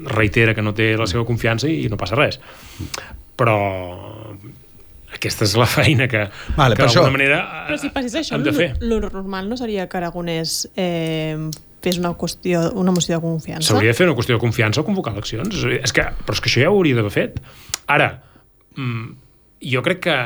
reitera 0.05 0.53
que 0.53 0.61
no 0.61 0.73
té 0.73 0.95
la 0.97 1.07
seva 1.07 1.25
confiança 1.25 1.67
i 1.67 1.87
no 1.89 1.97
passa 1.97 2.15
res. 2.15 2.39
Però 3.37 3.57
aquesta 5.13 5.45
és 5.45 5.55
la 5.55 5.65
feina 5.65 6.07
que, 6.07 6.29
vale, 6.57 6.75
que 6.75 6.83
d'alguna 6.83 7.11
manera 7.11 7.65
Però 7.67 7.77
si 7.77 7.89
passés 7.89 8.15
això, 8.15 8.35
hem 8.35 8.43
de 8.43 8.53
fer. 8.53 8.75
Lo 8.81 8.99
normal 8.99 9.49
no 9.49 9.57
seria 9.57 9.87
que 9.87 9.97
Aragonès 9.97 10.69
eh, 10.75 11.37
fes 11.81 11.97
una, 11.97 12.13
qüestió, 12.17 12.71
una 12.73 12.91
moció 12.91 13.15
de 13.15 13.21
confiança? 13.21 13.67
S'hauria 13.67 13.91
de 13.93 13.97
fer 13.97 14.07
una 14.07 14.15
qüestió 14.15 14.35
de 14.35 14.41
confiança 14.41 14.81
o 14.81 14.85
convocar 14.85 15.13
eleccions. 15.13 15.65
És 15.79 15.91
que, 15.91 16.01
però 16.01 16.37
és 16.37 16.41
que 16.41 16.49
això 16.51 16.63
ja 16.65 16.71
ho 16.71 16.77
hauria 16.77 16.95
d'haver 16.95 17.11
fet. 17.11 17.41
Ara, 17.87 18.09
mm, 18.75 19.22
jo 19.63 19.83
crec 19.83 20.03
que 20.07 20.17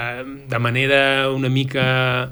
de 0.50 0.60
manera 0.60 1.30
una 1.32 1.50
mica 1.50 2.30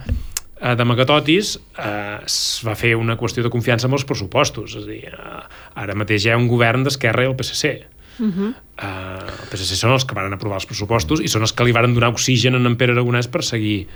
eh, 0.60 0.76
de 0.76 0.86
Magatotis 0.86 1.56
eh, 1.78 2.20
es 2.26 2.38
va 2.65 2.76
fer 2.80 2.96
una 2.98 3.18
qüestió 3.20 3.46
de 3.46 3.52
confiança 3.54 3.89
amb 3.89 3.98
els 4.00 4.06
pressupostos. 4.08 4.76
És 4.76 4.84
a 4.84 4.89
dir, 4.89 5.04
eh, 5.12 5.44
ara 5.82 5.98
mateix 5.98 6.26
hi 6.26 6.34
ha 6.34 6.39
un 6.39 6.50
govern 6.52 6.86
d'Esquerra 6.88 7.26
i 7.26 7.30
el 7.32 7.38
PSC. 7.38 7.76
Uh 8.15 8.28
-huh. 8.32 8.50
uh, 8.80 9.28
el 9.44 9.48
PSC 9.52 9.76
són 9.76 9.91
els 9.91 10.06
que 10.06 10.15
van 10.15 10.32
aprovar 10.32 10.56
els 10.56 10.65
pressupostos 10.65 11.20
i 11.20 11.28
són 11.28 11.41
els 11.41 11.52
que 11.52 11.65
li 11.65 11.74
van 11.74 11.94
donar 11.94 12.13
oxigen 12.13 12.56
en 12.56 12.78
Pere 12.78 12.94
Aragonès 12.94 13.28
per 13.28 13.44
seguir 13.44 13.88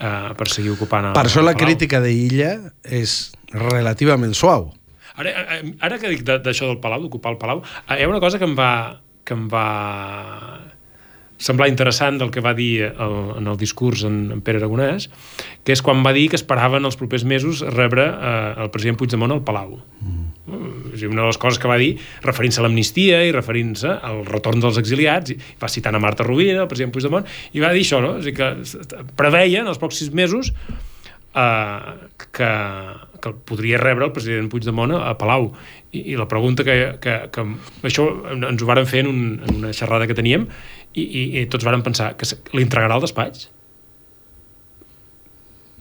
uh, 0.00 0.32
per 0.36 0.48
seguir 0.48 0.70
ocupant 0.70 1.06
el, 1.06 1.12
Per 1.12 1.26
això 1.26 1.42
la 1.42 1.54
crítica 1.54 2.00
d'Illa 2.00 2.72
és 2.84 3.32
relativament 3.50 4.34
suau. 4.34 4.72
Ara, 5.16 5.30
ara 5.80 5.98
que 5.98 6.08
dic 6.08 6.22
d'això 6.22 6.66
del 6.66 6.78
Palau, 6.78 7.02
d'ocupar 7.02 7.32
el 7.32 7.38
Palau, 7.38 7.62
hi 7.90 8.02
ha 8.02 8.08
una 8.08 8.20
cosa 8.20 8.38
que 8.38 8.44
em 8.44 8.54
va, 8.54 9.00
que 9.24 9.34
em 9.34 9.48
va 9.48 10.77
semblar 11.38 11.68
interessant 11.70 12.18
del 12.18 12.32
que 12.34 12.42
va 12.44 12.52
dir 12.58 12.88
el, 12.90 13.16
en 13.38 13.46
el 13.46 13.58
discurs 13.58 14.02
en, 14.06 14.26
en 14.34 14.42
Pere 14.44 14.60
Aragonès, 14.60 15.08
que 15.64 15.74
és 15.74 15.82
quan 15.84 16.02
va 16.06 16.12
dir 16.16 16.28
que 16.32 16.38
esperaven 16.38 16.86
els 16.88 16.98
propers 16.98 17.24
mesos 17.28 17.62
rebre 17.74 18.08
eh, 18.10 18.64
el 18.64 18.72
president 18.74 18.98
Puigdemont 18.98 19.34
al 19.36 19.44
Palau. 19.46 19.78
Mm. 20.02 20.26
És 20.96 21.04
una 21.04 21.22
de 21.22 21.28
les 21.28 21.38
coses 21.38 21.60
que 21.60 21.70
va 21.70 21.78
dir, 21.80 21.92
referint-se 22.24 22.62
a 22.62 22.64
l'amnistia 22.64 23.20
i 23.26 23.32
referint-se 23.34 23.92
al 24.10 24.24
retorn 24.26 24.62
dels 24.64 24.80
exiliats, 24.80 25.34
i 25.34 25.38
va 25.60 25.70
citar 25.70 25.94
a 25.94 26.02
Marta 26.02 26.26
Rovira, 26.26 26.64
el 26.64 26.70
president 26.70 26.94
Puigdemont, 26.94 27.28
i 27.54 27.62
va 27.62 27.72
dir 27.76 27.84
això, 27.86 28.02
no? 28.02 28.16
És 28.18 28.28
dir, 28.28 28.34
que 28.38 28.52
preveien 29.18 29.68
els 29.68 29.80
pocs 29.80 30.00
sis 30.00 30.10
mesos 30.10 30.52
eh, 31.36 31.92
que, 32.32 32.50
que 33.22 33.34
podria 33.48 33.80
rebre 33.82 34.08
el 34.08 34.14
president 34.16 34.48
Puigdemont 34.50 34.96
a 34.98 35.12
Palau. 35.20 35.52
I, 35.92 36.12
i 36.12 36.18
la 36.20 36.28
pregunta 36.28 36.64
que, 36.66 36.96
que, 37.02 37.20
que... 37.32 37.46
Això 37.88 38.08
ens 38.34 38.64
ho 38.64 38.68
varen 38.68 38.88
fer 38.88 39.04
en, 39.04 39.12
un, 39.12 39.38
en 39.44 39.62
una 39.62 39.76
xerrada 39.76 40.08
que 40.08 40.16
teníem 40.18 40.48
i, 40.94 41.02
i, 41.02 41.22
i 41.42 41.46
tots 41.50 41.66
varen 41.66 41.84
pensar 41.86 42.12
que 42.18 42.28
l'entregarà 42.56 42.96
al 42.96 43.04
despatx? 43.04 43.48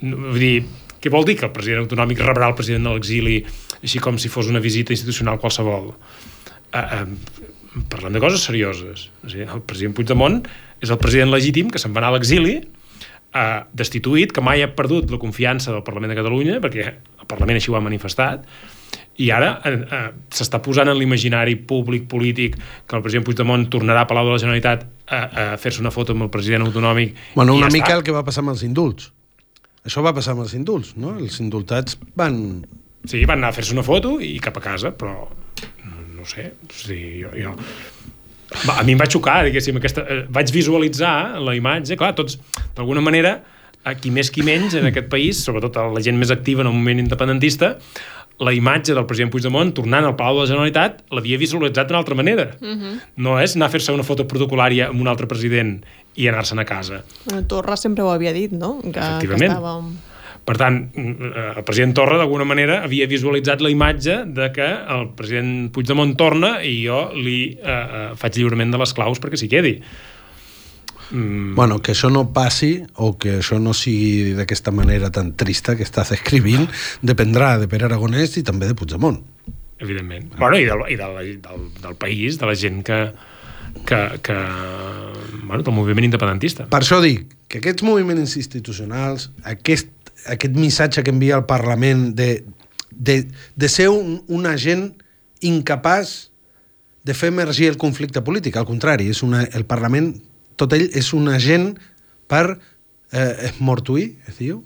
No, 0.04 0.17
vull 0.30 0.41
dir, 0.41 0.56
què 1.02 1.12
vol 1.13 1.26
dir 1.26 1.38
que 1.39 1.48
el 1.48 1.54
president 1.56 1.86
autonòmic 1.86 2.22
rebrà 2.22 2.52
el 2.52 2.58
president 2.58 2.89
de 2.89 2.96
l'exili 2.98 3.39
així 3.82 4.02
com 4.04 4.17
si 4.22 4.32
fos 4.34 4.50
una 4.52 4.62
visita 4.63 4.93
institucional 4.93 5.39
qualsevol? 5.41 5.93
Uh, 6.74 6.78
uh, 6.78 7.84
parlem 7.89 8.17
de 8.17 8.22
coses 8.22 8.46
serioses. 8.46 9.08
O 9.24 9.32
sigui, 9.32 9.46
el 9.46 9.63
president 9.70 9.96
Puigdemont 9.98 10.41
és 10.82 10.93
el 10.93 11.00
president 11.02 11.32
legítim 11.34 11.70
que 11.74 11.82
se'n 11.82 11.93
va 11.96 12.04
anar 12.04 12.13
a 12.13 12.17
l'exili 12.17 12.58
eh, 12.58 13.60
destituït, 13.78 14.34
que 14.34 14.43
mai 14.46 14.63
ha 14.63 14.72
perdut 14.78 15.12
la 15.13 15.20
confiança 15.22 15.74
del 15.74 15.86
Parlament 15.86 16.13
de 16.13 16.17
Catalunya, 16.20 16.58
perquè 16.63 16.88
el 16.88 17.30
Parlament 17.30 17.60
així 17.60 17.74
ho 17.74 17.78
ha 17.78 17.84
manifestat, 17.84 18.46
i 19.24 19.30
ara 19.34 19.54
eh, 19.66 19.74
eh, 19.74 20.04
s'està 20.34 20.62
posant 20.64 20.92
en 20.92 20.98
l'imaginari 21.00 21.56
públic, 21.70 22.08
polític, 22.12 22.58
que 22.58 22.98
el 22.98 23.04
president 23.06 23.26
Puigdemont 23.28 23.68
tornarà 23.74 24.06
a 24.06 24.10
Palau 24.10 24.30
de 24.30 24.36
la 24.36 24.42
Generalitat 24.44 24.86
a, 25.08 25.20
a 25.20 25.46
fer-se 25.62 25.82
una 25.84 25.94
foto 25.94 26.16
amb 26.16 26.28
el 26.28 26.34
president 26.34 26.68
autonòmic. 26.68 27.16
Bueno, 27.36 27.56
una 27.58 27.72
ja 27.72 27.78
mica 27.78 27.92
està. 27.92 28.00
el 28.00 28.06
que 28.08 28.16
va 28.16 28.26
passar 28.28 28.46
amb 28.46 28.56
els 28.56 28.66
indults. 28.68 29.12
Això 29.88 30.04
va 30.04 30.14
passar 30.16 30.36
amb 30.36 30.44
els 30.44 30.54
indults, 30.58 30.96
no? 31.00 31.16
Els 31.18 31.40
indultats 31.44 31.98
van... 32.20 32.40
Sí, 33.08 33.24
van 33.24 33.40
anar 33.40 33.54
a 33.54 33.56
fer-se 33.56 33.72
una 33.72 33.86
foto 33.88 34.18
i 34.20 34.36
cap 34.44 34.58
a 34.60 34.64
casa, 34.64 34.92
però 34.92 35.30
no, 36.18 36.26
sé, 36.28 36.52
o 36.68 36.74
sigui, 36.74 37.22
jo, 37.24 37.32
jo... 37.38 37.56
Va, 38.64 38.78
a 38.80 38.84
mi 38.88 38.94
em 38.96 39.00
va 39.00 39.08
xocar, 39.12 39.42
diguéssim, 39.48 39.80
aquesta... 39.80 40.04
eh, 40.08 40.26
vaig 40.32 40.52
visualitzar 40.56 41.40
la 41.44 41.56
imatge, 41.56 41.98
clar, 42.00 42.14
tots, 42.16 42.38
d'alguna 42.76 43.04
manera, 43.04 43.38
a 43.88 43.96
qui 43.96 44.12
més 44.12 44.32
qui 44.34 44.44
menys 44.44 44.76
en 44.80 44.88
aquest 44.90 45.10
país, 45.12 45.40
sobretot 45.44 45.80
la 45.94 46.04
gent 46.04 46.20
més 46.20 46.32
activa 46.34 46.64
en 46.64 46.72
el 46.72 46.76
moment 46.76 47.02
independentista, 47.04 47.76
la 48.39 48.54
imatge 48.54 48.93
del 48.93 49.06
president 49.10 49.32
Puigdemont 49.34 49.71
tornant 49.73 50.06
al 50.06 50.15
Palau 50.17 50.38
de 50.38 50.45
la 50.45 50.50
Generalitat 50.52 51.00
l'havia 51.15 51.39
visualitzat 51.41 51.89
d'una 51.89 52.02
altra 52.04 52.15
manera. 52.15 52.52
Uh 52.62 52.67
-huh. 52.67 53.00
No 53.15 53.39
és 53.39 53.56
anar 53.56 53.67
a 53.67 53.69
fer-se 53.69 53.91
una 53.91 54.04
foto 54.04 54.28
protocolària 54.28 54.89
amb 54.89 55.02
un 55.02 55.08
altre 55.08 55.28
president 55.28 55.84
i 56.15 56.28
anar-se'n 56.28 56.60
a 56.60 56.65
casa. 56.65 57.04
Bueno, 57.26 57.47
Torra 57.47 57.78
sempre 57.78 58.04
ho 58.04 58.12
havia 58.12 58.34
dit, 58.34 58.52
no? 58.52 58.80
Que, 58.82 58.91
que 58.91 59.00
Efectivament. 59.00 59.52
estava... 59.52 59.82
Per 60.47 60.56
tant, 60.56 60.91
eh, 60.95 61.58
el 61.58 61.63
president 61.63 61.93
Torra, 61.93 62.17
d'alguna 62.17 62.45
manera, 62.45 62.84
havia 62.84 63.06
visualitzat 63.06 63.60
la 63.60 63.69
imatge 63.69 64.23
de 64.26 64.52
que 64.56 64.67
el 64.95 65.10
president 65.17 65.71
Puigdemont 65.76 66.15
torna 66.15 66.62
i 66.63 66.86
jo 66.86 67.12
li 67.13 67.58
eh, 67.62 67.69
eh, 67.69 68.12
faig 68.15 68.38
lliurement 68.38 68.71
de 68.71 68.78
les 68.78 68.93
claus 68.93 69.19
perquè 69.19 69.36
s'hi 69.36 69.50
quedi. 69.50 69.82
Mm, 71.12 71.56
Bueno, 71.56 71.80
que 71.82 71.93
això 71.93 72.10
no 72.12 72.26
passi 72.34 72.84
o 72.96 73.13
que 73.17 73.38
això 73.39 73.60
no 73.62 73.74
sigui 73.74 74.34
d'aquesta 74.36 74.72
manera 74.72 75.10
tan 75.12 75.34
trista 75.39 75.76
que 75.78 75.84
estàs 75.88 76.12
escrivint 76.12 76.67
dependrà 77.02 77.58
de 77.62 77.67
Pere 77.72 77.86
Aragonès 77.88 78.36
i 78.38 78.43
també 78.43 78.67
de 78.67 78.76
Puigdemont. 78.76 79.22
evidentment. 79.80 80.32
Bueno, 80.39 80.58
i, 80.58 80.65
del, 80.65 80.80
i 80.89 80.96
del, 80.98 81.41
del, 81.41 81.65
del 81.84 81.96
país, 81.96 82.39
de 82.39 82.46
la 82.50 82.56
gent 82.56 82.82
que, 82.84 83.12
que, 83.86 84.00
que 84.26 84.34
bueno, 85.43 85.62
del 85.63 85.74
moviment 85.74 86.08
independentista. 86.08 86.65
Per 86.72 86.80
això 86.82 86.98
dic 87.04 87.28
que 87.48 87.60
aquests 87.62 87.86
moviments 87.86 88.36
institucionals, 88.39 89.30
aquest, 89.46 89.91
aquest 90.26 90.56
missatge 90.58 91.04
que 91.06 91.13
envia 91.13 91.38
el 91.38 91.46
Parlament 91.46 92.15
de, 92.17 92.43
de, 92.91 93.28
de 93.56 93.70
ser 93.70 93.89
un, 93.93 94.24
un 94.28 94.48
agent 94.50 94.89
incapaç 95.46 96.32
de 97.06 97.13
fer 97.13 97.30
emergir 97.32 97.70
el 97.70 97.78
conflicte 97.78 98.20
polític, 98.26 98.58
al 98.58 98.65
contrari, 98.67 99.12
és 99.13 99.22
una, 99.24 99.43
el 99.56 99.63
Parlament, 99.70 100.15
tot 100.58 100.74
ell 100.76 100.89
és 100.98 101.13
un 101.15 101.30
agent 101.32 101.72
per 102.28 102.58
eh, 103.12 103.52
esmortuir, 103.52 104.15
es 104.28 104.41
diu? 104.41 104.63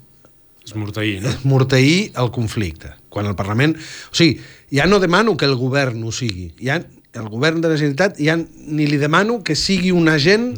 És 0.66 0.76
mortaí, 0.78 1.18
no? 1.20 1.30
esmorteir 1.30 2.12
el 2.22 2.32
conflicte. 2.34 2.94
Quan 3.10 3.28
el 3.28 3.36
Parlament... 3.36 3.76
O 4.12 4.16
sigui, 4.16 4.40
ja 4.72 4.86
no 4.88 5.02
demano 5.02 5.36
que 5.38 5.50
el 5.50 5.58
govern 5.60 6.04
ho 6.06 6.14
sigui. 6.16 6.52
Ja, 6.62 6.78
el 7.18 7.28
govern 7.34 7.64
de 7.64 7.72
la 7.72 7.80
Generalitat 7.80 8.22
ja 8.22 8.38
ni 8.38 8.88
li 8.88 9.00
demano 9.02 9.42
que 9.44 9.58
sigui 9.58 9.92
un 9.92 10.08
agent 10.12 10.54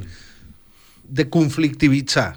de 1.03 1.27
conflictivitzar. 1.31 2.33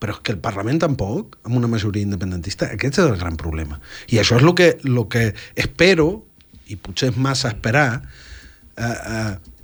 Però 0.00 0.14
és 0.16 0.22
que 0.24 0.34
el 0.36 0.40
Parlament 0.40 0.80
tampoc, 0.84 1.38
amb 1.44 1.58
una 1.58 1.68
majoria 1.68 2.06
independentista, 2.06 2.70
aquest 2.72 3.00
és 3.00 3.06
el 3.06 3.18
gran 3.20 3.36
problema. 3.40 3.80
I 4.12 4.20
això 4.20 4.38
és 4.38 4.44
el 4.44 4.54
que, 4.56 4.70
lo 4.88 5.08
que 5.12 5.30
espero, 5.56 6.10
i 6.70 6.76
potser 6.76 7.10
és 7.10 7.18
massa 7.20 7.50
esperar, 7.52 8.02
eh, 8.76 8.84
eh, 8.84 9.59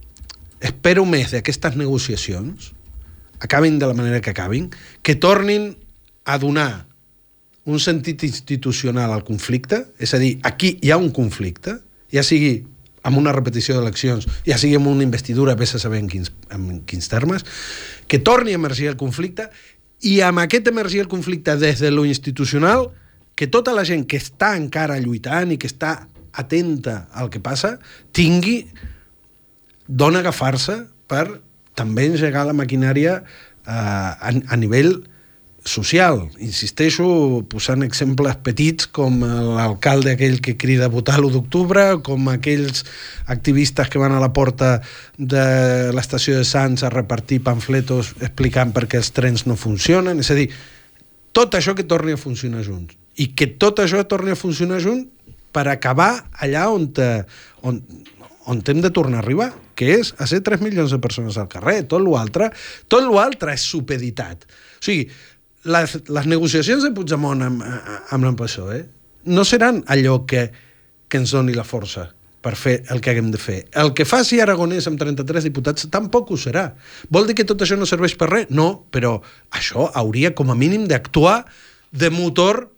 espero 0.60 1.04
més 1.08 1.32
d'aquestes 1.34 1.76
negociacions, 1.76 2.72
acabin 3.40 3.78
de 3.78 3.86
la 3.86 3.94
manera 3.94 4.20
que 4.20 4.30
acabin, 4.30 4.70
que 5.02 5.14
tornin 5.14 5.74
a 6.24 6.38
donar 6.38 6.86
un 7.66 7.80
sentit 7.82 8.22
institucional 8.22 9.12
al 9.12 9.24
conflicte, 9.26 9.84
és 9.98 10.14
a 10.14 10.20
dir, 10.22 10.38
aquí 10.46 10.76
hi 10.82 10.92
ha 10.94 11.00
un 11.02 11.10
conflicte, 11.10 11.76
ja 12.12 12.22
sigui 12.22 12.64
amb 13.06 13.18
una 13.18 13.34
repetició 13.34 13.76
d'eleccions, 13.76 14.26
ja 14.46 14.58
sigui 14.58 14.78
amb 14.78 14.90
una 14.90 15.04
investidura, 15.06 15.54
vés 15.58 15.74
a 15.74 15.82
saber 15.82 16.00
en 16.02 16.10
quins, 16.10 16.32
en 16.50 16.82
quins 16.86 17.10
termes, 17.10 17.44
que 18.06 18.18
torni 18.18 18.54
a 18.54 18.60
emergir 18.60 18.88
el 18.90 18.98
conflicte 18.98 19.50
i 20.02 20.20
amb 20.22 20.42
aquest 20.42 20.68
emergir 20.70 21.04
el 21.04 21.10
conflicte 21.10 21.56
des 21.58 21.82
de 21.82 21.90
lo 21.90 22.04
institucional, 22.06 22.90
que 23.36 23.46
tota 23.46 23.74
la 23.76 23.84
gent 23.84 24.06
que 24.08 24.18
està 24.18 24.54
encara 24.56 24.98
lluitant 25.02 25.52
i 25.52 25.58
que 25.60 25.68
està 25.70 26.08
atenta 26.36 27.06
al 27.12 27.30
que 27.30 27.40
passa, 27.40 27.76
tingui 28.16 28.64
d'on 29.88 30.18
agafar-se 30.18 30.82
per 31.06 31.26
també 31.76 32.06
engegar 32.10 32.46
la 32.48 32.56
maquinària 32.56 33.20
eh, 33.20 33.70
a, 33.70 34.32
a 34.32 34.56
nivell 34.56 34.96
social. 35.66 36.28
Insisteixo 36.38 37.06
posant 37.50 37.82
exemples 37.84 38.38
petits 38.46 38.86
com 38.86 39.18
l'alcalde 39.20 40.14
aquell 40.14 40.38
que 40.40 40.56
crida 40.56 40.86
a 40.86 40.92
votar 40.92 41.18
l'1 41.18 41.34
d'octubre, 41.34 41.84
com 42.06 42.30
aquells 42.30 42.84
activistes 43.26 43.90
que 43.90 44.00
van 44.00 44.14
a 44.14 44.22
la 44.22 44.32
porta 44.32 44.78
de 45.18 45.44
l'estació 45.96 46.38
de 46.38 46.46
Sants 46.46 46.86
a 46.86 46.92
repartir 46.94 47.42
pamfletos 47.44 48.14
explicant 48.20 48.72
per 48.76 48.86
què 48.86 49.02
els 49.02 49.12
trens 49.16 49.46
no 49.50 49.58
funcionen. 49.58 50.22
És 50.22 50.30
a 50.30 50.38
dir, 50.38 50.48
tot 51.36 51.58
això 51.58 51.74
que 51.76 51.84
torni 51.84 52.14
a 52.14 52.20
funcionar 52.20 52.64
junts. 52.64 52.96
I 53.16 53.32
que 53.34 53.50
tot 53.58 53.82
això 53.82 54.02
torni 54.08 54.32
a 54.32 54.38
funcionar 54.38 54.80
junts 54.84 55.10
per 55.52 55.66
acabar 55.72 56.26
allà 56.44 56.66
on, 56.68 56.90
te, 56.92 57.24
on, 57.64 57.80
on 58.46 58.62
hem 58.62 58.82
de 58.82 58.90
tornar 58.94 59.20
a 59.20 59.24
arribar, 59.24 59.50
que 59.74 59.90
és 59.98 60.12
a 60.18 60.26
ser 60.30 60.40
3 60.46 60.62
milions 60.62 60.92
de 60.94 61.00
persones 61.02 61.38
al 61.38 61.48
carrer. 61.50 61.80
Tot 61.90 62.02
l'altre 62.04 62.52
tot 62.88 63.06
l'altre 63.06 63.54
és 63.54 63.64
supeditat. 63.66 64.46
O 64.78 64.84
sigui, 64.86 65.08
les, 65.66 65.96
les 66.06 66.28
negociacions 66.30 66.86
de 66.86 66.92
Puigdemont 66.94 67.42
amb, 67.42 67.64
amb 68.14 68.28
l'ambaixador 68.28 68.76
eh, 68.78 68.84
no 69.26 69.42
seran 69.44 69.82
allò 69.90 70.20
que, 70.28 70.46
que 71.10 71.18
ens 71.18 71.34
doni 71.34 71.56
la 71.56 71.66
força 71.66 72.06
per 72.46 72.54
fer 72.54 72.76
el 72.94 73.00
que 73.02 73.10
haguem 73.10 73.32
de 73.34 73.40
fer. 73.42 73.58
El 73.74 73.90
que 73.98 74.06
faci 74.06 74.38
Aragonès 74.38 74.86
amb 74.86 75.00
33 75.00 75.48
diputats 75.48 75.88
tampoc 75.90 76.30
ho 76.30 76.38
serà. 76.38 76.68
Vol 77.10 77.26
dir 77.26 77.34
que 77.34 77.46
tot 77.48 77.64
això 77.64 77.74
no 77.78 77.88
serveix 77.90 78.14
per 78.18 78.30
res? 78.30 78.52
No, 78.54 78.86
però 78.94 79.16
això 79.50 79.88
hauria 79.98 80.30
com 80.38 80.52
a 80.54 80.58
mínim 80.58 80.86
d'actuar 80.86 81.40
de 81.90 82.12
motor 82.14 82.68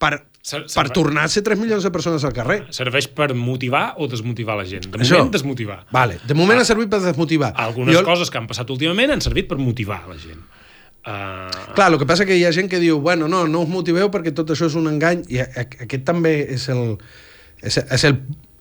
per, 0.00 0.18
Ser- 0.42 0.62
per 0.74 0.88
tornar 0.90 1.24
a 1.24 1.28
ser 1.28 1.42
3 1.44 1.58
milions 1.60 1.82
de 1.84 1.90
persones 1.92 2.24
al 2.24 2.32
carrer. 2.32 2.62
Serveix 2.72 3.06
per 3.12 3.34
motivar 3.34 3.94
o 3.98 4.06
desmotivar 4.08 4.56
la 4.56 4.64
gent. 4.64 4.86
De 4.88 4.98
Això. 5.04 5.18
moment, 5.18 5.32
desmotivar. 5.34 5.84
Vale, 5.92 6.18
de 6.26 6.34
moment 6.34 6.60
ha 6.60 6.64
servit 6.64 6.88
per 6.88 7.00
desmotivar. 7.04 7.52
Algunes 7.56 7.94
Jo- 7.94 8.04
coses 8.04 8.30
que 8.30 8.38
han 8.38 8.46
passat 8.48 8.70
últimament 8.70 9.10
han 9.12 9.20
servit 9.20 9.46
per 9.48 9.58
motivar 9.58 10.00
la 10.08 10.16
gent. 10.16 10.40
Uh, 11.00 11.72
Clar, 11.74 11.90
el 11.92 11.98
que 11.98 12.04
passa 12.06 12.26
que 12.28 12.36
hi 12.36 12.44
ha 12.44 12.52
gent 12.52 12.68
que 12.68 12.78
diu 12.80 12.98
bueno, 13.00 13.26
no, 13.28 13.46
no 13.48 13.60
us 13.64 13.68
motiveu 13.72 14.10
perquè 14.12 14.34
tot 14.36 14.50
això 14.52 14.66
és 14.68 14.74
un 14.76 14.86
engany 14.90 15.22
i 15.32 15.38
aquest 15.40 16.04
també 16.04 16.34
és 16.56 16.66
el, 16.68 16.98
és, 17.62 17.78
és 17.78 18.04
el, 18.04 18.18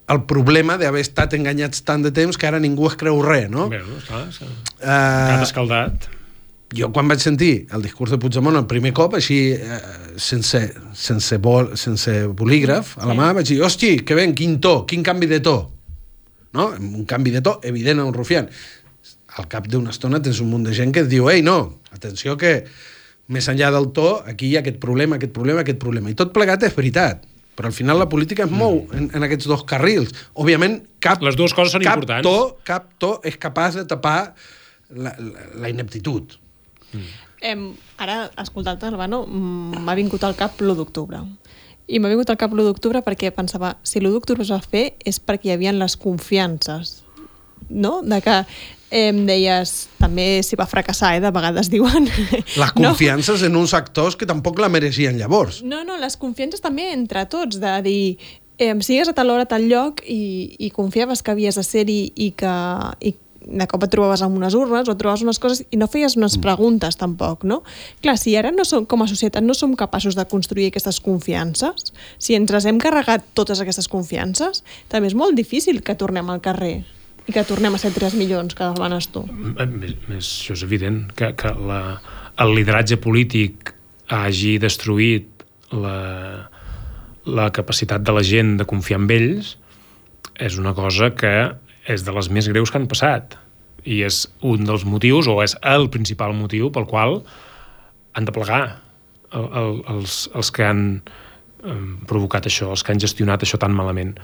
el 0.07 0.21
problema 0.23 0.77
d'haver 0.79 1.01
estat 1.03 1.33
enganyats 1.35 1.83
tant 1.83 2.01
de 2.03 2.11
temps 2.15 2.37
que 2.39 2.47
ara 2.47 2.59
ningú 2.63 2.87
es 2.87 2.95
creu 2.95 3.19
res, 3.21 3.49
no? 3.51 3.67
Bé, 3.69 3.81
no, 3.83 3.97
esclar, 3.99 4.23
és- 4.29 4.39
gat 4.39 5.35
Uh, 5.39 5.43
escaldat. 5.43 6.07
Jo 6.75 6.91
quan 6.93 7.09
vaig 7.09 7.21
sentir 7.23 7.67
el 7.73 7.83
discurs 7.85 8.13
de 8.13 8.19
Puigdemont 8.21 8.57
el 8.59 8.67
primer 8.69 8.91
cop, 8.97 9.15
així, 9.17 9.39
eh, 9.53 9.79
sense, 10.21 10.61
sense, 10.93 11.39
bol, 11.41 11.73
sense 11.77 12.13
bolígraf, 12.27 12.97
a 12.99 13.09
la 13.09 13.15
mà, 13.17 13.31
vaig 13.33 13.47
dir, 13.49 13.61
hosti, 13.65 13.95
que 14.05 14.17
ben, 14.17 14.35
quin 14.37 14.59
to, 14.61 14.83
quin 14.89 15.03
canvi 15.03 15.29
de 15.31 15.39
to. 15.45 15.57
No? 16.53 16.69
Un 16.77 17.05
canvi 17.09 17.31
de 17.31 17.41
to 17.45 17.59
evident 17.63 17.99
a 17.99 18.05
un 18.05 18.13
rufián. 18.13 18.49
Al 19.37 19.47
cap 19.49 19.67
d'una 19.69 19.93
estona 19.93 20.21
tens 20.21 20.41
un 20.41 20.49
munt 20.49 20.65
de 20.65 20.73
gent 20.73 20.93
que 20.93 21.05
et 21.05 21.09
diu, 21.09 21.29
ei, 21.29 21.41
no, 21.45 21.79
atenció 21.93 22.37
que 22.37 22.63
més 23.29 23.47
enllà 23.49 23.69
del 23.73 23.91
to, 23.93 24.19
aquí 24.25 24.49
hi 24.49 24.55
ha 24.57 24.63
aquest 24.63 24.79
problema, 24.81 25.17
aquest 25.17 25.33
problema, 25.33 25.61
aquest 25.61 25.81
problema. 25.81 26.09
I 26.09 26.17
tot 26.17 26.33
plegat 26.33 26.65
és 26.65 26.75
veritat. 26.75 27.25
Però 27.59 27.67
al 27.67 27.75
final 27.75 27.99
la 27.99 28.07
política 28.09 28.45
es 28.47 28.51
mou 28.55 28.85
en, 28.95 29.09
en 29.13 29.25
aquests 29.25 29.49
dos 29.49 29.65
carrils. 29.67 30.13
Òbviament, 30.33 30.79
cap, 31.03 31.21
Les 31.25 31.35
dues 31.35 31.53
coses 31.53 31.73
són 31.75 31.83
cap 31.83 31.99
importants. 31.99 32.25
To, 32.25 32.61
cap 32.65 32.87
to 33.01 33.17
és 33.27 33.35
capaç 33.37 33.81
de 33.81 33.83
tapar 33.89 34.33
la, 34.95 35.11
la, 35.11 35.49
la 35.65 35.71
ineptitud. 35.73 36.37
Em, 37.41 37.69
ara, 37.97 38.29
escoltant-te, 38.41 38.89
Albano, 38.89 39.23
mm, 39.25 39.83
m'ha 39.85 39.95
vingut 39.95 40.23
al 40.23 40.35
cap 40.39 40.59
l'1 40.61 40.75
d'octubre. 40.75 41.21
I 41.87 41.99
m'ha 41.99 42.09
vingut 42.11 42.29
al 42.29 42.37
cap 42.37 42.51
l'1 42.51 42.65
d'octubre 42.67 43.01
perquè 43.05 43.31
pensava, 43.35 43.77
si 43.83 43.99
l'1 43.99 44.11
d'octubre 44.17 44.43
es 44.43 44.51
va 44.51 44.59
fer 44.59 44.91
és 45.05 45.19
perquè 45.19 45.49
hi 45.49 45.55
havia 45.55 45.71
les 45.73 45.95
confiances, 45.97 46.99
no? 47.69 48.01
De 48.03 48.19
que 48.21 48.43
em 48.89 49.21
deies, 49.27 49.87
també 50.01 50.41
s'hi 50.43 50.57
va 50.57 50.67
fracassar, 50.69 51.13
eh, 51.15 51.23
de 51.23 51.31
vegades 51.31 51.69
diuen. 51.73 52.09
Les 52.09 52.75
confiances 52.75 53.41
no? 53.41 53.47
en 53.47 53.57
uns 53.61 53.73
actors 53.77 54.17
que 54.17 54.27
tampoc 54.29 54.59
la 54.59 54.69
mereixien 54.69 55.17
llavors. 55.17 55.61
No, 55.63 55.83
no, 55.85 55.97
les 56.01 56.17
confiances 56.17 56.61
també 56.61 56.89
entre 56.93 57.25
tots, 57.29 57.61
de 57.61 57.75
dir, 57.85 58.03
eh, 58.57 58.73
sigues 58.81 59.09
a 59.09 59.15
tal 59.15 59.29
hora, 59.29 59.45
a 59.45 59.49
tal 59.49 59.69
lloc, 59.69 60.01
i, 60.05 60.55
i 60.59 60.71
confiaves 60.75 61.23
que 61.23 61.31
havies 61.31 61.59
de 61.59 61.65
ser-hi 61.65 62.01
i 62.15 62.31
que, 62.37 62.55
i 62.99 63.13
de 63.45 63.65
cop 63.69 63.83
et 63.85 63.91
trobaves 63.93 64.21
amb 64.25 64.37
unes 64.37 64.55
urnes 64.57 64.89
o 64.91 64.95
trobaves 64.99 65.23
unes 65.25 65.39
coses 65.41 65.63
i 65.71 65.79
no 65.79 65.87
feies 65.91 66.17
unes 66.19 66.37
mm. 66.37 66.43
preguntes 66.43 66.99
tampoc, 66.99 67.45
no? 67.47 67.61
Clar, 68.03 68.17
si 68.19 68.35
ara 68.37 68.51
no 68.53 68.65
som, 68.67 68.85
com 68.89 69.03
a 69.03 69.09
societat 69.09 69.45
no 69.45 69.55
som 69.57 69.75
capaços 69.79 70.17
de 70.17 70.25
construir 70.29 70.69
aquestes 70.69 70.99
confiances, 71.03 71.93
si 72.19 72.37
ens 72.37 72.51
les 72.51 72.67
hem 72.69 72.79
carregat 72.81 73.25
totes 73.37 73.61
aquestes 73.63 73.89
confiances, 73.91 74.63
també 74.91 75.09
és 75.11 75.17
molt 75.17 75.37
difícil 75.39 75.81
que 75.85 75.97
tornem 75.99 76.29
al 76.29 76.43
carrer 76.43 76.81
i 77.29 77.33
que 77.33 77.43
tornem 77.45 77.75
a 77.75 77.81
ser 77.81 77.91
3 77.93 78.15
milions 78.17 78.55
que 78.57 78.69
demanes 78.73 79.09
tu. 79.13 79.23
Això 80.17 80.55
és 80.55 80.63
evident, 80.65 81.03
que, 81.15 81.31
que 81.37 81.53
la, 81.53 81.99
el 82.41 82.55
lideratge 82.57 82.97
polític 83.01 83.75
hagi 84.09 84.57
destruït 84.61 85.45
la, 85.71 86.49
la 87.29 87.49
capacitat 87.53 88.01
de 88.01 88.15
la 88.15 88.25
gent 88.25 88.57
de 88.57 88.65
confiar 88.69 89.01
en 89.03 89.09
ells 89.13 89.55
és 90.39 90.57
una 90.57 90.73
cosa 90.73 91.11
que 91.13 91.33
és 91.87 92.03
de 92.05 92.15
les 92.15 92.29
més 92.33 92.49
greus 92.51 92.71
que 92.71 92.79
han 92.81 92.89
passat 92.91 93.37
i 93.87 94.01
és 94.03 94.25
un 94.45 94.65
dels 94.67 94.83
motius, 94.85 95.29
o 95.31 95.39
és 95.43 95.55
el 95.63 95.87
principal 95.93 96.35
motiu 96.35 96.69
pel 96.73 96.87
qual 96.89 97.21
han 98.13 98.27
de 98.27 98.35
plegar 98.35 98.63
el, 99.31 99.45
el, 99.45 99.73
els, 99.95 100.21
els 100.35 100.51
que 100.51 100.65
han 100.67 100.85
provocat 102.07 102.47
això, 102.47 102.69
els 102.71 102.83
que 102.83 102.93
han 102.93 103.01
gestionat 103.01 103.43
això 103.43 103.59
tan 103.59 103.73
malament. 103.75 104.15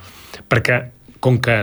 Perquè, 0.51 0.79
com 1.23 1.39
que, 1.43 1.57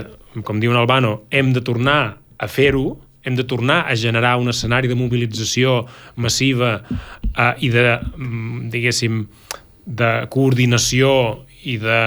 com 0.44 0.60
diu 0.60 0.74
Albano, 0.76 1.22
hem 1.30 1.52
de 1.56 1.62
tornar 1.64 2.16
a 2.38 2.48
fer-ho, 2.48 2.96
hem 3.22 3.36
de 3.38 3.46
tornar 3.46 3.84
a 3.86 3.94
generar 3.96 4.36
un 4.40 4.50
escenari 4.50 4.90
de 4.90 4.98
mobilització 4.98 5.82
massiva 6.16 6.80
eh, 6.82 7.52
i 7.62 7.70
de, 7.70 7.84
mm, 8.16 8.68
diguéssim, 8.72 9.26
de 9.86 10.10
coordinació 10.30 11.12
i 11.66 11.76
de 11.82 12.00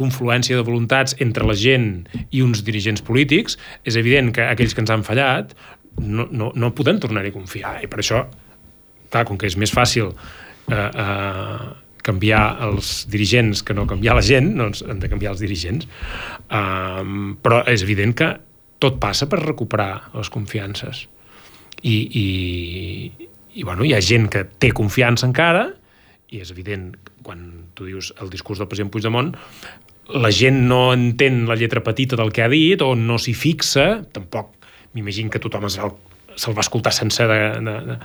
confluència 0.00 0.56
de 0.58 0.64
voluntats 0.66 1.14
entre 1.20 1.46
la 1.46 1.56
gent 1.58 1.92
i 2.30 2.42
uns 2.44 2.64
dirigents 2.66 3.04
polítics, 3.04 3.58
és 3.84 4.00
evident 4.00 4.32
que 4.36 4.48
aquells 4.48 4.74
que 4.74 4.82
ens 4.84 4.92
han 4.94 5.04
fallat 5.06 5.54
no, 6.00 6.26
no, 6.30 6.50
no 6.56 6.72
podem 6.76 7.00
tornar-hi 7.02 7.32
a 7.32 7.36
confiar. 7.36 7.76
I 7.84 7.90
per 7.90 8.00
això, 8.02 8.24
clar, 9.12 9.26
com 9.28 9.38
que 9.38 9.50
és 9.50 9.58
més 9.60 9.72
fàcil 9.74 10.10
eh, 10.10 10.74
eh, 10.74 11.70
canviar 12.06 12.44
els 12.66 13.04
dirigents 13.12 13.64
que 13.66 13.76
no 13.76 13.86
canviar 13.88 14.16
la 14.18 14.24
gent, 14.24 14.54
doncs 14.58 14.84
hem 14.86 15.00
de 15.02 15.10
canviar 15.12 15.34
els 15.34 15.42
dirigents. 15.44 15.88
Um, 16.48 17.34
però 17.42 17.62
és 17.70 17.84
evident 17.86 18.14
que 18.16 18.30
tot 18.80 18.96
passa 19.02 19.28
per 19.28 19.42
recuperar 19.42 20.10
les 20.16 20.30
confiances. 20.32 21.04
I, 21.82 21.96
i, 22.22 22.26
i 23.60 23.66
bueno, 23.66 23.84
hi 23.84 23.94
ha 23.96 24.00
gent 24.04 24.28
que 24.32 24.46
té 24.60 24.72
confiança 24.76 25.28
encara, 25.28 25.68
i 26.30 26.40
és 26.40 26.52
evident, 26.54 26.92
quan 27.26 27.42
tu 27.74 27.88
dius 27.88 28.12
el 28.22 28.30
discurs 28.32 28.60
del 28.60 28.68
president 28.70 28.92
Puigdemont, 28.94 29.34
la 30.14 30.30
gent 30.34 30.62
no 30.68 30.90
entén 30.94 31.44
la 31.48 31.56
lletra 31.58 31.82
petita 31.84 32.18
del 32.18 32.32
que 32.32 32.42
ha 32.44 32.50
dit 32.52 32.82
o 32.82 32.94
no 32.98 33.18
s'hi 33.18 33.34
fixa, 33.36 34.02
tampoc 34.12 34.56
m'imagino 34.94 35.30
que 35.30 35.42
tothom 35.42 35.68
se'l 35.70 35.92
se 36.40 36.52
va 36.54 36.62
escoltar 36.62 36.92
sense 36.94 37.24
de, 37.26 37.38
de, 37.60 37.74
de, 37.86 37.96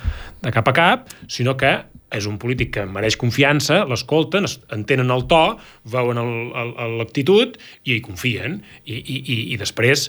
de 0.41 0.52
cap 0.52 0.68
a 0.68 0.74
cap, 0.76 1.12
sinó 1.32 1.56
que 1.58 1.72
és 2.15 2.28
un 2.30 2.38
polític 2.39 2.72
que 2.78 2.86
mereix 2.88 3.18
confiança, 3.20 3.82
l'escolten, 3.89 4.48
entenen 4.76 5.12
el 5.13 5.26
to, 5.30 5.41
veuen 5.91 6.20
l'actitud 7.00 7.58
i 7.84 7.96
hi 7.96 8.02
confien. 8.06 8.60
I, 8.86 8.98
i, 8.98 9.18
i, 9.20 9.38
i 9.56 9.60
després, 9.60 10.08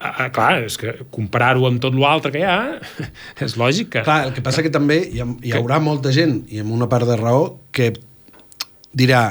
ah, 0.00 0.28
clar, 0.34 0.64
és 0.66 0.78
que 0.80 0.94
comparar-ho 1.14 1.66
amb 1.68 1.82
tot 1.82 1.96
l'altre 1.96 2.34
que 2.34 2.42
hi 2.42 2.48
ha, 2.48 2.78
és 3.46 3.56
lògic 3.60 3.94
que... 3.96 4.04
Clar, 4.06 4.20
el 4.28 4.34
que 4.36 4.44
passa 4.44 4.64
que 4.66 4.72
també 4.74 5.00
hi, 5.06 5.22
ha, 5.24 5.28
hi 5.44 5.54
haurà 5.56 5.80
que... 5.80 5.88
molta 5.88 6.14
gent, 6.14 6.42
i 6.52 6.62
amb 6.64 6.74
una 6.76 6.90
part 6.90 7.08
de 7.08 7.18
raó, 7.20 7.50
que 7.72 7.92
dirà 8.96 9.28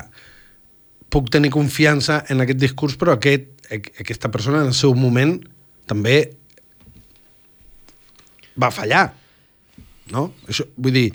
puc 1.13 1.29
tenir 1.33 1.51
confiança 1.53 2.23
en 2.29 2.43
aquest 2.43 2.59
discurs, 2.59 2.97
però 2.99 3.15
aquest, 3.15 3.49
aquesta 3.71 4.31
persona 4.33 4.61
en 4.63 4.71
el 4.73 4.77
seu 4.77 4.95
moment 4.95 5.37
també 5.87 6.19
va 8.59 8.71
fallar. 8.73 9.09
No? 10.11 10.31
Això, 10.47 10.67
vull 10.79 10.95
dir, 10.95 11.07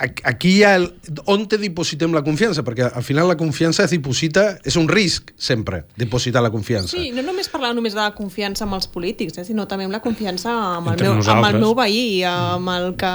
aquí 0.00 0.56
hi 0.56 0.62
ha 0.64 0.74
el, 0.76 0.86
on 1.30 1.46
te 1.48 1.58
dipositem 1.60 2.12
la 2.14 2.22
confiança, 2.26 2.64
perquè 2.66 2.88
al 2.88 3.04
final 3.06 3.28
la 3.30 3.36
confiança 3.40 3.84
es 3.86 3.94
diposita, 3.94 4.46
és 4.66 4.76
un 4.80 4.88
risc 4.90 5.32
sempre, 5.40 5.84
dipositar 6.00 6.42
la 6.44 6.50
confiança. 6.52 6.96
Sí, 6.96 7.10
no 7.14 7.24
només 7.26 7.48
parlar 7.52 7.72
només 7.76 7.96
de 7.96 8.02
la 8.02 8.10
confiança 8.16 8.66
amb 8.66 8.76
els 8.78 8.88
polítics, 8.90 9.38
eh, 9.38 9.46
sinó 9.46 9.66
també 9.70 9.86
amb 9.88 9.96
la 9.96 10.02
confiança 10.04 10.52
amb 10.80 10.92
el, 10.94 11.04
meu, 11.04 11.20
amb 11.20 11.48
el 11.52 11.60
meu 11.62 11.76
veí, 11.78 12.20
amb 12.28 12.74
el 12.74 12.90
que 13.00 13.14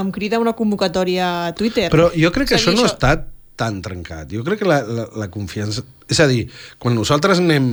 em 0.00 0.14
crida 0.14 0.42
una 0.42 0.56
convocatòria 0.58 1.30
a 1.48 1.54
Twitter. 1.58 1.90
Però 1.94 2.10
jo 2.16 2.32
crec 2.34 2.52
que 2.52 2.60
això 2.60 2.74
no 2.74 2.86
ha 2.86 2.92
estat 2.92 3.28
tan 3.56 3.82
trencat. 3.84 4.30
Jo 4.32 4.44
crec 4.46 4.62
que 4.62 4.68
la, 4.68 4.80
la, 4.86 5.06
la 5.24 5.28
confiança... 5.32 5.84
És 6.12 6.20
a 6.20 6.26
dir, 6.28 6.46
quan 6.82 6.96
nosaltres 6.96 7.40
anem, 7.40 7.68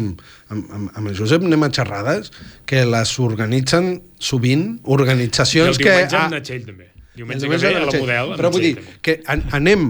amb, 0.54 0.70
amb, 0.76 0.92
amb 0.96 1.12
el 1.12 1.18
Josep 1.18 1.44
anem 1.44 1.66
a 1.66 1.72
xerrades, 1.76 2.32
que 2.70 2.86
les 2.88 3.16
organitzen 3.24 3.92
sovint 4.20 4.70
organitzacions 4.96 5.80
que... 5.80 5.90
I 5.90 5.92
el 5.92 6.08
diumenge 6.08 6.22
amb 6.22 6.38
Natxell, 6.38 6.64
també. 6.68 6.90
Diumenge, 7.20 7.44
diumenge 7.44 7.68
que 7.68 7.74
ve 7.74 7.82
a 7.82 7.88
la 7.90 8.00
model 8.00 8.34
Però 8.40 8.52
vull 8.54 8.64
dir, 8.64 8.76
també. 8.78 8.96
que 9.04 9.18
an 9.34 9.44
anem 9.58 9.90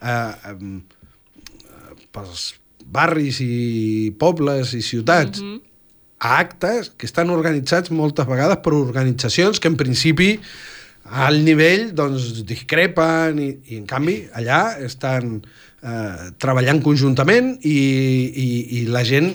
a, 0.00 0.14
a, 0.14 0.54
a, 0.54 1.96
pels 2.14 2.46
barris 2.92 3.40
i 3.44 4.12
pobles 4.20 4.72
i 4.76 4.82
ciutats 4.84 5.40
mm 5.40 5.48
-hmm. 5.48 5.60
a 6.18 6.38
actes 6.38 6.92
que 6.96 7.06
estan 7.06 7.30
organitzats 7.30 7.90
moltes 7.90 8.26
vegades 8.26 8.58
per 8.64 8.72
organitzacions 8.72 9.60
que 9.60 9.68
en 9.68 9.76
principi 9.76 10.38
al 11.04 11.42
nivell 11.44 11.90
doncs, 11.96 12.44
discrepen 12.46 13.40
i, 13.42 13.48
i 13.72 13.80
en 13.80 13.88
canvi 13.90 14.20
allà 14.38 14.78
estan 14.84 15.34
eh, 15.40 16.30
treballant 16.40 16.82
conjuntament 16.84 17.56
i, 17.66 17.76
i, 18.30 18.48
i 18.78 18.86
la 18.92 19.02
gent 19.06 19.34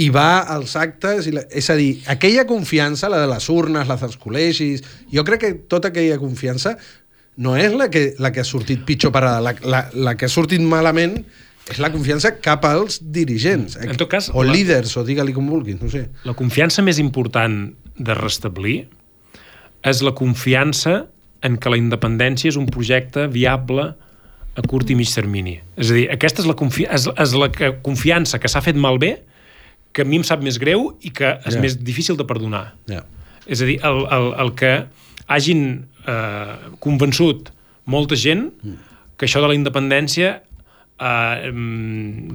hi 0.00 0.08
va 0.10 0.42
als 0.50 0.74
actes, 0.80 1.28
i 1.28 1.34
la, 1.36 1.44
és 1.54 1.68
a 1.70 1.76
dir, 1.78 2.02
aquella 2.10 2.46
confiança, 2.48 3.10
la 3.12 3.20
de 3.22 3.30
les 3.30 3.48
urnes, 3.52 3.86
la 3.86 3.98
dels 4.00 4.18
col·legis, 4.18 4.82
jo 5.12 5.22
crec 5.26 5.42
que 5.44 5.52
tota 5.70 5.92
aquella 5.92 6.18
confiança 6.18 6.74
no 7.36 7.54
és 7.58 7.74
la 7.74 7.90
que, 7.92 8.14
la 8.22 8.32
que 8.32 8.42
ha 8.42 8.48
sortit 8.48 8.84
pitjor 8.86 9.12
parada, 9.14 9.42
la, 9.44 9.54
la, 9.62 9.84
la 9.94 10.14
que 10.18 10.26
ha 10.26 10.32
sortit 10.32 10.62
malament 10.62 11.20
és 11.70 11.78
la 11.80 11.90
confiança 11.92 12.34
cap 12.44 12.66
als 12.68 12.98
dirigents. 13.00 13.78
En 13.80 13.94
tot 13.96 14.10
cas, 14.10 14.28
o 14.34 14.42
la, 14.42 14.52
líders, 14.52 14.96
o 15.00 15.04
digue-li 15.06 15.34
com 15.36 15.46
vulguis, 15.48 15.78
no 15.80 15.88
sé. 15.92 16.08
La 16.28 16.34
confiança 16.36 16.84
més 16.84 17.00
important 17.00 17.56
de 17.94 18.16
restablir 18.18 18.76
és 19.84 20.00
la 20.04 20.14
confiança 20.16 21.04
en 21.44 21.58
que 21.60 21.70
la 21.72 21.78
independència 21.80 22.50
és 22.52 22.58
un 22.60 22.66
projecte 22.72 23.26
viable 23.32 23.90
a 24.54 24.62
curt 24.70 24.90
i 24.90 24.96
mig 24.96 25.10
termini. 25.12 25.58
És 25.76 25.90
a 25.90 25.98
dir, 25.98 26.04
aquesta 26.14 26.42
és 26.44 26.48
la, 26.48 26.56
confi 26.58 26.86
és, 26.86 27.08
és 27.10 27.34
la 27.38 27.50
que, 27.52 27.72
confiança 27.84 28.40
que 28.40 28.50
s'ha 28.50 28.62
fet 28.64 28.78
malbé, 28.80 29.16
que 29.94 30.02
a 30.02 30.08
mi 30.08 30.18
em 30.18 30.26
sap 30.26 30.42
més 30.42 30.58
greu 30.62 30.88
i 31.06 31.12
que 31.14 31.36
és 31.36 31.54
yeah. 31.54 31.62
més 31.62 31.76
difícil 31.78 32.18
de 32.18 32.26
perdonar. 32.26 32.66
Yeah. 32.90 33.04
És 33.46 33.62
a 33.62 33.68
dir, 33.68 33.78
el, 33.86 34.00
el, 34.14 34.30
el 34.44 34.54
que 34.58 34.72
hagin 35.30 35.66
eh, 36.08 36.54
convençut 36.82 37.50
molta 37.90 38.16
gent 38.18 38.48
mm. 38.48 38.80
que 39.18 39.28
això 39.28 39.42
de 39.44 39.50
la 39.52 39.58
independència 39.58 40.38
Uh, 40.94 41.50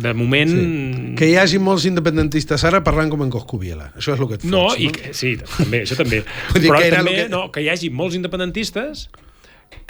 de 0.03 0.11
moment... 0.13 0.49
Sí. 0.51 1.13
Que 1.19 1.29
hi 1.31 1.37
hagi 1.39 1.61
molts 1.63 1.85
independentistes 1.87 2.65
ara 2.67 2.81
parlant 2.83 3.11
com 3.13 3.23
en 3.23 3.31
Coscubiela. 3.31 3.93
Això 3.95 4.17
és 4.17 4.19
el 4.19 4.27
que 4.27 4.39
et 4.39 4.43
fots, 4.43 4.51
no? 4.51 4.65
I 4.75 4.89
que, 4.95 5.13
sí, 5.15 5.37
també, 5.39 5.85
això 5.85 5.95
també. 5.99 6.21
Però 6.57 6.81
que 6.81 6.91
també 6.91 7.15
que... 7.21 7.25
No, 7.31 7.45
que 7.55 7.63
hi 7.63 7.69
hagi 7.71 7.91
molts 7.93 8.19
independentistes 8.19 9.07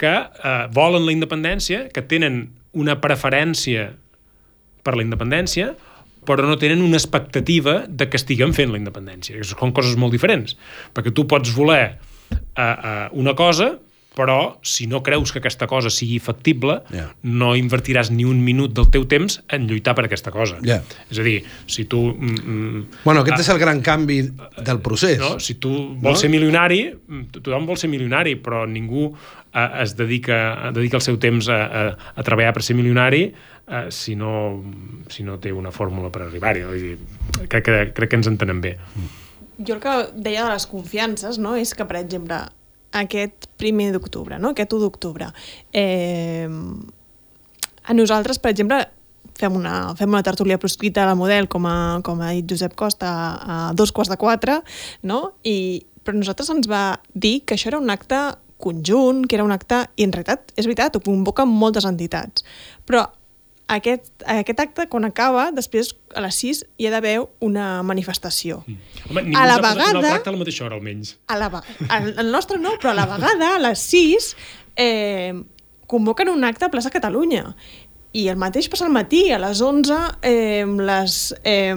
que 0.00 0.12
uh, 0.12 0.68
volen 0.72 1.04
la 1.08 1.12
independència, 1.16 1.88
que 1.90 2.04
tenen 2.06 2.44
una 2.78 3.00
preferència 3.02 3.90
per 4.86 4.94
la 4.96 5.04
independència, 5.04 5.74
però 6.28 6.44
no 6.46 6.56
tenen 6.60 6.82
una 6.84 6.98
expectativa 7.00 7.80
de 7.88 8.06
que 8.08 8.18
estiguem 8.20 8.52
fent 8.56 8.72
la 8.72 8.78
independència. 8.80 9.40
Són 9.48 9.74
coses 9.76 9.96
molt 10.00 10.14
diferents. 10.14 10.56
Perquè 10.94 11.12
tu 11.16 11.26
pots 11.28 11.52
voler 11.56 11.96
uh, 11.96 12.36
uh, 12.60 13.06
una 13.18 13.34
cosa, 13.36 13.72
però 14.14 14.58
si 14.66 14.88
no 14.90 15.02
creus 15.06 15.30
que 15.32 15.38
aquesta 15.38 15.68
cosa 15.70 15.90
sigui 15.92 16.18
factible, 16.22 16.80
yeah. 16.90 17.10
no 17.22 17.52
invertiràs 17.58 18.10
ni 18.10 18.26
un 18.26 18.40
minut 18.42 18.74
del 18.74 18.88
teu 18.90 19.06
temps 19.10 19.38
en 19.54 19.68
lluitar 19.70 19.94
per 19.94 20.08
aquesta 20.08 20.32
cosa. 20.34 20.58
Yeah. 20.66 20.82
És 21.12 21.20
a 21.22 21.26
dir, 21.26 21.36
si 21.70 21.86
tu... 21.90 22.02
Mm, 22.16 22.40
mm, 22.40 22.82
bueno, 23.04 23.22
aquest 23.22 23.38
ah, 23.38 23.44
és 23.44 23.52
el 23.54 23.60
gran 23.62 23.84
canvi 23.86 24.18
del 24.66 24.82
procés. 24.82 25.20
No? 25.22 25.36
Si 25.42 25.60
tu 25.62 25.70
vols 25.94 26.18
no? 26.18 26.22
ser 26.24 26.32
milionari, 26.32 26.82
tothom 27.38 27.70
vol 27.70 27.78
ser 27.80 27.92
milionari, 27.92 28.34
però 28.42 28.64
ningú 28.66 29.12
eh, 29.12 29.68
es 29.84 29.94
dedica, 29.98 30.72
dedica 30.74 30.98
el 30.98 31.06
seu 31.06 31.20
temps 31.22 31.48
a, 31.48 31.62
a, 31.62 31.86
a 32.14 32.26
treballar 32.26 32.52
per 32.58 32.66
ser 32.66 32.76
milionari 32.78 33.28
eh, 33.30 33.86
si, 33.94 34.18
no, 34.18 34.34
si 35.08 35.22
no 35.22 35.38
té 35.38 35.54
una 35.54 35.70
fórmula 35.70 36.10
per 36.10 36.26
arribar-hi. 36.26 36.66
Crec, 37.46 37.62
que, 37.62 37.82
crec 37.94 38.10
que 38.10 38.18
ens 38.18 38.30
entenem 38.30 38.62
bé. 38.64 38.76
Jo 39.60 39.76
el 39.76 39.82
que 39.82 40.00
deia 40.16 40.48
de 40.48 40.54
les 40.54 40.66
confiances 40.66 41.38
no? 41.38 41.54
és 41.60 41.76
que, 41.76 41.86
per 41.86 42.00
exemple, 42.00 42.40
aquest 42.92 43.48
primer 43.60 43.90
d'octubre, 43.94 44.38
no? 44.38 44.54
aquest 44.54 44.72
1 44.72 44.80
d'octubre. 44.82 45.30
Eh, 45.72 46.48
a 47.84 47.94
nosaltres, 47.94 48.38
per 48.38 48.52
exemple, 48.52 48.80
fem 49.40 49.56
una, 49.56 49.94
fem 49.96 50.10
una 50.10 50.24
tertúlia 50.26 50.58
proscrita 50.60 51.04
a 51.04 51.10
la 51.10 51.16
model, 51.18 51.48
com 51.48 51.66
a, 51.66 51.76
com 52.04 52.20
ha 52.20 52.32
dit 52.36 52.48
Josep 52.50 52.76
Costa, 52.78 53.10
a 53.40 53.58
dos 53.74 53.92
quarts 53.92 54.12
de 54.12 54.18
quatre, 54.20 54.60
no? 55.02 55.22
I, 55.44 55.82
però 56.04 56.18
nosaltres 56.18 56.50
ens 56.52 56.68
va 56.70 57.00
dir 57.14 57.40
que 57.44 57.56
això 57.56 57.72
era 57.72 57.80
un 57.80 57.92
acte 57.92 58.18
conjunt, 58.60 59.24
que 59.26 59.38
era 59.38 59.46
un 59.46 59.54
acte, 59.54 59.86
i 59.96 60.04
en 60.04 60.12
realitat 60.12 60.52
és 60.60 60.68
veritat, 60.68 60.96
ho 60.96 61.04
convoquen 61.04 61.48
moltes 61.48 61.86
entitats. 61.88 62.44
Però 62.84 63.06
aquest, 63.70 64.10
aquest 64.26 64.60
acte, 64.60 64.86
quan 64.90 65.04
acaba, 65.06 65.48
després 65.54 65.92
a 66.16 66.22
les 66.24 66.34
6 66.42 66.64
hi 66.80 66.88
ha 66.88 66.92
d'haver 66.94 67.16
una 67.44 67.82
manifestació. 67.86 68.62
Mm. 68.66 68.76
Home, 69.10 69.24
A 69.38 69.46
la 69.46 69.56
vegada- 69.62 69.90
en 69.90 69.96
el 70.00 70.02
tracte 70.08 70.28
a 70.30 70.32
la 70.34 70.38
mateixa 70.42 70.64
hora, 70.66 70.76
almenys. 70.76 71.14
A 71.28 71.36
la, 71.38 71.50
el, 72.00 72.12
el 72.18 72.30
nostre 72.32 72.58
no, 72.58 72.76
però 72.82 72.90
a 72.90 72.98
la 72.98 73.06
vegada, 73.06 73.54
a 73.56 73.62
les 73.62 73.78
6, 73.90 74.30
eh, 74.76 75.34
convoquen 75.86 76.28
un 76.30 76.44
acte 76.44 76.64
a 76.66 76.70
plaça 76.70 76.90
Catalunya. 76.90 77.54
I 78.12 78.26
el 78.28 78.36
mateix 78.42 78.66
passa 78.68 78.86
al 78.88 78.92
matí, 78.94 79.30
a 79.30 79.38
les 79.38 79.60
11, 79.62 79.96
eh, 80.22 80.64
les... 80.66 81.34
Eh, 81.44 81.74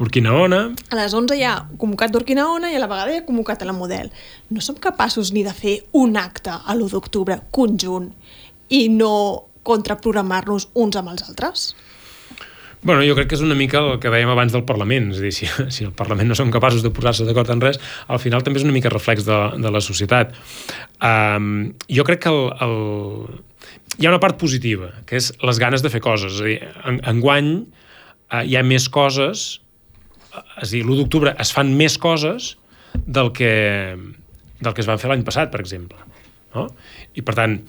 Urquinaona, 0.00 0.58
a 0.88 0.96
les 0.96 1.12
11 1.12 1.36
hi 1.36 1.42
ha 1.44 1.54
convocat 1.76 2.12
d'Urquinaona 2.14 2.70
i 2.72 2.76
a 2.76 2.80
la 2.80 2.86
vegada 2.88 3.12
hi 3.12 3.18
ha 3.20 3.24
convocat 3.26 3.60
a 3.60 3.66
la 3.68 3.74
Model. 3.76 4.08
No 4.48 4.62
som 4.64 4.76
capaços 4.80 5.28
ni 5.36 5.42
de 5.44 5.52
fer 5.52 5.74
un 5.92 6.16
acte 6.16 6.48
a 6.54 6.72
l'1 6.72 6.88
d'octubre 6.94 7.36
conjunt 7.52 8.06
i 8.72 8.86
no 8.88 9.49
contraprogramar-nos 9.66 10.70
uns 10.74 10.98
amb 11.00 11.12
els 11.12 11.24
altres? 11.28 11.70
Bueno, 12.82 13.02
jo 13.04 13.12
crec 13.12 13.28
que 13.28 13.36
és 13.36 13.42
una 13.44 13.56
mica 13.56 13.82
el 13.82 13.98
que 14.00 14.08
dèiem 14.08 14.30
abans 14.32 14.54
del 14.54 14.62
Parlament, 14.64 15.10
és 15.12 15.18
a 15.20 15.24
dir, 15.26 15.32
si, 15.36 15.48
si 15.74 15.84
el 15.84 15.92
Parlament 15.96 16.30
no 16.30 16.36
són 16.38 16.52
capaços 16.54 16.84
de 16.84 16.92
posar-se 16.94 17.26
d'acord 17.28 17.52
en 17.52 17.60
res, 17.60 17.80
al 18.08 18.20
final 18.22 18.44
també 18.44 18.60
és 18.62 18.64
una 18.64 18.76
mica 18.76 18.92
reflex 18.92 19.26
de, 19.26 19.40
de 19.60 19.72
la 19.72 19.82
societat. 19.84 20.32
Um, 21.04 21.74
jo 21.92 22.06
crec 22.08 22.24
que 22.24 22.32
el, 22.32 22.46
el... 22.64 22.78
hi 23.98 24.08
ha 24.08 24.14
una 24.14 24.22
part 24.22 24.40
positiva, 24.40 24.94
que 25.04 25.20
és 25.20 25.28
les 25.44 25.60
ganes 25.60 25.84
de 25.84 25.92
fer 25.92 26.00
coses. 26.04 26.38
És 26.38 26.40
a 26.40 26.48
dir, 26.48 26.56
en, 26.88 27.02
enguany 27.12 27.52
uh, 27.60 28.40
hi 28.40 28.56
ha 28.56 28.64
més 28.64 28.88
coses, 28.88 29.50
eh, 30.32 30.46
és 30.64 30.70
a 30.70 30.72
dir, 30.72 30.84
l'1 30.86 31.02
d'octubre 31.02 31.36
es 31.36 31.52
fan 31.52 31.76
més 31.76 32.00
coses 32.00 32.54
del 32.96 33.28
que, 33.36 33.52
del 34.60 34.72
que 34.72 34.80
es 34.80 34.88
van 34.88 35.02
fer 35.02 35.12
l'any 35.12 35.26
passat, 35.26 35.52
per 35.52 35.60
exemple. 35.60 36.00
No? 36.56 36.70
I 37.12 37.22
per 37.22 37.36
tant, 37.36 37.60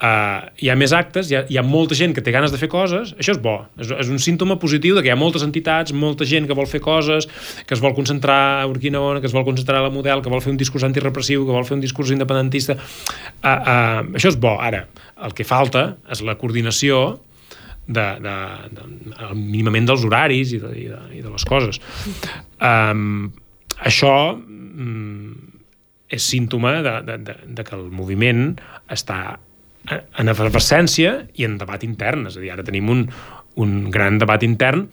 uh, 0.00 0.48
hi 0.60 0.70
ha 0.72 0.76
més 0.78 0.92
actes, 0.96 1.30
hi 1.30 1.36
ha, 1.38 1.42
hi 1.48 1.58
ha 1.60 1.64
molta 1.66 1.96
gent 1.98 2.14
que 2.16 2.24
té 2.24 2.32
ganes 2.34 2.52
de 2.52 2.58
fer 2.60 2.68
coses, 2.72 3.12
això 3.20 3.34
és 3.36 3.40
bo, 3.42 3.56
és, 3.80 3.92
és 4.04 4.10
un 4.12 4.20
símptoma 4.22 4.56
positiu 4.62 4.96
de 4.96 5.04
que 5.04 5.10
hi 5.10 5.14
ha 5.14 5.18
moltes 5.20 5.44
entitats, 5.46 5.94
molta 5.96 6.28
gent 6.28 6.48
que 6.48 6.56
vol 6.56 6.68
fer 6.70 6.82
coses, 6.84 7.28
que 7.66 7.76
es 7.76 7.82
vol 7.84 7.94
concentrar 7.96 8.40
a 8.60 8.68
Urquinaona, 8.70 9.22
que 9.22 9.28
es 9.30 9.36
vol 9.36 9.46
concentrar 9.48 9.80
a 9.80 9.88
la 9.88 9.94
Model, 9.94 10.24
que 10.24 10.32
vol 10.32 10.42
fer 10.44 10.52
un 10.54 10.60
discurs 10.60 10.86
antirepressiu, 10.88 11.44
que 11.46 11.56
vol 11.56 11.66
fer 11.68 11.76
un 11.78 11.84
discurs 11.84 12.12
independentista. 12.14 12.76
Uh, 12.76 13.48
uh, 13.48 14.14
això 14.18 14.32
és 14.32 14.38
bo. 14.40 14.56
Ara, 14.60 14.86
el 15.26 15.36
que 15.36 15.46
falta 15.46 15.94
és 16.10 16.24
la 16.26 16.36
coordinació 16.40 17.20
de, 17.90 18.06
de, 18.22 18.36
de, 18.76 18.88
de 19.10 19.28
mínimament 19.34 19.88
dels 19.90 20.04
horaris 20.06 20.54
i 20.54 20.60
de, 20.62 20.72
i 20.78 20.88
de, 20.90 21.00
i 21.18 21.22
de 21.24 21.32
les 21.32 21.46
coses. 21.48 21.80
Um, 22.62 23.30
això 23.80 24.14
mm, 24.36 25.50
és 26.10 26.26
símptoma 26.26 26.78
de, 26.84 26.96
de, 27.06 27.18
de, 27.26 27.36
de 27.58 27.66
que 27.66 27.76
el 27.78 27.88
moviment 27.94 28.52
està 28.90 29.38
en 29.88 30.30
efervescència 30.30 31.14
i 31.38 31.46
en 31.46 31.56
debat 31.60 31.84
intern. 31.86 32.26
És 32.30 32.38
a 32.38 32.42
dir, 32.42 32.52
ara 32.52 32.66
tenim 32.66 32.90
un, 32.92 33.06
un 33.62 33.76
gran 33.92 34.18
debat 34.20 34.42
intern, 34.46 34.86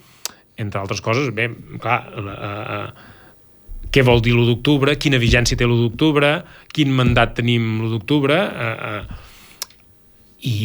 entre 0.58 0.82
altres 0.82 1.04
coses, 1.06 1.30
bé, 1.36 1.50
clar, 1.82 2.00
la, 2.26 2.36
uh, 2.36 3.88
què 3.94 4.04
vol 4.06 4.24
dir 4.26 4.34
l'1 4.34 4.48
d'octubre, 4.50 4.96
quina 4.98 5.20
vigència 5.22 5.58
té 5.60 5.68
l'1 5.68 5.84
d'octubre, 5.84 6.32
quin 6.74 6.94
mandat 6.98 7.36
tenim 7.38 7.78
l'1 7.82 7.92
d'octubre, 7.94 8.40
uh, 8.48 9.04
uh, 9.04 10.40
i 10.48 10.58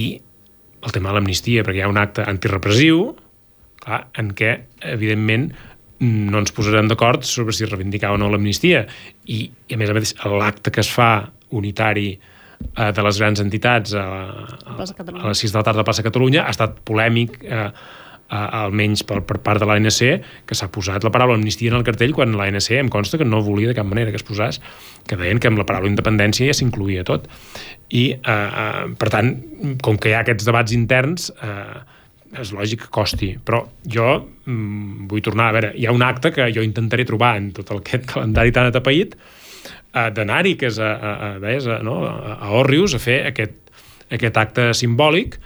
el 0.82 0.94
tema 0.94 1.10
de 1.10 1.18
l'amnistia, 1.18 1.66
perquè 1.66 1.82
hi 1.82 1.84
ha 1.84 1.92
un 1.92 2.00
acte 2.00 2.24
antirepressiu, 2.26 3.04
clar, 3.82 4.06
en 4.18 4.32
què, 4.38 4.56
evidentment, 4.94 5.50
no 6.02 6.40
ens 6.40 6.50
posarem 6.56 6.88
d'acord 6.90 7.22
sobre 7.28 7.54
si 7.54 7.68
reivindicar 7.68 8.10
o 8.10 8.18
no 8.18 8.30
l'amnistia. 8.32 8.86
I, 9.22 9.44
I, 9.68 9.76
a 9.76 9.78
més 9.78 9.92
a 9.92 9.94
més, 9.94 10.16
l'acte 10.26 10.72
que 10.74 10.82
es 10.82 10.90
fa 10.90 11.12
unitari 11.54 12.08
eh, 12.16 12.31
de 12.72 13.02
les 13.06 13.18
grans 13.20 13.40
entitats 13.42 13.94
a, 13.98 14.04
a, 14.04 14.76
a 14.76 15.28
les 15.28 15.42
6 15.44 15.52
de 15.52 15.58
la 15.58 15.64
tarda 15.66 15.82
a 15.82 15.88
Plaça 15.88 16.04
Catalunya 16.06 16.46
ha 16.46 16.54
estat 16.54 16.78
polèmic 16.88 17.38
eh, 17.44 17.68
eh, 18.32 18.62
almenys 18.62 19.04
per, 19.06 19.20
per 19.28 19.38
part 19.44 19.62
de 19.62 19.68
l'ANC 19.68 20.00
que 20.48 20.58
s'ha 20.58 20.70
posat 20.72 21.04
la 21.04 21.12
paraula 21.14 21.36
amnistia 21.38 21.72
en 21.72 21.78
el 21.78 21.86
cartell 21.86 22.14
quan 22.16 22.36
l'ANC 22.38 22.70
em 22.78 22.90
consta 22.92 23.20
que 23.20 23.28
no 23.28 23.42
volia 23.44 23.72
de 23.72 23.78
cap 23.78 23.88
manera 23.88 24.12
que 24.12 24.20
es 24.20 24.26
posàs, 24.26 24.60
que 25.08 25.18
deien 25.20 25.40
que 25.42 25.50
amb 25.50 25.60
la 25.60 25.68
paraula 25.68 25.90
independència 25.90 26.48
ja 26.48 26.56
s'incluïa 26.56 27.04
tot. 27.08 27.28
I, 27.90 28.04
eh, 28.16 28.32
eh, 28.32 28.86
per 28.98 29.10
tant, 29.12 29.34
com 29.84 29.98
que 30.00 30.10
hi 30.10 30.16
ha 30.16 30.22
aquests 30.24 30.48
debats 30.48 30.76
interns, 30.76 31.28
eh, 31.42 31.82
és 32.40 32.54
lògic 32.56 32.86
que 32.86 32.88
costi, 32.94 33.34
però 33.44 33.60
jo 33.84 34.08
mm, 34.46 35.04
vull 35.10 35.20
tornar, 35.20 35.50
a 35.50 35.56
veure, 35.58 35.74
hi 35.76 35.84
ha 35.84 35.92
un 35.92 36.02
acte 36.02 36.32
que 36.32 36.48
jo 36.54 36.64
intentaré 36.64 37.04
trobar 37.04 37.34
en 37.36 37.50
tot 37.52 37.74
aquest 37.76 38.08
calendari 38.08 38.54
tan 38.56 38.70
atapeït, 38.70 39.12
eh, 39.12 39.41
d'anar-hi, 39.92 40.54
que 40.60 40.70
és 40.70 40.78
a, 40.80 40.92
a, 40.92 41.12
a, 41.28 41.56
a, 41.76 41.80
no? 41.84 41.98
a, 42.06 42.52
Òrrius, 42.60 42.96
a 42.96 43.00
fer 43.02 43.18
aquest, 43.28 43.58
aquest 44.12 44.38
acte 44.40 44.70
simbòlic, 44.76 45.36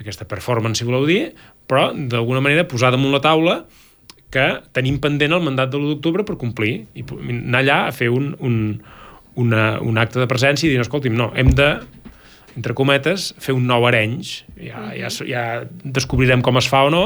aquesta 0.00 0.28
performance, 0.28 0.78
si 0.80 0.86
voleu 0.88 1.06
dir, 1.08 1.22
però 1.66 1.88
d'alguna 1.94 2.42
manera 2.44 2.66
posar 2.68 2.92
damunt 2.94 3.14
la 3.14 3.22
taula 3.24 3.56
que 4.30 4.46
tenim 4.76 5.00
pendent 5.02 5.34
el 5.34 5.42
mandat 5.42 5.72
de 5.72 5.78
l'1 5.78 5.96
d'octubre 5.96 6.26
per 6.26 6.36
complir 6.38 6.86
i 6.98 7.04
anar 7.06 7.62
allà 7.62 7.78
a 7.86 7.92
fer 7.94 8.10
un, 8.12 8.32
un, 8.44 8.56
una, 9.42 9.64
un 9.82 9.98
acte 10.02 10.20
de 10.22 10.28
presència 10.30 10.68
i 10.68 10.74
dir, 10.74 10.82
escolti'm, 10.82 11.16
no, 11.16 11.30
hem 11.34 11.54
de 11.56 11.70
entre 12.56 12.74
cometes, 12.74 13.30
fer 13.42 13.52
un 13.52 13.66
nou 13.68 13.84
arenys. 13.84 14.40
Ja, 14.56 14.88
ja, 14.96 15.10
ja 15.28 15.42
descobrirem 15.84 16.42
com 16.44 16.56
es 16.56 16.68
fa 16.72 16.86
o 16.88 16.92
no, 16.92 17.04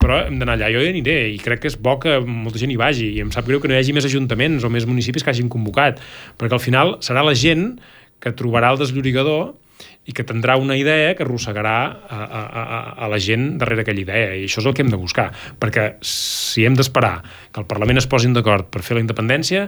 però 0.00 0.22
hem 0.26 0.38
d'anar 0.40 0.56
allà. 0.56 0.70
Jo 0.74 0.82
hi 0.84 0.90
aniré 0.92 1.18
i 1.34 1.38
crec 1.42 1.64
que 1.64 1.70
és 1.72 1.76
bo 1.80 1.96
que 2.02 2.18
molta 2.22 2.60
gent 2.62 2.72
hi 2.72 2.78
vagi 2.80 3.10
i 3.16 3.20
em 3.24 3.32
sap 3.34 3.48
greu 3.48 3.60
que 3.62 3.70
no 3.70 3.76
hi 3.76 3.80
hagi 3.80 3.94
més 3.96 4.08
ajuntaments 4.08 4.64
o 4.64 4.72
més 4.72 4.88
municipis 4.88 5.24
que 5.24 5.32
hagin 5.32 5.52
convocat, 5.52 6.02
perquè 6.38 6.58
al 6.58 6.62
final 6.62 6.96
serà 7.04 7.24
la 7.26 7.34
gent 7.34 7.76
que 8.22 8.32
trobarà 8.36 8.72
el 8.74 8.80
desllorigador 8.80 9.54
i 10.06 10.14
que 10.14 10.24
tindrà 10.24 10.54
una 10.56 10.76
idea 10.78 11.14
que 11.18 11.24
arrossegarà 11.26 11.76
a, 11.84 12.20
a, 12.22 12.42
a, 12.46 12.76
a 13.04 13.08
la 13.10 13.18
gent 13.20 13.56
darrere 13.60 13.82
aquella 13.82 14.04
idea 14.04 14.36
i 14.38 14.44
això 14.46 14.62
és 14.62 14.68
el 14.70 14.76
que 14.76 14.84
hem 14.84 14.92
de 14.92 15.00
buscar 15.00 15.26
perquè 15.60 15.88
si 16.06 16.64
hem 16.64 16.78
d'esperar 16.78 17.18
que 17.50 17.60
el 17.60 17.66
Parlament 17.68 18.00
es 18.00 18.06
posin 18.08 18.36
d'acord 18.36 18.70
per 18.72 18.84
fer 18.86 18.96
la 18.96 19.02
independència 19.02 19.66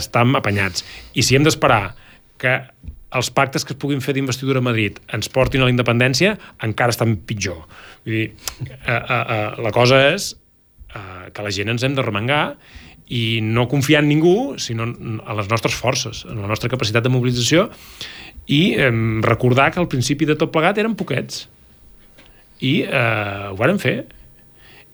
estem 0.00 0.34
apanyats 0.40 0.86
i 1.12 1.22
si 1.22 1.36
hem 1.36 1.44
d'esperar 1.46 1.82
que 2.40 2.56
els 3.14 3.30
pactes 3.30 3.64
que 3.64 3.74
es 3.74 3.78
puguin 3.80 4.02
fer 4.02 4.16
d'investidura 4.16 4.60
a 4.62 4.66
Madrid 4.66 4.98
ens 5.14 5.30
portin 5.30 5.62
a 5.62 5.68
la 5.68 5.72
independència, 5.72 6.34
encara 6.66 6.94
estan 6.94 7.14
pitjor. 7.28 7.62
Vull 8.04 8.16
dir, 8.18 8.24
eh, 8.68 8.74
eh, 8.92 9.20
eh, 9.36 9.62
la 9.64 9.72
cosa 9.72 10.00
és 10.12 10.32
eh, 10.94 11.30
que 11.32 11.44
la 11.44 11.52
gent 11.54 11.72
ens 11.72 11.84
hem 11.86 11.94
de 11.96 12.04
remengar 12.04 12.56
i 13.12 13.40
no 13.44 13.66
confiar 13.68 14.02
en 14.02 14.08
ningú, 14.08 14.56
sinó 14.58 14.86
en 14.88 15.20
les 15.36 15.48
nostres 15.50 15.74
forces, 15.76 16.24
en 16.28 16.40
la 16.40 16.48
nostra 16.48 16.70
capacitat 16.72 17.04
de 17.04 17.12
mobilització 17.12 17.68
i 18.46 18.74
eh, 18.76 18.90
recordar 19.24 19.70
que 19.72 19.80
al 19.80 19.88
principi 19.88 20.28
de 20.28 20.36
tot 20.40 20.52
plegat 20.52 20.80
eren 20.80 20.96
poquets. 20.96 21.46
I 22.64 22.74
eh, 22.84 23.52
ho 23.52 23.56
vàrem 23.60 23.80
fer. 23.80 24.02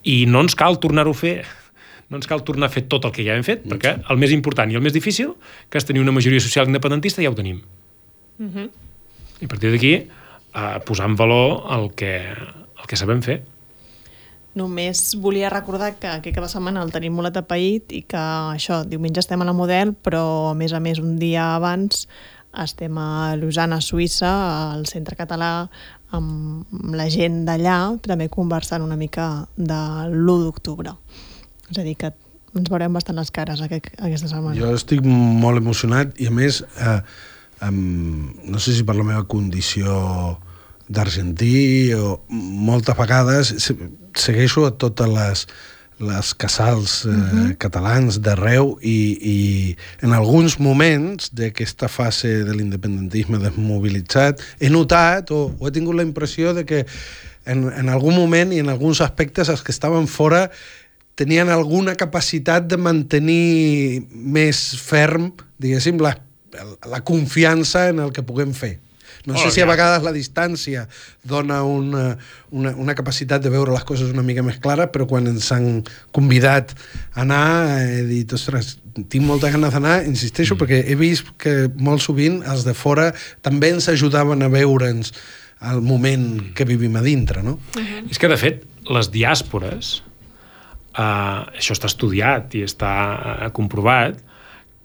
I 0.07 0.23
no 0.27 0.41
ens 0.43 0.55
cal 0.57 0.79
tornar-ho 0.81 1.13
a 1.13 1.19
fer. 1.19 1.41
No 2.11 2.19
ens 2.19 2.27
cal 2.27 2.43
tornar 2.47 2.67
a 2.67 2.73
fer 2.73 2.83
tot 2.91 3.05
el 3.07 3.13
que 3.15 3.23
ja 3.23 3.37
hem 3.37 3.43
fet, 3.47 3.63
perquè 3.63 3.93
el 4.11 4.17
més 4.19 4.33
important 4.35 4.71
i 4.71 4.75
el 4.75 4.83
més 4.83 4.95
difícil, 4.95 5.35
que 5.71 5.79
és 5.79 5.85
tenir 5.87 6.01
una 6.03 6.11
majoria 6.11 6.43
social 6.43 6.67
independentista, 6.67 7.23
ja 7.23 7.31
ho 7.31 7.37
tenim. 7.37 7.61
I 9.39 9.47
a 9.47 9.51
partir 9.51 9.71
d'aquí, 9.71 9.93
eh, 9.95 10.79
posar 10.87 11.07
en 11.07 11.15
valor 11.15 11.63
el 11.71 11.91
que, 11.95 12.11
el 12.81 12.89
que 12.89 12.99
sabem 12.99 13.21
fer. 13.25 13.41
Només 14.57 15.13
volia 15.23 15.49
recordar 15.53 15.93
que 15.95 16.09
aquest 16.11 16.35
cap 16.35 16.43
de 16.43 16.51
setmana 16.51 16.81
el 16.83 16.91
tenim 16.91 17.15
molt 17.15 17.31
atapeït 17.31 17.93
i 17.95 18.01
que 18.03 18.19
això, 18.57 18.81
diumenge 18.83 19.21
estem 19.23 19.39
a 19.39 19.47
la 19.47 19.55
Model, 19.55 19.93
però 19.95 20.51
a 20.51 20.55
més 20.59 20.73
a 20.75 20.81
més 20.83 20.99
un 20.99 21.15
dia 21.21 21.53
abans 21.55 22.07
estem 22.59 22.97
a 22.99 23.37
Lausanne, 23.39 23.77
a 23.77 23.83
Suïssa, 23.85 24.31
al 24.73 24.83
Centre 24.89 25.15
Català, 25.15 25.69
amb 26.11 26.67
la 26.91 27.07
gent 27.07 27.45
d'allà, 27.47 27.77
també 28.03 28.27
conversant 28.27 28.83
una 28.83 28.99
mica 28.99 29.47
de 29.55 29.79
l'1 30.09 30.43
d'octubre. 30.43 30.97
És 31.71 31.79
a 31.79 31.85
dir, 31.87 31.95
que 31.95 32.11
ens 32.11 32.67
veurem 32.67 32.91
bastant 32.91 33.15
les 33.15 33.31
cares 33.31 33.63
aquest, 33.63 33.93
aquesta 34.03 34.27
setmana. 34.27 34.57
Jo 34.59 34.73
estic 34.75 35.05
molt 35.07 35.61
emocionat 35.61 36.17
i 36.19 36.27
a 36.27 36.35
més 36.35 36.59
eh, 36.75 36.99
um, 37.63 38.31
no 38.51 38.59
sé 38.59 38.75
si 38.75 38.83
per 38.87 38.97
la 38.97 39.07
meva 39.07 39.23
condició 39.31 39.95
d'argentí 40.91 41.93
o 41.95 42.19
moltes 42.29 42.97
vegades 42.97 43.53
se- 43.63 43.77
segueixo 44.15 44.65
a 44.67 44.73
totes 44.75 45.07
les, 45.07 45.45
les 46.01 46.33
casals 46.35 47.05
eh, 47.05 47.09
uh 47.09 47.15
-huh. 47.15 47.57
catalans 47.57 48.19
d'arreu 48.21 48.77
i, 48.81 48.97
i 49.21 49.37
en 50.01 50.13
alguns 50.13 50.59
moments 50.59 51.31
d'aquesta 51.33 51.87
fase 51.87 52.43
de 52.43 52.53
l'independentisme 52.53 53.37
desmobilitzat 53.39 54.41
he 54.59 54.69
notat 54.69 55.31
o, 55.31 55.55
o 55.59 55.67
he 55.67 55.71
tingut 55.71 55.95
la 55.95 56.03
impressió 56.03 56.53
de 56.53 56.65
que 56.65 56.85
en, 57.45 57.71
en 57.73 57.89
algun 57.89 58.15
moment 58.15 58.53
i 58.53 58.59
en 58.59 58.69
alguns 58.69 59.01
aspectes 59.01 59.49
els 59.49 59.63
que 59.63 59.71
estaven 59.71 60.07
fora 60.07 60.49
tenien 61.15 61.49
alguna 61.49 61.95
capacitat 61.95 62.67
de 62.67 62.77
mantenir 62.77 64.07
més 64.11 64.77
ferm, 64.81 65.31
diguéssim, 65.59 65.99
la, 66.01 66.15
la 66.89 67.01
confiança 67.03 67.89
en 67.89 67.99
el 67.99 68.11
que 68.15 68.23
puguem 68.23 68.53
fer. 68.53 68.79
No 69.25 69.35
Oh, 69.35 69.37
sé 69.37 69.51
si 69.53 69.61
a 69.61 69.67
vegades 69.69 70.03
la 70.03 70.13
distància 70.15 70.87
dona 71.23 71.61
una, 71.63 72.17
una, 72.49 72.71
una 72.73 72.95
capacitat 72.97 73.43
de 73.43 73.51
veure 73.53 73.73
les 73.73 73.83
coses 73.85 74.09
una 74.09 74.23
mica 74.25 74.41
més 74.45 74.57
clares, 74.63 74.89
però 74.93 75.05
quan 75.09 75.29
ens 75.29 75.51
han 75.53 75.83
convidat 76.15 76.73
a 77.13 77.21
anar 77.21 77.43
he 77.83 78.01
dit, 78.09 78.33
ostres, 78.33 78.77
tinc 79.11 79.25
moltes 79.25 79.53
ganes 79.53 79.73
d'anar, 79.75 80.01
insisteixo, 80.09 80.55
mm. 80.55 80.61
perquè 80.63 80.81
he 80.89 80.97
vist 80.99 81.29
que 81.41 81.69
molt 81.77 82.03
sovint 82.03 82.41
els 82.49 82.65
de 82.67 82.73
fora 82.77 83.11
també 83.45 83.71
ens 83.75 83.89
ajudaven 83.91 84.41
a 84.41 84.49
veure'ns 84.51 85.13
al 85.61 85.83
moment 85.85 86.53
que 86.57 86.65
vivim 86.65 86.95
a 86.97 87.03
dintre, 87.05 87.43
no? 87.45 87.59
És 88.09 88.17
que, 88.17 88.29
de 88.31 88.37
fet, 88.41 88.63
les 88.89 89.11
diàspores, 89.13 90.01
eh, 90.97 91.59
això 91.61 91.77
està 91.77 91.85
estudiat 91.91 92.55
i 92.57 92.63
està 92.65 92.91
eh, 93.13 93.49
comprovat, 93.53 94.17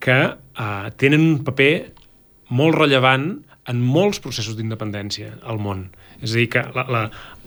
que 0.04 0.18
eh, 0.36 0.88
tenen 1.00 1.24
un 1.24 1.38
paper 1.46 1.72
molt 2.52 2.76
rellevant 2.76 3.30
en 3.70 3.80
molts 3.82 4.20
processos 4.22 4.56
d'independència 4.58 5.32
al 5.46 5.58
món. 5.62 5.88
És 6.22 6.32
a 6.32 6.38
dir, 6.38 6.46
que 6.52 6.62
la, 6.76 6.84
la, 6.92 7.00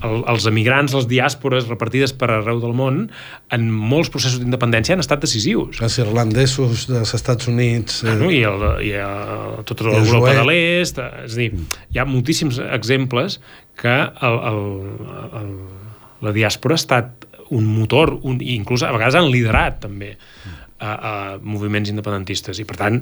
el, 0.05 0.19
els 0.33 0.45
emigrants, 0.49 0.93
les 0.97 1.07
diàspores 1.09 1.69
repartides 1.69 2.13
per 2.17 2.29
arreu 2.33 2.59
del 2.61 2.75
món, 2.77 3.05
en 3.55 3.69
molts 3.71 4.11
processos 4.13 4.41
d'independència 4.43 4.97
han 4.97 5.03
estat 5.03 5.23
decisius. 5.23 5.79
Els 5.85 5.97
irlandesos 6.03 6.85
dels 6.91 7.15
Estats 7.17 7.49
Units... 7.51 8.03
Ah, 8.03 8.17
no? 8.19 8.29
Eh, 8.29 8.41
I, 8.41 8.43
el, 8.49 8.67
i 8.89 8.93
el, 8.99 9.63
tota 9.69 9.87
l'Europa 9.87 10.35
de 10.37 10.45
l'Est, 10.49 11.01
eh, 11.01 11.25
és 11.25 11.37
a 11.37 11.41
dir, 11.41 11.49
hi 11.95 12.01
ha 12.01 12.07
moltíssims 12.09 12.61
exemples 12.67 13.39
que 13.79 13.95
el, 13.95 14.39
el, 14.51 14.63
el, 15.39 15.51
la 16.27 16.35
diàspora 16.35 16.75
ha 16.75 16.83
estat 16.83 17.27
un 17.55 17.65
motor, 17.65 18.13
un, 18.27 18.37
i 18.43 18.53
inclús 18.59 18.83
a 18.85 18.91
vegades 18.93 19.17
han 19.17 19.31
liderat 19.31 19.79
també 19.87 20.13
a, 20.79 20.91
a 20.91 21.13
moviments 21.41 21.89
independentistes 21.91 22.59
i 22.61 22.65
per 22.67 22.77
tant 22.79 23.01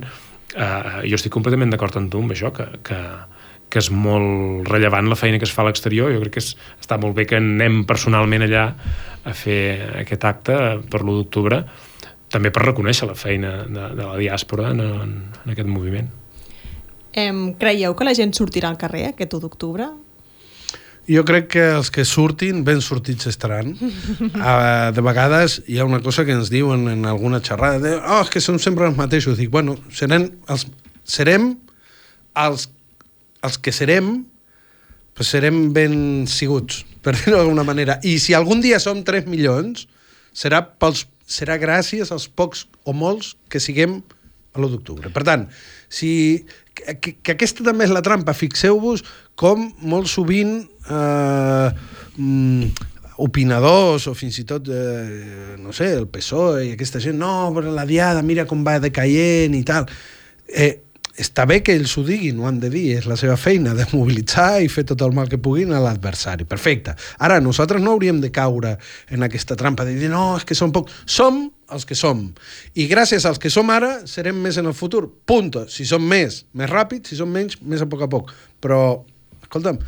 eh, 0.55 1.01
jo 1.09 1.17
estic 1.17 1.33
completament 1.33 1.73
d'acord 1.73 1.97
amb 1.99 2.11
tu 2.11 2.21
amb 2.23 2.33
això, 2.35 2.51
que, 2.55 2.67
que, 2.85 2.99
que 3.69 3.81
és 3.81 3.89
molt 3.91 4.69
rellevant 4.69 5.09
la 5.11 5.19
feina 5.19 5.39
que 5.41 5.47
es 5.47 5.53
fa 5.53 5.65
a 5.65 5.69
l'exterior, 5.69 6.13
jo 6.13 6.23
crec 6.23 6.37
que 6.37 6.43
és, 6.43 6.53
està 6.79 6.99
molt 7.01 7.17
bé 7.17 7.27
que 7.29 7.39
anem 7.41 7.83
personalment 7.89 8.47
allà 8.47 8.69
a 9.27 9.35
fer 9.35 9.59
aquest 10.03 10.23
acte 10.29 10.55
per 10.87 11.03
l'1 11.03 11.19
d'octubre, 11.21 11.61
també 12.31 12.51
per 12.51 12.65
reconèixer 12.65 13.07
la 13.07 13.15
feina 13.15 13.53
de, 13.67 13.91
de 13.95 14.03
la 14.03 14.15
diàspora 14.19 14.71
en, 14.73 14.81
en, 14.83 15.13
en 15.43 15.53
aquest 15.53 15.69
moviment. 15.71 16.09
Em, 17.17 17.53
creieu 17.57 17.95
que 17.97 18.05
la 18.05 18.13
gent 18.13 18.35
sortirà 18.35 18.69
al 18.69 18.77
carrer 18.79 19.07
aquest 19.09 19.33
1 19.33 19.41
d'octubre? 19.41 19.87
Jo 21.07 21.23
crec 21.23 21.45
que 21.53 21.63
els 21.77 21.87
que 21.93 22.03
surtin, 22.03 22.65
ben 22.67 22.81
sortits 22.83 23.29
estaran. 23.29 23.71
Uh, 23.79 24.91
de 24.95 25.03
vegades 25.05 25.61
hi 25.71 25.79
ha 25.79 25.87
una 25.87 26.01
cosa 26.03 26.25
que 26.27 26.35
ens 26.35 26.51
diuen 26.51 26.89
en 26.91 27.05
alguna 27.07 27.39
xerrada, 27.39 27.79
de, 27.79 27.93
oh, 28.01 28.19
és 28.25 28.31
que 28.33 28.43
som 28.43 28.59
sempre 28.59 28.89
els 28.89 28.97
mateixos. 28.99 29.37
Dic, 29.39 29.51
bueno, 29.53 29.77
serem 29.95 30.27
els, 30.51 30.67
serem 31.07 31.53
els, 32.43 32.67
els 33.47 33.59
que 33.63 33.71
serem, 33.71 34.17
pues 35.15 35.31
serem 35.31 35.69
ben 35.73 36.27
siguts, 36.27 36.83
per 37.03 37.15
dir-ho 37.15 37.39
d'alguna 37.39 37.63
manera. 37.67 38.01
I 38.03 38.17
si 38.19 38.35
algun 38.35 38.59
dia 38.65 38.81
som 38.83 38.99
3 39.07 39.31
milions, 39.31 39.87
serà, 40.35 40.59
pels, 40.67 41.05
serà 41.23 41.55
gràcies 41.61 42.11
als 42.11 42.27
pocs 42.27 42.67
o 42.83 42.91
molts 42.91 43.37
que 43.47 43.63
siguem 43.63 44.01
a 44.51 44.59
l'1 44.59 44.75
d'octubre. 44.75 45.13
Per 45.13 45.23
tant, 45.23 45.47
si, 45.87 46.43
que, 46.75 46.97
que, 46.99 47.15
que 47.23 47.35
aquesta 47.37 47.65
també 47.65 47.87
és 47.87 47.93
la 47.95 48.03
trampa. 48.05 48.35
Fixeu-vos 48.35 49.05
com 49.39 49.69
molt 49.81 50.09
sovint 50.11 50.65
eh, 50.89 51.69
mm, 52.17 52.87
opinadors 53.17 54.07
o 54.07 54.15
fins 54.17 54.37
i 54.39 54.45
tot, 54.45 54.69
eh, 54.69 55.55
no 55.59 55.73
sé, 55.73 55.93
el 55.97 56.07
PSOE 56.11 56.67
i 56.67 56.73
aquesta 56.75 57.01
gent, 57.03 57.17
no, 57.17 57.49
però 57.55 57.73
la 57.73 57.85
diada, 57.89 58.21
mira 58.21 58.45
com 58.49 58.65
va 58.65 58.77
decaient 58.79 59.55
i 59.57 59.63
tal. 59.65 59.87
Eh, 60.47 60.87
està 61.17 61.47
bé 61.49 61.63
que 61.65 61.73
ells 61.73 61.95
ho 61.97 62.03
diguin, 62.05 62.37
ho 62.37 62.45
han 62.45 62.59
de 62.61 62.69
dir, 62.69 62.85
és 62.99 63.07
la 63.09 63.17
seva 63.17 63.35
feina 63.41 63.73
de 63.73 63.87
mobilitzar 63.89 64.61
i 64.61 64.69
fer 64.69 64.83
tot 64.85 65.01
el 65.01 65.15
mal 65.17 65.29
que 65.31 65.39
puguin 65.41 65.73
a 65.73 65.81
l'adversari. 65.81 66.45
Perfecte. 66.45 66.93
Ara, 67.17 67.39
nosaltres 67.41 67.81
no 67.81 67.95
hauríem 67.95 68.21
de 68.21 68.29
caure 68.33 68.75
en 69.09 69.25
aquesta 69.25 69.57
trampa 69.57 69.85
de 69.87 69.97
dir, 69.97 70.11
no, 70.13 70.35
és 70.37 70.45
que 70.45 70.57
som 70.57 70.73
poc... 70.75 70.93
Som 71.09 71.47
els 71.73 71.83
que 71.89 71.97
som. 71.97 72.21
I 72.77 72.85
gràcies 72.87 73.25
als 73.27 73.41
que 73.41 73.49
som 73.51 73.73
ara, 73.73 74.05
serem 74.07 74.37
més 74.45 74.61
en 74.61 74.69
el 74.69 74.77
futur. 74.77 75.07
Punto. 75.27 75.65
Si 75.73 75.89
som 75.89 76.05
més, 76.05 76.43
més 76.53 76.69
ràpid, 76.69 77.09
si 77.09 77.17
som 77.17 77.33
menys, 77.33 77.57
més 77.65 77.81
a 77.81 77.89
poc 77.89 78.05
a 78.05 78.11
poc. 78.13 78.29
Però, 78.63 78.81
escolta'm, 79.41 79.81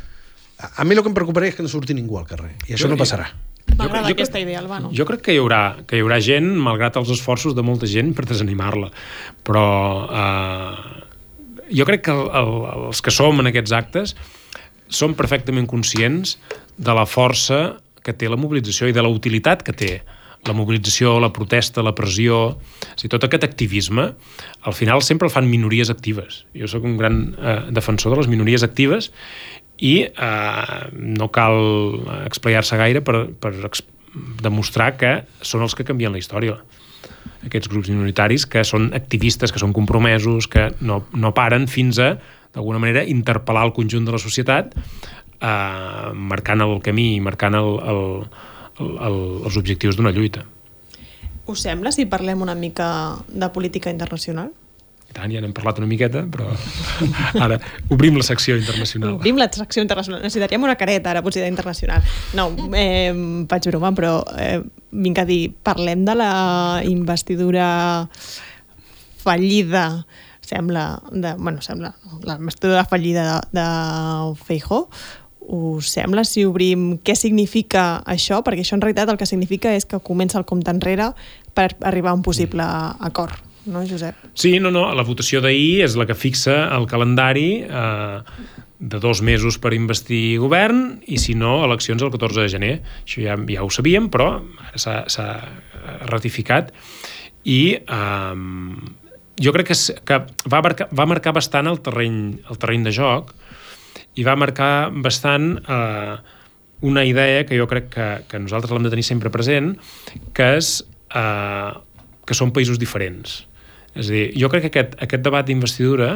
a, 0.76 0.84
mi 0.84 0.94
el 0.96 1.02
que 1.02 1.08
em 1.08 1.14
preocuparia 1.16 1.50
és 1.52 1.56
que 1.58 1.62
no 1.66 1.70
surti 1.72 1.94
ningú 1.96 2.18
al 2.20 2.26
carrer. 2.28 2.52
I 2.68 2.74
això 2.76 2.86
Jo- 2.86 2.92
no 2.94 2.98
passarà. 3.00 3.28
M'agrada 3.70 4.08
jo 4.08 4.14
crec- 4.14 4.16
aquesta 4.18 4.40
idea, 4.42 4.58
Albano. 4.58 4.90
Jo 4.96 5.04
crec 5.06 5.20
que 5.22 5.34
hi 5.34 5.38
haurà, 5.38 5.84
que 5.86 5.96
hi 5.98 6.02
haurà 6.04 6.18
gent, 6.20 6.48
malgrat 6.58 6.96
els 6.98 7.10
esforços 7.14 7.54
de 7.54 7.62
molta 7.62 7.86
gent, 7.86 8.12
per 8.16 8.24
desanimar-la. 8.26 8.90
Però 9.46 9.64
eh, 10.10 11.04
jo 11.70 11.86
crec 11.86 12.02
que 12.08 12.14
el, 12.14 12.24
el, 12.34 12.54
els 12.90 13.00
que 13.04 13.12
som 13.14 13.38
en 13.40 13.46
aquests 13.52 13.72
actes 13.76 14.16
som 14.90 15.14
perfectament 15.14 15.68
conscients 15.70 16.36
de 16.76 16.94
la 16.96 17.06
força 17.06 17.76
que 18.02 18.14
té 18.16 18.26
la 18.32 18.38
mobilització 18.40 18.88
i 18.90 18.96
de 18.96 19.02
la 19.04 19.12
utilitat 19.12 19.62
que 19.62 19.72
té 19.76 19.92
la 20.48 20.54
mobilització, 20.56 21.18
la 21.20 21.28
protesta, 21.36 21.82
la 21.84 21.92
pressió, 21.94 22.36
o 22.56 22.94
sigui, 22.96 23.10
tot 23.12 23.26
aquest 23.26 23.44
activisme, 23.44 24.06
al 24.64 24.72
final 24.72 25.02
sempre 25.04 25.28
el 25.28 25.32
fan 25.34 25.44
minories 25.50 25.90
actives. 25.92 26.46
Jo 26.56 26.64
sóc 26.66 26.86
un 26.88 26.96
gran 26.96 27.18
eh, 27.36 27.58
defensor 27.76 28.14
de 28.16 28.22
les 28.22 28.30
minories 28.32 28.64
actives 28.64 29.10
i 29.80 29.94
eh, 30.06 30.80
no 30.92 31.30
cal 31.32 31.56
explayar-se 32.26 32.78
gaire 32.80 33.02
per, 33.04 33.30
per 33.40 33.54
demostrar 34.42 34.92
que 35.00 35.14
són 35.40 35.64
els 35.64 35.76
que 35.78 35.86
canvien 35.88 36.12
la 36.12 36.20
història 36.20 36.58
aquests 37.46 37.70
grups 37.72 37.88
minoritaris 37.88 38.44
que 38.50 38.62
són 38.66 38.90
activistes, 38.96 39.52
que 39.52 39.60
són 39.62 39.72
compromesos, 39.76 40.48
que 40.50 40.68
no, 40.84 41.00
no 41.16 41.32
paren 41.36 41.66
fins 41.70 42.00
a, 42.02 42.14
d'alguna 42.54 42.80
manera, 42.82 43.04
interpel·lar 43.08 43.64
el 43.68 43.74
conjunt 43.76 44.06
de 44.08 44.14
la 44.14 44.20
societat 44.20 44.74
eh, 44.76 46.12
marcant 46.14 46.64
el 46.66 46.78
camí, 46.84 47.12
marcant 47.24 47.56
el, 47.58 47.70
el, 47.92 48.02
el, 48.80 48.96
el, 49.08 49.20
els 49.48 49.60
objectius 49.60 49.98
d'una 49.98 50.12
lluita. 50.16 50.44
Us 51.50 51.64
sembla 51.64 51.92
si 51.94 52.06
parlem 52.06 52.42
una 52.44 52.54
mica 52.54 52.90
de 53.28 53.48
política 53.54 53.90
internacional? 53.90 54.52
I 55.10 55.14
tant, 55.16 55.32
ja 55.34 55.40
n'hem 55.42 55.52
parlat 55.54 55.80
una 55.82 55.88
miqueta, 55.90 56.22
però 56.30 56.46
ara 57.44 57.58
obrim 57.90 58.14
la 58.20 58.26
secció 58.26 58.54
internacional. 58.58 59.16
Obrim 59.18 59.40
la 59.40 59.48
secció 59.50 59.82
internacional. 59.82 60.22
Necessitaríem 60.22 60.62
una 60.62 60.76
careta, 60.78 61.10
ara, 61.10 61.22
potser 61.26 61.48
internacional. 61.50 62.06
No, 62.38 62.46
eh, 62.78 63.10
faig 63.50 63.66
broma, 63.72 63.90
però 63.96 64.20
eh, 64.38 64.60
vinc 64.94 65.18
a 65.18 65.26
dir, 65.26 65.42
parlem 65.66 66.06
de 66.06 66.14
la 66.14 66.32
investidura 66.86 67.66
fallida, 69.20 70.06
sembla, 70.46 71.02
de, 71.10 71.34
bueno, 71.34 71.60
sembla, 71.62 71.96
la 72.22 72.38
investidura 72.38 72.84
fallida 72.84 73.26
de, 73.50 73.60
de 73.60 73.66
Feijó, 74.46 74.86
us 75.50 75.90
sembla 75.90 76.22
si 76.22 76.44
obrim 76.46 77.00
què 77.02 77.16
significa 77.18 78.04
això? 78.06 78.38
Perquè 78.46 78.62
això 78.62 78.76
en 78.78 78.84
realitat 78.84 79.10
el 79.10 79.18
que 79.18 79.26
significa 79.26 79.72
és 79.74 79.88
que 79.88 79.98
comença 79.98 80.38
el 80.38 80.46
compte 80.46 80.70
enrere 80.70 81.10
per 81.58 81.72
arribar 81.82 82.12
a 82.12 82.18
un 82.20 82.22
possible 82.22 82.62
acord, 82.62 83.34
no, 83.70 83.84
Josep? 83.88 84.18
Sí, 84.34 84.58
no, 84.60 84.70
no, 84.74 84.88
la 84.94 85.04
votació 85.06 85.40
d'ahir 85.44 85.84
és 85.86 85.94
la 85.96 86.06
que 86.08 86.16
fixa 86.18 86.66
el 86.76 86.86
calendari 86.90 87.62
eh, 87.64 88.20
de 88.80 88.98
dos 89.02 89.20
mesos 89.22 89.58
per 89.60 89.72
investir 89.76 90.38
govern 90.42 91.00
i, 91.06 91.18
si 91.20 91.34
no, 91.38 91.60
eleccions 91.66 92.02
el 92.02 92.10
14 92.12 92.44
de 92.46 92.48
gener. 92.52 92.72
Això 93.04 93.22
ja, 93.24 93.36
ja 93.48 93.64
ho 93.66 93.70
sabíem, 93.70 94.08
però 94.12 94.32
s'ha- 94.74 95.04
ratificat 96.10 96.72
i 97.48 97.60
eh, 97.80 98.34
jo 99.40 99.52
crec 99.56 99.70
que, 99.72 99.76
que 100.04 100.18
va, 100.52 100.60
marcar, 100.60 100.88
va 100.92 101.06
marcar 101.08 101.32
bastant 101.36 101.70
el 101.70 101.80
terreny, 101.80 102.18
el 102.50 102.58
terreny 102.60 102.84
de 102.84 102.92
joc 102.92 103.32
i 104.20 104.24
va 104.26 104.34
marcar 104.36 104.90
bastant 104.92 105.54
eh, 105.64 106.16
una 106.84 107.04
idea 107.04 107.44
que 107.48 107.56
jo 107.58 107.66
crec 107.68 107.88
que, 107.92 108.08
que 108.28 108.40
nosaltres 108.40 108.72
l'hem 108.72 108.84
de 108.86 108.92
tenir 108.92 109.04
sempre 109.04 109.32
present, 109.32 109.74
que 110.36 110.46
és 110.56 110.70
eh, 111.14 111.72
que 112.24 112.36
són 112.36 112.52
països 112.56 112.78
diferents. 112.80 113.42
És 113.94 114.08
a 114.08 114.14
dir, 114.14 114.26
jo 114.38 114.50
crec 114.52 114.68
que 114.68 114.70
aquest, 114.70 114.98
aquest 115.02 115.24
debat 115.24 115.46
d'investidura 115.46 116.10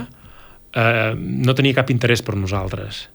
eh, 0.75 1.13
no 1.17 1.55
tenia 1.59 1.77
cap 1.77 1.91
interès 1.91 2.23
per 2.23 2.37
nosaltres, 2.39 3.09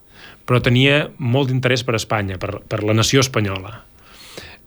però 0.47 0.61
tenia 0.63 1.05
molt 1.17 1.51
d'interès 1.51 1.85
per 1.87 1.95
Espanya, 1.99 2.39
per, 2.41 2.59
per 2.67 2.81
la 2.83 2.95
nació 2.97 3.23
espanyola, 3.23 3.83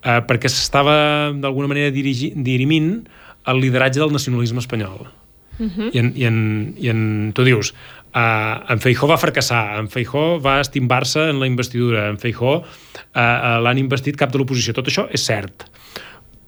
eh, 0.02 0.20
perquè 0.28 0.50
s'estava 0.50 0.94
d'alguna 1.34 1.72
manera 1.72 1.92
dirigi, 1.94 2.32
dirimint 2.36 3.02
el 3.50 3.60
lideratge 3.60 4.00
del 4.00 4.14
nacionalisme 4.14 4.62
espanyol. 4.62 5.10
Uh 5.58 5.68
-huh. 5.68 5.90
I, 5.92 5.98
en, 5.98 6.12
i, 6.16 6.24
en, 6.24 6.74
I 6.78 6.88
en, 6.88 7.32
tu 7.34 7.44
dius, 7.44 7.74
uh, 8.14 8.72
en 8.72 8.80
Feijó 8.80 9.06
va 9.06 9.18
fracassar, 9.18 9.78
en 9.78 9.88
Feijó 9.88 10.40
va 10.40 10.60
estimbar-se 10.60 11.28
en 11.28 11.40
la 11.40 11.46
investidura, 11.46 12.08
en 12.08 12.18
Feijó 12.18 12.56
uh, 12.56 12.64
uh, 12.64 13.60
l'han 13.62 13.78
investit 13.78 14.16
cap 14.16 14.32
de 14.32 14.38
l'oposició. 14.38 14.72
Tot 14.72 14.88
això 14.88 15.08
és 15.12 15.24
cert. 15.24 15.68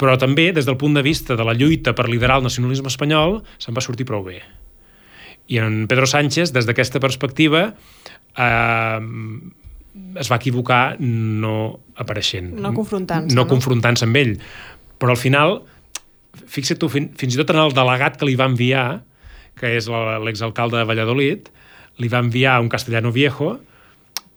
Però 0.05 0.19
també, 0.21 0.51
des 0.53 0.67
del 0.69 0.77
punt 0.77 0.93
de 0.93 1.01
vista 1.01 1.33
de 1.33 1.45
la 1.49 1.55
lluita 1.57 1.95
per 1.97 2.11
liderar 2.13 2.37
el 2.43 2.45
nacionalisme 2.45 2.91
espanyol, 2.93 3.39
se'n 3.57 3.73
va 3.73 3.81
sortir 3.81 4.05
prou 4.05 4.21
bé. 4.27 4.43
I 5.49 5.63
en 5.65 5.87
Pedro 5.89 6.05
Sánchez, 6.05 6.53
des 6.53 6.69
d'aquesta 6.69 7.01
perspectiva, 7.01 7.71
eh, 8.37 9.01
es 10.21 10.29
va 10.29 10.37
equivocar 10.37 10.97
no 11.01 11.81
apareixent. 11.97 12.53
No 12.53 12.75
confrontant-se, 12.77 13.33
No, 13.33 13.47
no? 13.47 13.49
confrontant-se 13.49 14.05
amb 14.05 14.21
ell. 14.21 14.35
Però 15.01 15.15
al 15.17 15.21
final, 15.21 15.63
fixa't 16.45 16.83
tu, 16.83 16.91
fin, 16.93 17.09
fins 17.17 17.33
i 17.33 17.41
tot 17.41 17.55
en 17.55 17.63
el 17.65 17.73
delegat 17.73 18.21
que 18.21 18.29
li 18.29 18.37
va 18.37 18.51
enviar, 18.53 19.03
que 19.57 19.73
és 19.79 19.89
l'exalcalde 19.89 20.83
de 20.83 20.85
Valladolid, 20.85 21.49
li 22.03 22.13
va 22.13 22.21
enviar 22.21 22.59
un 22.61 22.69
castellano 22.69 23.13
viejo 23.15 23.55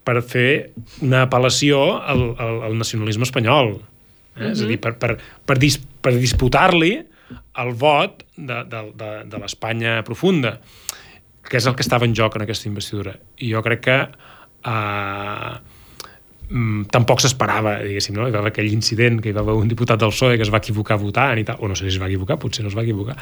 per 0.06 0.22
fer 0.22 0.70
una 1.04 1.26
apel·lació 1.26 1.98
al, 2.00 2.30
al, 2.40 2.62
al 2.70 2.78
nacionalisme 2.80 3.28
espanyol. 3.28 3.74
Eh? 4.38 4.42
Uh 4.42 4.48
-huh. 4.48 4.52
És 4.52 4.62
a 4.62 4.66
dir, 4.66 4.80
per, 4.80 4.94
per, 4.98 5.18
per, 5.44 5.58
dis, 5.58 5.78
per 5.78 6.14
disputar-li 6.14 6.92
el 7.58 7.72
vot 7.74 8.22
de, 8.36 8.64
de, 8.64 8.82
de, 8.96 9.10
de 9.28 9.40
l'Espanya 9.42 10.02
profunda, 10.06 10.58
que 11.48 11.56
és 11.56 11.66
el 11.66 11.74
que 11.74 11.82
estava 11.82 12.06
en 12.06 12.14
joc 12.14 12.36
en 12.36 12.44
aquesta 12.44 12.68
investidura. 12.68 13.16
I 13.40 13.52
jo 13.52 13.62
crec 13.64 13.80
que 13.80 13.98
eh, 13.98 15.52
mm, 16.50 16.88
tampoc 16.92 17.22
s'esperava, 17.24 17.78
diguéssim, 17.84 18.16
no? 18.16 18.28
Hi 18.28 18.34
va 18.34 18.42
haver 18.42 18.52
aquell 18.52 18.70
incident 18.72 19.20
que 19.24 19.32
hi 19.32 19.36
va 19.36 19.44
haver 19.44 19.56
un 19.58 19.68
diputat 19.70 20.00
del 20.00 20.12
PSOE 20.14 20.36
que 20.36 20.46
es 20.46 20.52
va 20.52 20.62
equivocar 20.62 20.98
votant 21.00 21.40
i 21.40 21.46
tal, 21.48 21.60
o 21.60 21.68
no 21.68 21.76
sé 21.78 21.88
si 21.88 21.96
es 21.96 22.02
va 22.02 22.10
equivocar, 22.10 22.38
potser 22.38 22.64
no 22.66 22.72
es 22.72 22.78
va 22.78 22.84
equivocar. 22.86 23.16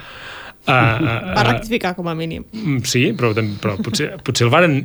Uh, 0.66 0.72
uh, 0.72 1.34
va 1.38 1.44
rectificar, 1.52 1.94
com 1.98 2.08
a 2.10 2.16
mínim. 2.18 2.46
Uh, 2.52 2.80
sí, 2.84 3.08
però, 3.18 3.32
però 3.62 3.76
potser, 3.82 4.16
potser 4.26 4.48
el 4.48 4.54
varen 4.54 4.80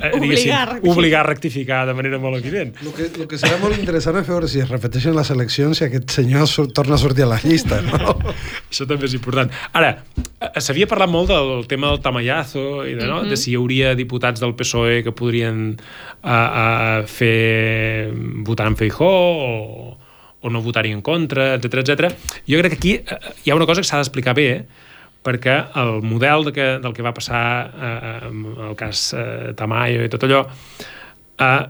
eh, 0.00 0.10
obligar, 0.16 0.76
a 0.76 0.80
obligar 0.82 1.20
a 1.20 1.28
rectificar 1.28 1.86
de 1.86 1.94
manera 1.94 2.18
molt 2.18 2.38
evident. 2.38 2.74
El 2.82 2.92
que, 2.96 3.08
el 3.10 3.28
que 3.28 3.38
serà 3.40 3.58
molt 3.60 3.76
interessant 3.78 4.18
és 4.20 4.28
veure 4.28 4.48
si 4.50 4.62
es 4.62 4.70
repeteixen 4.70 5.16
les 5.16 5.30
eleccions 5.34 5.82
i 5.82 5.86
aquest 5.88 6.14
senyor 6.16 6.48
sur, 6.50 6.68
torna 6.72 6.96
a 6.96 7.02
sortir 7.02 7.26
a 7.26 7.30
la 7.34 7.40
llista. 7.42 7.80
No? 7.84 8.14
Això 8.70 8.86
també 8.88 9.08
és 9.10 9.16
important. 9.18 9.52
Ara, 9.78 9.94
eh, 10.16 10.52
s'havia 10.64 10.88
parlat 10.90 11.12
molt 11.12 11.32
del 11.32 11.66
tema 11.70 11.92
del 11.92 12.02
tamallazo 12.04 12.86
i 12.88 12.94
de, 12.94 13.06
no? 13.06 13.20
Uh 13.20 13.26
-huh. 13.26 13.30
de 13.30 13.36
si 13.36 13.52
hi 13.52 13.56
hauria 13.56 13.94
diputats 13.94 14.40
del 14.40 14.54
PSOE 14.54 15.02
que 15.02 15.12
podrien 15.12 15.76
a, 16.22 16.38
a 17.00 17.06
fer 17.06 18.12
votar 18.44 18.66
en 18.66 18.76
Feijó 18.76 19.10
o, 19.10 19.98
o 20.40 20.50
no 20.50 20.62
votar-hi 20.62 20.90
en 20.90 21.02
contra, 21.02 21.54
etc 21.54 21.82
etc. 21.82 22.14
Jo 22.48 22.58
crec 22.58 22.72
que 22.72 22.78
aquí 22.78 22.92
eh, 22.94 23.18
hi 23.44 23.50
ha 23.50 23.54
una 23.54 23.66
cosa 23.66 23.80
que 23.80 23.86
s'ha 23.86 23.98
d'explicar 23.98 24.34
bé, 24.34 24.50
eh? 24.50 24.64
Perquè 25.22 25.54
el 25.78 26.00
model 26.02 26.48
de 26.48 26.52
que, 26.56 26.66
del 26.82 26.94
que 26.96 27.04
va 27.04 27.14
passar 27.14 27.44
eh, 27.70 28.16
amb 28.28 28.64
el 28.70 28.74
cas 28.78 29.10
eh, 29.14 29.52
Tamayo 29.58 30.02
i 30.02 30.10
tot 30.12 30.26
allò 30.26 30.42
eh, 30.46 31.62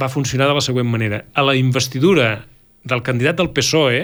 va 0.00 0.08
funcionar 0.08 0.48
de 0.48 0.56
la 0.56 0.64
següent 0.64 0.88
manera. 0.88 1.24
A 1.34 1.44
la 1.44 1.56
investidura 1.58 2.46
del 2.84 3.04
candidat 3.04 3.38
del 3.40 3.52
PSOE 3.52 4.02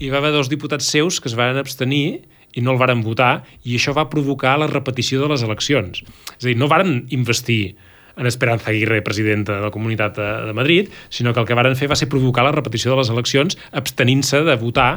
hi 0.00 0.10
va 0.10 0.18
haver 0.22 0.32
dos 0.34 0.50
diputats 0.50 0.88
seus 0.88 1.20
que 1.20 1.30
es 1.30 1.36
van 1.38 1.60
abstenir 1.60 2.22
i 2.52 2.60
no 2.60 2.74
el 2.74 2.80
varen 2.80 3.00
votar, 3.04 3.44
i 3.64 3.78
això 3.78 3.94
va 3.96 4.10
provocar 4.12 4.58
la 4.60 4.68
repetició 4.68 5.22
de 5.22 5.30
les 5.32 5.44
eleccions. 5.44 6.02
És 6.36 6.44
a 6.44 6.50
dir, 6.50 6.56
no 6.60 6.68
varen 6.68 7.06
investir 7.16 7.74
en 8.16 8.28
Esperanza 8.28 8.68
Aguirre, 8.68 9.00
presidenta 9.00 9.56
de 9.56 9.64
la 9.64 9.70
Comunitat 9.72 10.18
de, 10.18 10.30
de 10.48 10.52
Madrid, 10.52 10.90
sinó 11.08 11.32
que 11.32 11.40
el 11.40 11.48
que 11.48 11.56
varen 11.56 11.78
fer 11.80 11.88
va 11.88 11.96
ser 11.96 12.10
provocar 12.12 12.44
la 12.44 12.52
repetició 12.52 12.92
de 12.92 12.98
les 13.00 13.12
eleccions 13.12 13.56
abstenint-se 13.72 14.42
de 14.44 14.56
votar 14.60 14.90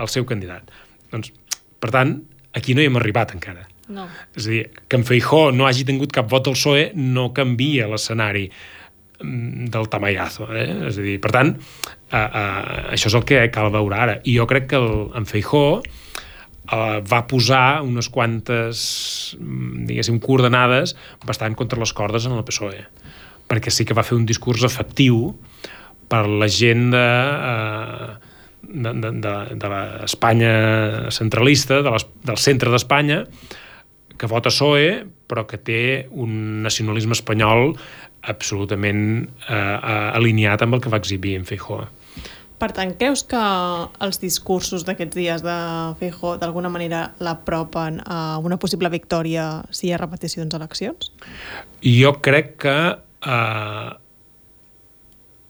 el 0.00 0.08
seu 0.08 0.24
candidat. 0.24 0.72
Doncs, 1.12 1.34
per 1.80 1.92
tant, 1.92 2.16
aquí 2.54 2.74
no 2.74 2.82
hi 2.82 2.88
hem 2.88 3.00
arribat 3.00 3.34
encara. 3.34 3.66
No. 3.92 4.06
És 4.36 4.46
a 4.46 4.52
dir, 4.52 4.62
que 4.88 4.96
en 4.96 5.04
Feijó 5.04 5.50
no 5.52 5.66
hagi 5.68 5.84
tingut 5.88 6.14
cap 6.14 6.30
vot 6.30 6.48
al 6.48 6.56
PSOE 6.56 6.86
no 6.96 7.28
canvia 7.36 7.88
l'escenari 7.90 8.46
mm, 8.48 9.68
del 9.74 9.90
tamallazo. 9.92 10.48
Eh? 10.54 10.68
És 10.88 11.00
a 11.00 11.04
dir, 11.04 11.18
per 11.22 11.34
tant, 11.34 11.52
uh, 11.52 12.16
uh, 12.16 12.80
això 12.94 13.10
és 13.10 13.18
el 13.18 13.26
que 13.28 13.42
cal 13.54 13.72
veure 13.74 14.00
ara. 14.06 14.18
I 14.24 14.38
jo 14.38 14.48
crec 14.50 14.70
que 14.72 14.80
el, 14.80 14.90
en 15.18 15.28
Feijó 15.28 15.64
uh, 15.80 17.00
va 17.04 17.24
posar 17.30 17.82
unes 17.84 18.08
quantes, 18.12 18.78
mm, 19.38 19.84
diguéssim, 19.90 20.20
coordenades 20.24 20.96
bastant 21.26 21.56
contra 21.58 21.80
les 21.82 21.92
cordes 21.92 22.30
en 22.30 22.38
el 22.38 22.46
PSOE. 22.48 22.86
Perquè 23.50 23.72
sí 23.74 23.84
que 23.84 23.96
va 23.96 24.06
fer 24.06 24.16
un 24.16 24.24
discurs 24.24 24.64
efectiu 24.64 25.34
per 26.08 26.24
la 26.28 26.48
gent 26.48 26.88
de... 26.94 27.08
Uh, 27.50 28.23
de, 28.74 28.92
de, 29.00 29.12
de, 29.22 29.34
de 29.60 29.70
l'Espanya 29.72 30.54
centralista, 31.14 31.80
de 31.86 31.94
les, 31.94 32.06
del 32.26 32.40
centre 32.42 32.72
d'Espanya, 32.74 33.22
que 34.18 34.30
vota 34.30 34.52
PSOE, 34.52 35.04
però 35.30 35.46
que 35.48 35.58
té 35.58 35.82
un 36.10 36.62
nacionalisme 36.62 37.16
espanyol 37.16 37.72
absolutament 38.30 39.04
eh, 39.24 39.54
eh, 39.54 40.10
alineat 40.16 40.62
amb 40.64 40.76
el 40.76 40.84
que 40.84 40.92
va 40.92 41.00
exhibir 41.02 41.34
en 41.38 41.46
Feijó. 41.48 41.82
Per 42.54 42.70
tant, 42.72 42.94
creus 42.96 43.24
que 43.28 43.40
els 44.06 44.20
discursos 44.22 44.86
d'aquests 44.86 45.18
dies 45.18 45.42
de 45.44 45.56
Feijó 45.98 46.36
d'alguna 46.40 46.70
manera 46.72 47.08
l'apropen 47.24 47.98
a 48.06 48.38
una 48.40 48.56
possible 48.62 48.88
victòria 48.92 49.48
si 49.74 49.88
hi 49.88 49.92
ha 49.92 50.00
repeticions 50.00 50.54
d'eleccions? 50.54 51.10
Jo 51.82 52.14
crec 52.24 52.54
que 52.64 52.78
eh, 52.94 53.90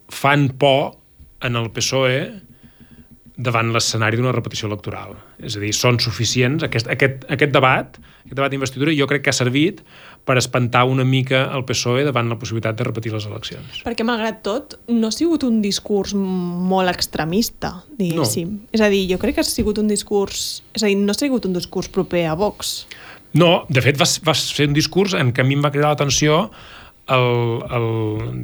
fan 0.09 0.49
por 0.59 0.97
en 1.45 1.61
el 1.61 1.71
PSOE 1.77 2.19
davant 3.35 3.73
l'escenari 3.75 4.19
d'una 4.19 4.33
repetició 4.35 4.69
electoral. 4.69 5.17
És 5.43 5.57
a 5.59 5.63
dir, 5.63 5.73
són 5.75 5.99
suficients, 6.03 6.63
aquest, 6.63 6.87
aquest, 6.91 7.25
aquest 7.35 7.55
debat, 7.55 7.97
aquest 8.23 8.37
debat 8.39 8.53
d'investidura, 8.53 8.95
jo 8.95 9.09
crec 9.11 9.25
que 9.25 9.33
ha 9.33 9.37
servit 9.37 9.81
per 10.25 10.37
espantar 10.39 10.85
una 10.89 11.05
mica 11.05 11.43
el 11.57 11.65
PSOE 11.67 12.05
davant 12.07 12.31
la 12.31 12.39
possibilitat 12.39 12.79
de 12.79 12.87
repetir 12.87 13.13
les 13.13 13.27
eleccions. 13.27 13.81
Perquè, 13.85 14.07
malgrat 14.07 14.39
tot, 14.47 14.79
no 14.89 15.11
ha 15.11 15.17
sigut 15.17 15.43
un 15.49 15.59
discurs 15.65 16.15
molt 16.15 16.93
extremista, 16.95 17.75
diguéssim. 17.99 18.55
No. 18.55 18.71
És 18.77 18.85
a 18.87 18.93
dir, 18.93 19.03
jo 19.11 19.19
crec 19.19 19.41
que 19.41 19.45
ha 19.45 19.49
sigut 19.49 19.83
un 19.83 19.91
discurs... 19.91 20.63
És 20.77 20.87
a 20.87 20.93
dir, 20.93 20.97
no 21.03 21.11
ha 21.11 21.19
sigut 21.19 21.51
un 21.51 21.59
discurs 21.59 21.91
proper 21.91 22.29
a 22.31 22.39
Vox. 22.39 22.85
No, 23.35 23.65
de 23.67 23.83
fet, 23.83 23.99
va, 23.99 24.07
va 24.31 24.39
ser 24.39 24.71
un 24.71 24.79
discurs 24.79 25.19
en 25.19 25.35
què 25.35 25.43
a 25.43 25.49
mi 25.49 25.59
em 25.59 25.67
va 25.67 25.75
cridar 25.75 25.91
l'atenció 25.91 26.45
el, 27.11 27.31
el, 27.67 27.89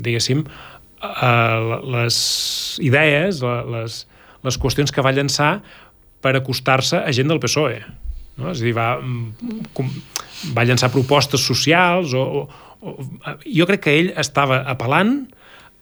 diguéssim, 0.02 0.42
uh, 1.06 1.78
les 1.94 2.16
idees, 2.82 3.38
les, 3.70 4.02
les 4.46 4.58
qüestions 4.60 4.92
que 4.92 5.04
va 5.04 5.12
llançar 5.12 5.60
per 6.20 6.34
acostar-se 6.36 7.00
a 7.00 7.12
gent 7.16 7.28
del 7.28 7.40
PSOE. 7.40 7.80
No? 8.40 8.50
És 8.52 8.60
a 8.60 8.64
dir, 8.64 8.74
va, 8.76 8.94
mm, 9.00 9.90
va 10.56 10.64
llançar 10.64 10.92
propostes 10.92 11.44
socials 11.44 12.14
o, 12.16 12.22
o, 12.22 12.42
o, 12.80 12.94
jo 13.44 13.68
crec 13.68 13.84
que 13.86 13.96
ell 13.98 14.12
estava 14.20 14.62
apel·lant 14.72 15.24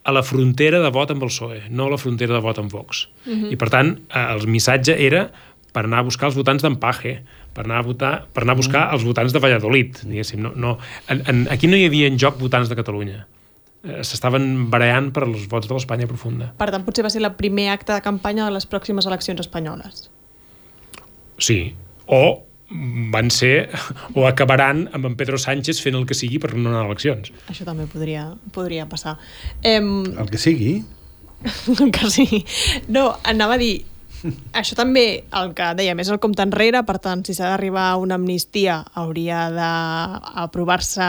a 0.08 0.14
la 0.14 0.24
frontera 0.24 0.80
de 0.80 0.90
vot 0.94 1.10
amb 1.12 1.26
el 1.26 1.32
PSOE, 1.32 1.60
no 1.70 1.88
a 1.88 1.94
la 1.94 2.00
frontera 2.00 2.38
de 2.38 2.42
vot 2.44 2.58
amb 2.58 2.72
Vox. 2.72 3.08
Uh 3.26 3.30
mhm. 3.30 3.44
-huh. 3.44 3.52
I, 3.52 3.56
per 3.56 3.70
tant, 3.70 3.98
eh, 4.08 4.26
el 4.34 4.46
missatge 4.46 4.96
era 4.98 5.30
per 5.72 5.84
anar 5.84 5.98
a 5.98 6.02
buscar 6.02 6.26
els 6.28 6.36
votants 6.36 6.62
d'Empaje, 6.62 7.22
per 7.54 7.64
anar 7.64 7.78
a, 7.78 7.82
votar, 7.82 8.26
per 8.32 8.42
anar 8.42 8.54
a 8.54 8.56
buscar 8.56 8.88
-huh. 8.88 8.94
els 8.94 9.04
votants 9.04 9.32
de 9.32 9.38
Valladolid, 9.38 9.98
diguéssim. 10.04 10.40
No, 10.40 10.52
no, 10.54 10.78
en, 11.08 11.22
en, 11.26 11.48
aquí 11.50 11.66
no 11.66 11.76
hi 11.76 11.84
havia 11.84 12.06
en 12.06 12.18
joc 12.18 12.38
votants 12.38 12.68
de 12.68 12.76
Catalunya. 12.76 13.26
Eh, 13.86 14.02
s'estaven 14.02 14.66
barallant 14.72 15.12
per 15.14 15.22
als 15.28 15.46
vots 15.50 15.68
de 15.70 15.76
l'Espanya 15.76 16.08
profunda. 16.10 16.50
Per 16.58 16.70
tant, 16.74 16.82
potser 16.86 17.04
va 17.06 17.12
ser 17.14 17.22
el 17.22 17.30
primer 17.38 17.68
acte 17.70 17.94
de 17.94 18.02
campanya 18.02 18.48
de 18.48 18.56
les 18.56 18.66
pròximes 18.66 19.06
eleccions 19.06 19.40
espanyoles. 19.44 20.08
Sí, 21.38 21.60
o 22.06 22.22
van 23.14 23.30
ser, 23.30 23.70
o 24.18 24.26
acabaran 24.28 24.88
amb 24.92 25.06
en 25.08 25.14
Pedro 25.16 25.38
Sánchez 25.40 25.80
fent 25.80 25.96
el 25.96 26.04
que 26.08 26.16
sigui 26.18 26.40
per 26.42 26.52
no 26.56 26.68
anar 26.68 26.82
a 26.82 26.88
eleccions. 26.90 27.30
Això 27.48 27.64
també 27.68 27.86
podria, 27.88 28.26
podria 28.52 28.88
passar. 28.90 29.16
Em... 29.62 30.02
El 30.18 30.28
que 30.28 30.42
sigui? 30.42 30.74
el 31.78 31.92
que 31.94 32.10
sí. 32.10 32.44
No, 32.90 33.12
anava 33.22 33.56
a 33.56 33.62
dir, 33.62 33.86
això 34.58 34.76
també, 34.78 35.24
el 35.38 35.52
que 35.56 35.68
dèiem, 35.78 36.00
és 36.02 36.10
el 36.12 36.20
compte 36.22 36.44
enrere, 36.44 36.82
per 36.88 36.98
tant, 37.02 37.24
si 37.26 37.34
s'ha 37.36 37.52
d'arribar 37.52 37.88
a 37.92 37.96
una 38.00 38.18
amnistia, 38.18 38.80
hauria 38.98 39.46
d'aprovar-se... 39.54 41.08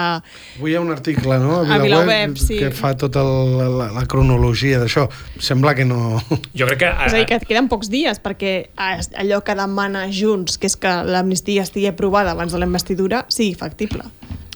Avui 0.60 0.74
hi 0.74 0.78
ha 0.78 0.84
un 0.84 0.94
article, 0.94 1.40
no?, 1.42 1.60
a 1.62 1.64
VilaWeb, 1.66 1.80
a 1.80 1.84
VilaWeb 1.86 2.38
sí. 2.42 2.60
que 2.62 2.72
fa 2.76 2.94
tota 3.00 3.24
el, 3.26 3.58
la, 3.80 3.90
la 3.96 4.06
cronologia 4.10 4.82
d'això. 4.82 5.08
Sembla 5.40 5.76
que 5.78 5.88
no... 5.88 6.20
Jo 6.58 6.70
crec 6.70 6.84
que... 6.86 6.94
És 7.08 7.16
a 7.16 7.18
dir, 7.18 7.26
que 7.30 7.42
queden 7.50 7.70
pocs 7.72 7.92
dies, 7.92 8.22
perquè 8.24 8.54
allò 8.78 9.42
que 9.46 9.58
demana 9.58 10.08
Junts, 10.14 10.60
que 10.62 10.70
és 10.70 10.78
que 10.80 10.94
l'amnistia 11.08 11.66
estigui 11.66 11.90
aprovada 11.90 12.36
abans 12.36 12.54
de 12.54 12.62
la 12.62 12.70
investidura, 12.70 13.26
sigui 13.34 13.56
factible. 13.58 14.06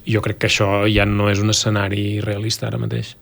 Jo 0.03 0.19
crec 0.23 0.41
que 0.43 0.49
això 0.51 0.83
ja 0.91 1.05
no 1.07 1.29
és 1.31 1.39
un 1.39 1.53
escenari 1.53 2.19
realista 2.23 2.67
ara 2.67 2.81
mateix. 2.81 3.15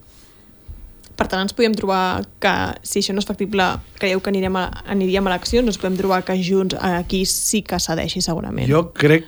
Per 1.21 1.27
tant, 1.29 1.43
ens 1.45 1.53
podem 1.53 1.75
trobar 1.77 2.23
que, 2.41 2.51
si 2.81 2.97
això 2.97 3.13
no 3.13 3.21
és 3.21 3.27
factible, 3.29 3.65
creieu 3.99 4.23
que 4.25 4.31
anirem 4.31 4.55
a, 4.57 4.63
aniríem 4.89 5.27
a 5.27 5.35
eleccions, 5.35 5.69
ens 5.69 5.77
podem 5.77 5.99
trobar 5.99 6.23
que 6.25 6.33
Junts 6.41 6.73
aquí 6.81 7.19
sí 7.29 7.61
que 7.61 7.77
cedeixi 7.77 8.23
segurament. 8.25 8.65
Jo 8.65 8.87
crec 8.97 9.27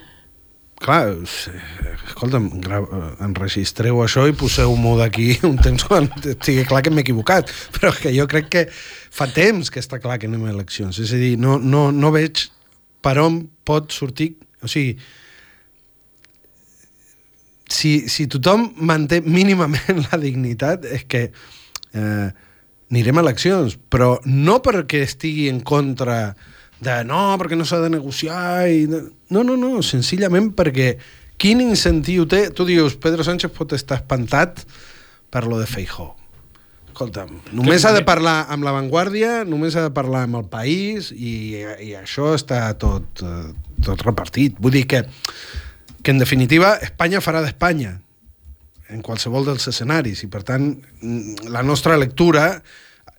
clar, 0.81 1.13
escolta'm, 2.09 2.49
enregistreu 3.21 4.01
això 4.01 4.25
i 4.25 4.33
poseu-m'ho 4.33 4.95
d'aquí 5.03 5.29
un 5.45 5.61
temps 5.61 5.85
quan 5.85 6.09
estigui 6.17 6.65
clar 6.65 6.81
que 6.81 6.89
m'he 6.89 7.05
equivocat, 7.05 7.53
però 7.77 7.93
que 7.93 8.15
jo 8.17 8.25
crec 8.31 8.49
que 8.57 8.65
fa 8.73 9.29
temps 9.29 9.69
que 9.69 9.85
està 9.85 10.01
clar 10.01 10.17
que 10.17 10.31
anem 10.31 10.49
a 10.49 10.53
eleccions. 10.57 10.97
És 10.97 11.13
a 11.13 11.21
dir, 11.21 11.35
no, 11.37 11.59
no, 11.61 11.91
no 11.93 12.15
veig 12.15 12.47
per 13.05 13.19
on 13.21 13.43
pot 13.69 13.93
sortir... 13.93 14.33
O 14.65 14.69
sigui, 14.71 14.97
si, 17.69 17.97
si 18.09 18.31
tothom 18.31 18.71
manté 18.81 19.21
mínimament 19.21 20.07
la 20.09 20.17
dignitat, 20.17 20.89
és 20.89 21.05
que 21.05 21.27
eh, 21.93 22.29
anirem 22.93 23.17
a 23.17 23.23
eleccions, 23.25 23.77
però 23.89 24.17
no 24.25 24.59
perquè 24.65 25.03
estigui 25.07 25.47
en 25.49 25.61
contra 25.65 26.35
de 26.83 26.97
no, 27.07 27.25
perquè 27.39 27.57
no 27.57 27.65
s'ha 27.65 27.81
de 27.83 27.91
negociar 27.93 28.67
i... 28.69 28.83
No, 28.87 29.41
no, 29.41 29.55
no, 29.57 29.79
senzillament 29.85 30.51
perquè 30.57 30.97
quin 31.41 31.63
incentiu 31.63 32.27
té? 32.29 32.49
Tu 32.53 32.67
dius, 32.67 32.97
Pedro 33.01 33.25
Sánchez 33.25 33.53
pot 33.55 33.73
estar 33.73 34.01
espantat 34.01 34.61
per 35.33 35.45
lo 35.47 35.57
de 35.61 35.65
Feijó. 35.69 36.11
Escolta'm, 36.93 37.31
només 37.57 37.81
ha 37.89 37.93
de 37.95 38.03
parlar 38.05 38.43
amb 38.53 38.67
la 38.67 38.75
Vanguardia, 38.75 39.41
només 39.49 39.73
ha 39.73 39.87
de 39.87 39.93
parlar 39.95 40.27
amb 40.27 40.37
el 40.43 40.45
país 40.51 41.09
i, 41.09 41.63
i 41.81 41.95
això 41.97 42.35
està 42.37 42.67
tot, 42.77 43.23
eh, 43.25 43.49
tot 43.81 44.03
repartit. 44.05 44.59
Vull 44.61 44.77
dir 44.77 44.85
que, 44.91 45.01
que 46.05 46.13
en 46.13 46.21
definitiva, 46.21 46.75
Espanya 46.85 47.23
farà 47.25 47.41
d'Espanya 47.41 48.02
en 48.89 49.01
qualsevol 49.05 49.45
dels 49.47 49.67
escenaris 49.71 50.23
i 50.25 50.27
per 50.31 50.43
tant 50.47 50.73
mm, 51.01 51.47
la 51.53 51.63
nostra 51.63 51.95
lectura 51.97 52.61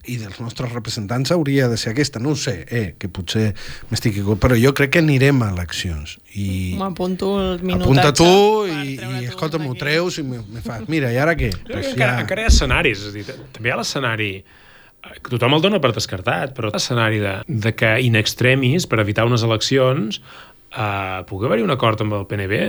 i 0.04 0.18
dels 0.20 0.36
nostres 0.40 0.68
representants 0.72 1.32
hauria 1.32 1.64
de 1.72 1.78
ser 1.80 1.94
aquesta, 1.94 2.20
no 2.20 2.34
ho 2.34 2.36
sé, 2.36 2.66
eh, 2.68 2.94
que 3.00 3.08
potser 3.08 3.54
m'estic 3.88 4.12
equivocant, 4.18 4.42
però 4.42 4.58
jo 4.60 4.74
crec 4.76 4.90
que 4.96 5.00
anirem 5.00 5.40
a 5.46 5.48
eleccions 5.54 6.18
i 6.36 6.74
M'apunto 6.76 7.30
el 7.40 7.62
minutatge. 7.62 7.86
apunta 7.88 8.12
tu 8.12 8.66
i, 8.68 8.98
i 8.98 9.24
escolta, 9.30 9.60
m'ho 9.62 9.72
treus 9.80 10.18
i 10.20 10.26
me, 10.28 10.42
me 10.52 10.60
fas, 10.64 10.84
mira, 10.92 11.08
i 11.12 11.16
ara 11.16 11.32
què? 11.38 11.48
Pues 11.56 11.72
Pues 11.72 11.88
encara, 11.94 12.18
ja... 12.18 12.26
encara 12.26 12.44
hi 12.44 12.48
ha 12.50 12.52
escenaris, 12.52 13.00
és 13.00 13.08
a 13.08 13.16
dir, 13.16 13.40
també 13.56 13.70
hi 13.70 13.72
ha 13.72 13.80
l'escenari 13.80 14.30
eh, 14.44 15.14
que 15.22 15.32
tothom 15.32 15.56
el 15.56 15.64
dona 15.64 15.80
per 15.80 15.94
descartat, 15.96 16.52
però 16.56 16.74
l'escenari 16.74 17.22
de, 17.24 17.38
de 17.48 17.72
que 17.72 17.94
in 18.04 18.20
extremis, 18.20 18.84
per 18.90 19.00
evitar 19.00 19.24
unes 19.30 19.46
eleccions, 19.46 20.20
eh, 20.76 21.22
pugui 21.30 21.48
haver-hi 21.48 21.64
un 21.64 21.72
acord 21.72 22.04
amb 22.04 22.20
el 22.20 22.28
PNB. 22.28 22.60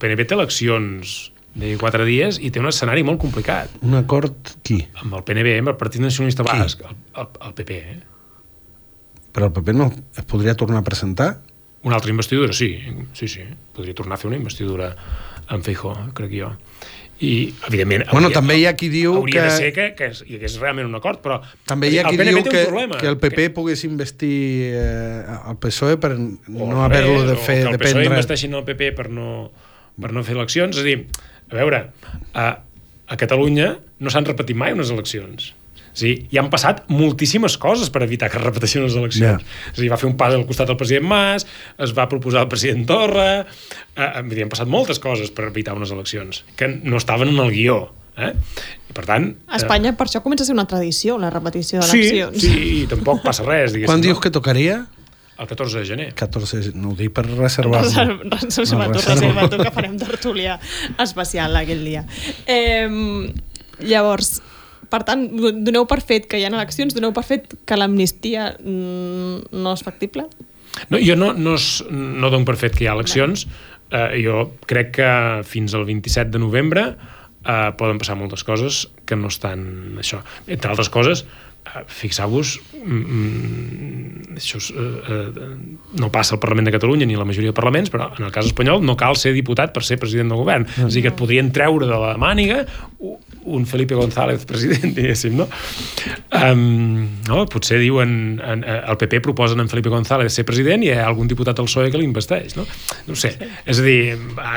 El 0.00 0.08
PNB 0.08 0.24
té 0.30 0.32
eleccions 0.38 1.10
de 1.60 1.74
quatre 1.76 2.06
dies 2.08 2.38
i 2.40 2.48
té 2.54 2.60
un 2.62 2.68
escenari 2.70 3.02
molt 3.04 3.20
complicat. 3.20 3.72
Un 3.84 3.98
acord, 3.98 4.54
qui? 4.64 4.78
Amb 5.02 5.18
el 5.18 5.24
PNB, 5.26 5.58
amb 5.60 5.72
el 5.74 5.76
Partit 5.76 6.00
Nacionalista 6.00 6.46
Qui? 6.46 6.56
Basc, 6.62 6.80
el, 6.88 6.94
el, 7.20 7.28
el 7.48 7.52
PP, 7.58 7.76
eh? 7.76 7.98
Però 9.34 9.50
el 9.50 9.52
PP 9.58 9.74
no 9.76 9.90
es 9.92 10.24
podria 10.30 10.54
tornar 10.56 10.80
a 10.80 10.86
presentar? 10.86 11.28
Una 11.84 11.96
altra 11.98 12.10
investidura, 12.10 12.52
sí, 12.56 12.70
sí, 13.12 13.28
sí. 13.28 13.44
Podria 13.76 13.94
tornar 13.98 14.16
a 14.16 14.20
fer 14.22 14.30
una 14.30 14.38
investidura 14.40 14.94
amb 15.52 15.64
Feijó, 15.66 15.92
crec 16.16 16.32
jo. 16.38 16.50
I, 17.20 17.52
evidentment... 17.68 18.06
Bueno, 18.14 18.30
també 18.32 18.56
hi 18.56 18.64
ha 18.64 18.72
qui 18.80 18.88
diu 18.88 19.12
hauria 19.18 19.42
que- 19.42 19.48
de 19.50 19.56
ser 19.58 19.70
que, 19.76 19.86
que 19.98 20.06
hi 20.24 20.38
hagués 20.38 20.54
realment 20.62 20.88
un 20.88 20.96
acord, 20.96 21.20
però... 21.20 21.42
També 21.68 21.90
hi 21.92 21.98
ha 22.00 22.06
el 22.08 22.14
qui 22.16 22.24
diu 22.30 22.40
que, 22.46 22.62
que 22.96 23.10
el 23.10 23.18
PP 23.20 23.50
pogués 23.58 23.84
investir 23.84 24.70
eh, 24.72 25.40
al 25.44 25.58
PSOE 25.60 25.98
per 26.00 26.14
o 26.16 26.20
no 26.70 26.86
haver-lo 26.86 27.26
de 27.28 27.36
fer 27.36 27.58
o 27.66 27.74
que 27.74 27.76
el 27.76 27.82
PSOE 27.82 27.90
dependre... 27.98 28.06
investeixin 28.14 28.56
el 28.56 28.64
PP 28.64 28.94
per 28.96 29.10
no, 29.12 29.26
per 30.02 30.12
no 30.16 30.24
fer 30.26 30.36
eleccions. 30.38 30.76
És 30.76 30.82
a 30.82 30.86
dir, 30.86 30.98
a 31.50 31.56
veure, 31.58 31.84
a, 32.34 32.50
a 33.10 33.18
Catalunya 33.20 33.74
no 34.00 34.12
s'han 34.12 34.28
repetit 34.28 34.56
mai 34.58 34.72
unes 34.76 34.90
eleccions. 34.94 35.52
És 35.90 36.04
a 36.04 36.06
dir, 36.06 36.12
hi 36.30 36.38
han 36.38 36.48
passat 36.52 36.84
moltíssimes 36.92 37.56
coses 37.58 37.90
per 37.90 38.04
evitar 38.06 38.28
que 38.30 38.38
es 38.38 38.44
repeteixin 38.44 38.84
les 38.86 38.94
eleccions. 38.98 39.42
Ja. 39.42 39.62
És 39.72 39.78
a 39.78 39.82
dir, 39.82 39.88
va 39.90 39.98
fer 39.98 40.06
un 40.06 40.16
pas 40.20 40.34
al 40.36 40.44
costat 40.46 40.70
del 40.70 40.78
president 40.78 41.08
Mas, 41.10 41.46
es 41.82 41.94
va 41.96 42.06
proposar 42.10 42.44
el 42.46 42.50
president 42.52 42.86
Torra... 42.86 43.30
Eh, 43.96 44.04
eh, 44.06 44.22
dir, 44.30 44.44
han 44.46 44.52
passat 44.52 44.70
moltes 44.70 45.02
coses 45.02 45.32
per 45.34 45.48
evitar 45.50 45.74
unes 45.74 45.90
eleccions 45.90 46.44
que 46.56 46.68
no 46.70 47.00
estaven 47.00 47.34
en 47.34 47.42
el 47.42 47.50
guió. 47.56 47.80
Eh? 48.20 48.30
I 48.90 48.94
per 48.94 49.04
tant... 49.08 49.26
A 49.50 49.58
Espanya 49.58 49.96
per 49.98 50.06
això 50.06 50.22
comença 50.22 50.44
a 50.46 50.50
ser 50.50 50.54
una 50.54 50.66
tradició, 50.70 51.18
la 51.18 51.30
repetició 51.34 51.82
Sí, 51.82 52.04
d'eleccions. 52.04 52.38
sí, 52.42 52.64
i 52.84 52.86
tampoc 52.90 53.22
passa 53.26 53.46
res, 53.46 53.74
diguéssim. 53.74 53.90
Quan 53.90 54.02
dius 54.04 54.18
no? 54.18 54.22
que 54.22 54.32
tocaria? 54.34 54.80
El 55.40 55.48
14 55.48 55.78
de 55.80 55.86
gener. 55.88 56.08
14, 56.14 56.74
no 56.76 56.90
ho 56.92 56.96
dic 56.98 57.14
per 57.16 57.24
reservar-lo. 57.24 57.88
Reserva, 57.88 58.38
reserva, 58.42 58.86
No, 58.88 58.92
reserva. 58.92 59.14
reserva 59.14 59.48
tu, 59.48 59.58
que 59.62 59.70
farem 59.72 59.96
tertúlia 59.98 60.58
especial 61.00 61.56
aquell 61.56 61.80
dia. 61.86 62.02
Eh, 62.44 62.84
llavors, 63.80 64.42
per 64.92 65.00
tant, 65.08 65.24
doneu 65.64 65.86
per 65.88 66.00
fet 66.04 66.28
que 66.28 66.36
hi 66.40 66.44
ha 66.44 66.52
eleccions, 66.52 66.92
doneu 66.96 67.14
per 67.16 67.24
fet 67.24 67.54
que 67.64 67.78
l'amnistia 67.78 68.50
mm, 68.58 69.48
no 69.64 69.72
és 69.78 69.84
factible? 69.86 70.26
No, 70.92 71.00
jo 71.00 71.16
no, 71.16 71.32
no, 71.32 71.56
es, 71.56 71.80
no 71.90 72.28
dono 72.30 72.44
per 72.44 72.58
fet 72.60 72.76
que 72.76 72.84
hi 72.84 72.90
ha 72.90 72.96
eleccions. 72.98 73.46
Eh, 73.90 74.20
jo 74.22 74.50
crec 74.70 74.92
que 75.00 75.10
fins 75.48 75.72
al 75.74 75.88
27 75.88 76.30
de 76.36 76.38
novembre 76.42 76.84
eh, 76.92 77.70
poden 77.80 77.98
passar 77.98 78.14
moltes 78.20 78.44
coses 78.46 78.84
que 79.08 79.16
no 79.18 79.32
estan 79.32 79.96
això. 79.98 80.20
Entre 80.46 80.70
altres 80.70 80.92
coses, 80.92 81.24
fixeu-vos, 81.86 82.56
mm, 82.74 83.00
mm, 83.00 84.36
això 84.36 84.58
és, 84.60 84.70
eh, 84.70 85.12
eh, 85.14 85.50
no 86.00 86.10
passa 86.10 86.34
al 86.34 86.40
Parlament 86.42 86.66
de 86.66 86.74
Catalunya 86.74 87.06
ni 87.06 87.14
a 87.14 87.18
la 87.18 87.24
majoria 87.24 87.50
de 87.50 87.56
parlaments, 87.56 87.90
però 87.90 88.10
en 88.18 88.24
el 88.24 88.32
cas 88.32 88.46
espanyol 88.46 88.82
no 88.84 88.96
cal 88.96 89.16
ser 89.16 89.32
diputat 89.32 89.72
per 89.72 89.84
ser 89.84 89.98
president 89.98 90.28
del 90.28 90.38
govern. 90.38 90.66
Mm. 90.66 90.86
És 90.86 90.92
a 90.92 90.96
dir, 90.96 91.02
que 91.02 91.12
et 91.14 91.16
podrien 91.16 91.52
treure 91.52 91.86
de 91.86 91.98
la 91.98 92.16
màniga 92.16 92.66
un 93.44 93.66
Felipe 93.66 93.94
González 93.94 94.44
president, 94.44 94.94
diguéssim, 94.98 95.36
no? 95.38 95.46
Um, 96.36 97.08
no 97.28 97.44
potser 97.50 97.80
diuen, 97.80 98.12
en, 98.44 98.64
eh, 98.64 98.78
el 98.90 98.98
PP 99.00 99.22
proposen 99.24 99.62
en 99.62 99.70
Felipe 99.72 99.92
González 99.92 100.34
ser 100.34 100.44
president 100.48 100.84
i 100.84 100.90
hi 100.90 100.96
ha 100.98 101.06
algun 101.08 101.30
diputat 101.30 101.58
del 101.58 101.68
PSOE 101.68 101.90
que 101.92 102.00
l'investeix, 102.00 102.56
no? 102.58 102.66
No 103.08 103.18
sé. 103.18 103.32
Sí. 103.36 103.50
És 103.72 103.82
a 103.82 103.86
dir, 103.86 104.00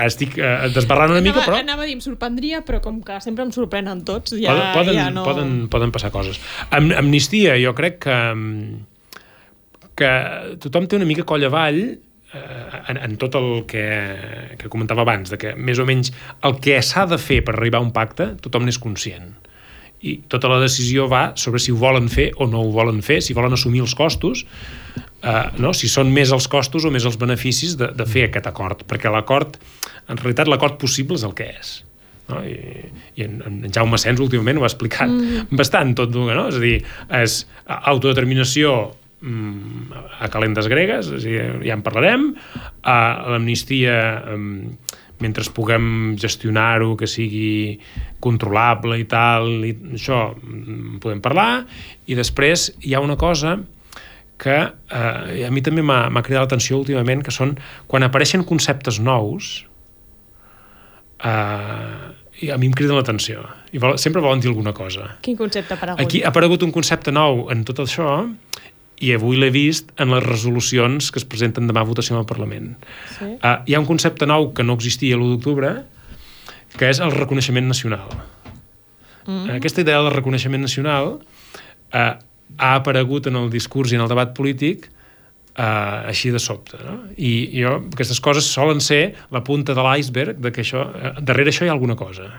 estic 0.06 0.38
eh, 0.40 0.54
desbarrant 0.76 1.16
una 1.16 1.24
mica, 1.24 1.40
anava, 1.40 1.50
però... 1.50 1.62
anava 1.64 1.86
a 1.86 1.90
dir, 1.90 1.98
em 1.98 2.04
sorprendria, 2.04 2.64
però 2.68 2.82
com 2.84 3.02
que 3.06 3.20
sempre 3.24 3.48
em 3.48 3.54
sorprenen 3.56 4.04
tots, 4.08 4.36
ja, 4.38 4.54
poden, 4.54 4.74
poden, 4.80 5.00
ja 5.00 5.10
no... 5.14 5.28
poden, 5.28 5.54
poden 5.74 5.94
passar 5.96 6.12
coses. 6.16 6.42
Am, 6.72 6.92
amnistia, 7.04 7.56
jo 7.62 7.76
crec 7.78 8.02
que, 8.08 8.18
que 10.00 10.16
tothom 10.64 10.90
té 10.90 11.00
una 11.00 11.08
mica 11.10 11.28
coll 11.28 11.48
avall 11.48 11.84
en, 12.34 12.98
en 12.98 13.16
tot 13.22 13.36
el 13.38 13.64
que, 13.70 13.86
que 14.58 14.70
comentava 14.72 15.06
abans, 15.06 15.32
de 15.34 15.40
que 15.40 15.54
més 15.56 15.80
o 15.80 15.86
menys 15.88 16.12
el 16.46 16.58
que 16.64 16.80
s'ha 16.82 17.06
de 17.10 17.20
fer 17.22 17.42
per 17.46 17.56
arribar 17.58 17.82
a 17.82 17.86
un 17.86 17.94
pacte, 17.96 18.34
tothom 18.44 18.66
n'és 18.68 18.82
conscient. 18.82 19.34
I 20.04 20.18
tota 20.32 20.50
la 20.52 20.60
decisió 20.60 21.08
va 21.12 21.30
sobre 21.40 21.62
si 21.64 21.72
ho 21.72 21.80
volen 21.80 22.10
fer 22.12 22.32
o 22.36 22.48
no 22.50 22.66
ho 22.66 22.74
volen 22.76 23.00
fer, 23.06 23.22
si 23.24 23.36
volen 23.38 23.56
assumir 23.56 23.84
els 23.86 23.96
costos, 23.96 24.44
eh, 25.22 25.48
no? 25.64 25.72
si 25.78 25.88
són 25.92 26.12
més 26.14 26.34
els 26.36 26.50
costos 26.52 26.86
o 26.86 26.92
més 26.92 27.06
els 27.08 27.20
beneficis 27.22 27.78
de, 27.80 27.94
de 27.96 28.10
fer 28.10 28.28
aquest 28.28 28.50
acord, 28.50 28.84
perquè 28.90 29.14
l'acord, 29.14 29.56
en 30.10 30.20
realitat 30.20 30.52
l'acord 30.52 30.80
possible 30.82 31.20
és 31.20 31.28
el 31.28 31.38
que 31.38 31.48
és. 31.54 31.78
No? 32.32 32.42
I, 32.48 32.90
i 33.20 33.28
en, 33.28 33.40
en 33.46 33.62
Jaume 33.72 34.00
Sens 34.00 34.20
últimament 34.24 34.60
ho 34.60 34.66
ha 34.66 34.72
explicat 34.72 35.12
mm. 35.12 35.54
bastant 35.60 35.96
tot, 36.02 36.12
no? 36.16 36.50
és 36.50 36.60
a 36.60 36.64
dir, 36.64 36.76
és 37.22 37.40
autodeterminació 37.68 38.76
a 39.24 40.28
calendes 40.32 40.68
gregues, 40.72 41.12
és 41.16 41.24
a 41.24 41.30
dir, 41.30 41.44
ja 41.68 41.78
en 41.78 41.84
parlarem, 41.86 42.30
a 42.84 42.98
l'amnistia 43.32 43.96
mm, 44.36 44.74
mentre 45.24 45.46
puguem 45.56 46.16
gestionar-ho, 46.20 46.98
que 47.00 47.08
sigui 47.08 47.80
controlable 48.24 49.00
i 49.00 49.06
tal, 49.10 49.50
i 49.64 49.72
això 49.96 50.34
mm, 50.36 51.00
podem 51.04 51.22
parlar, 51.24 51.64
i 52.08 52.18
després 52.20 52.72
hi 52.84 52.96
ha 52.96 53.04
una 53.04 53.18
cosa 53.20 53.58
que 54.44 54.58
eh, 54.60 55.46
a 55.48 55.52
mi 55.54 55.64
també 55.64 55.86
m'ha 55.86 56.24
cridat 56.26 56.50
l'atenció 56.50 56.82
últimament, 56.82 57.24
que 57.24 57.32
són 57.32 57.56
quan 57.88 58.04
apareixen 58.04 58.44
conceptes 58.44 59.00
nous, 59.00 59.54
eh, 61.24 62.12
i 62.44 62.50
a 62.52 62.58
mi 62.60 62.68
em 62.68 62.74
criden 62.76 62.98
l'atenció. 62.98 63.46
I 63.72 63.80
vol, 63.80 63.96
sempre 64.02 64.22
volen 64.24 64.42
dir 64.44 64.50
alguna 64.52 64.74
cosa. 64.76 65.14
Quin 65.24 65.38
concepte 65.40 65.78
per 65.80 65.94
Aquí 65.96 66.24
ha 66.24 66.32
aparegut 66.34 66.66
un 66.66 66.74
concepte 66.76 67.14
nou 67.14 67.48
en 67.54 67.64
tot 67.68 67.84
això 67.86 68.26
i 69.04 69.12
avui 69.16 69.40
l'he 69.40 69.52
vist 69.54 69.92
en 70.02 70.14
les 70.14 70.24
resolucions 70.24 71.12
que 71.12 71.20
es 71.20 71.28
presenten 71.28 71.68
demà 71.68 71.84
a 71.84 71.90
votació 71.90 72.16
al 72.20 72.28
Parlament. 72.30 72.74
Sí. 73.18 73.34
Uh, 73.36 73.58
hi 73.68 73.76
ha 73.76 73.82
un 73.82 73.90
concepte 73.90 74.28
nou 74.30 74.52
que 74.56 74.66
no 74.66 74.78
existia 74.80 75.18
l'1 75.18 75.36
d'octubre, 75.36 75.74
que 76.78 76.90
és 76.90 77.02
el 77.04 77.12
reconeixement 77.14 77.68
nacional. 77.70 78.08
Mm. 79.26 79.58
Aquesta 79.60 79.84
idea 79.84 80.02
del 80.02 80.14
reconeixement 80.16 80.64
nacional 80.64 81.18
uh, 81.18 82.14
ha 82.58 82.74
aparegut 82.80 83.28
en 83.28 83.40
el 83.40 83.52
discurs 83.54 83.94
i 83.94 84.00
en 84.00 84.06
el 84.06 84.12
debat 84.12 84.34
polític 84.38 84.88
uh, 84.90 86.08
així 86.10 86.32
de 86.34 86.42
sobte. 86.44 86.80
No? 86.84 86.98
I 87.18 87.34
jo, 87.56 87.78
aquestes 87.94 88.22
coses 88.24 88.48
solen 88.50 88.82
ser 88.84 89.04
la 89.34 89.44
punta 89.46 89.76
de 89.78 89.86
l'iceberg 89.86 90.42
de 90.44 90.52
que 90.56 90.64
això, 90.66 90.88
uh, 90.90 91.14
darrere 91.22 91.54
això 91.54 91.68
hi 91.68 91.72
ha 91.72 91.76
alguna 91.76 92.00
cosa. 92.00 92.30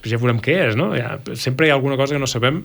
Després 0.00 0.14
ja 0.14 0.18
veurem 0.22 0.38
què 0.40 0.54
és, 0.64 0.76
no? 0.80 0.94
Ja, 0.96 1.18
sempre 1.36 1.66
hi 1.66 1.70
ha 1.70 1.74
alguna 1.76 1.98
cosa 2.00 2.14
que 2.16 2.20
no 2.22 2.26
sabem, 2.30 2.62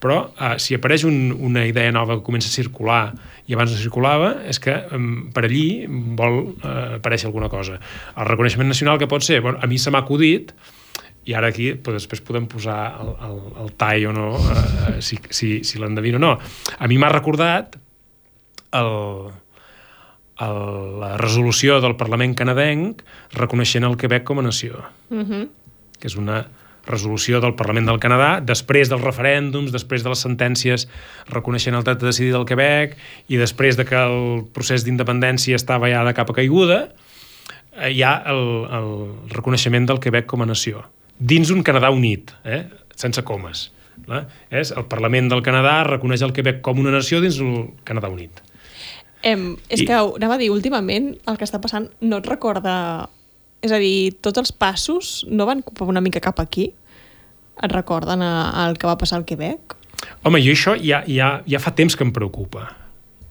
però 0.00 0.22
uh, 0.30 0.54
si 0.56 0.72
apareix 0.72 1.02
un, 1.04 1.34
una 1.36 1.66
idea 1.68 1.92
nova 1.92 2.14
que 2.16 2.24
comença 2.24 2.48
a 2.48 2.54
circular 2.54 3.10
i 3.44 3.52
abans 3.52 3.74
no 3.74 3.76
circulava, 3.76 4.30
és 4.48 4.56
que 4.56 4.72
um, 4.96 5.26
per 5.36 5.42
allí 5.44 5.84
vol 6.16 6.38
uh, 6.54 6.96
aparèixer 6.96 7.26
alguna 7.28 7.50
cosa. 7.52 7.76
El 8.16 8.24
reconeixement 8.30 8.72
nacional 8.72 8.96
que 8.96 9.08
pot 9.10 9.20
ser? 9.26 9.42
Bueno, 9.44 9.60
a 9.60 9.68
mi 9.68 9.76
se 9.76 9.92
m'ha 9.92 10.00
acudit, 10.00 10.54
i 11.28 11.34
ara 11.36 11.50
aquí 11.52 11.74
pues, 11.76 11.98
després 11.98 12.22
podem 12.24 12.46
posar 12.48 12.78
el, 13.02 13.10
el, 13.26 13.36
el 13.66 13.68
tall 13.76 14.06
o 14.08 14.14
no, 14.16 14.30
uh, 14.40 14.94
si, 15.04 15.18
si, 15.28 15.58
si 15.68 15.82
l'endevino 15.82 16.16
o 16.16 16.22
no. 16.24 16.30
A 16.78 16.88
mi 16.88 16.96
m'ha 16.96 17.10
recordat 17.12 17.76
el, 18.80 18.94
el, 20.46 20.62
la 21.02 21.12
resolució 21.20 21.82
del 21.84 21.98
Parlament 22.00 22.32
canadenc 22.38 23.04
reconeixent 23.36 23.84
el 23.84 23.98
Quebec 24.00 24.24
com 24.24 24.40
a 24.40 24.46
nació, 24.48 24.86
Uh 25.10 25.20
-huh. 25.20 25.48
que 26.00 26.06
és 26.06 26.16
una 26.16 26.46
resolució 26.88 27.42
del 27.44 27.54
Parlament 27.58 27.88
del 27.90 28.00
Canadà 28.02 28.30
després 28.44 28.90
dels 28.90 29.04
referèndums, 29.04 29.72
després 29.74 30.04
de 30.04 30.12
les 30.12 30.24
sentències 30.24 30.88
reconeixent 31.30 31.76
el 31.78 31.84
dret 31.86 32.02
a 32.02 32.08
decidir 32.08 32.32
del 32.34 32.48
Quebec 32.48 32.96
i 33.28 33.40
després 33.40 33.78
de 33.78 33.86
que 33.88 33.98
el 33.98 34.44
procés 34.56 34.86
d'independència 34.86 35.58
estava 35.58 35.90
ja 35.92 36.02
de 36.06 36.14
capa 36.16 36.36
caiguda, 36.36 36.80
eh, 37.76 37.92
hi 37.92 38.02
ha 38.02 38.14
el, 38.32 38.44
el 38.80 38.92
reconeixement 39.34 39.88
del 39.88 40.02
Quebec 40.02 40.28
com 40.30 40.42
a 40.42 40.48
nació, 40.48 40.86
dins 41.18 41.52
un 41.54 41.64
Canadà 41.66 41.92
unit, 41.94 42.32
eh? 42.44 42.64
sense 42.98 43.22
comes. 43.22 43.68
Eh? 44.08 44.24
És 44.62 44.72
el 44.72 44.86
Parlament 44.90 45.28
del 45.30 45.42
Canadà 45.46 45.82
reconeix 45.86 46.22
el 46.24 46.34
Quebec 46.34 46.62
com 46.64 46.78
una 46.80 46.94
nació 46.94 47.20
dins 47.24 47.40
el 47.42 47.72
Canadà 47.86 48.10
unit. 48.12 48.42
Em, 49.26 49.56
és 49.68 49.82
I... 49.82 49.86
que 49.88 49.98
anava 49.98 50.36
a 50.36 50.40
dir, 50.40 50.50
últimament 50.54 51.12
el 51.26 51.38
que 51.38 51.46
està 51.48 51.62
passant 51.62 51.90
no 52.00 52.22
et 52.22 52.28
recorda... 52.30 52.74
És 53.62 53.72
a 53.74 53.78
dir, 53.82 54.14
tots 54.22 54.38
els 54.38 54.52
passos 54.54 55.24
no 55.28 55.46
van 55.48 55.62
cap 55.66 55.82
una 55.88 56.00
mica 56.04 56.20
cap 56.22 56.38
aquí? 56.40 56.68
Et 57.58 57.72
recorden 57.74 58.22
al 58.22 58.76
que 58.78 58.86
va 58.86 58.96
passar 59.00 59.18
al 59.18 59.24
Quebec? 59.26 59.74
Home, 60.22 60.38
jo 60.44 60.52
això 60.54 60.76
ja, 60.78 61.00
ja, 61.10 61.40
ja 61.48 61.58
fa 61.58 61.72
temps 61.74 61.96
que 61.98 62.06
em 62.06 62.12
preocupa. 62.14 62.68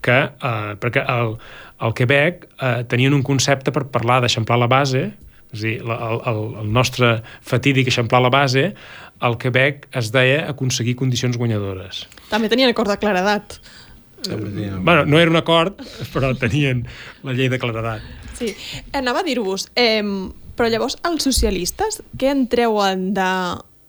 Que, 0.04 0.18
eh, 0.28 0.74
perquè 0.78 1.00
el, 1.08 1.32
el 1.80 1.94
Quebec 1.96 2.44
eh, 2.60 2.84
tenien 2.92 3.16
un 3.16 3.24
concepte 3.24 3.72
per 3.72 3.86
parlar 3.90 4.20
d'eixamplar 4.22 4.58
la 4.60 4.68
base 4.70 5.06
És 5.48 5.62
a 5.62 5.64
dir, 5.64 5.78
la- 5.80 5.96
el, 6.10 6.18
el, 6.28 6.40
el 6.60 6.66
nostre 6.76 7.22
fatídic 7.40 7.88
eixamplar 7.88 8.20
la 8.20 8.28
base, 8.28 8.74
el 9.24 9.36
Quebec 9.40 9.86
es 9.96 10.10
deia 10.12 10.42
aconseguir 10.50 10.92
condicions 11.00 11.38
guanyadores. 11.40 12.02
També 12.28 12.50
tenien 12.52 12.68
acord 12.68 12.92
de 12.92 12.98
claredat. 13.00 13.56
Bueno, 14.28 15.06
no 15.06 15.18
era 15.18 15.30
un 15.30 15.38
acord, 15.40 15.80
però 16.12 16.34
tenien 16.36 16.84
la 17.24 17.32
llei 17.32 17.48
de 17.48 17.56
claredat. 17.62 18.04
Sí. 18.38 18.54
Anava 18.96 19.20
a 19.20 19.26
dir-vos, 19.26 19.68
eh, 19.74 20.02
però 20.56 20.70
llavors 20.70 20.98
els 21.06 21.26
socialistes, 21.26 22.02
què 22.18 22.32
en 22.32 22.46
treuen 22.50 23.12
de 23.14 23.28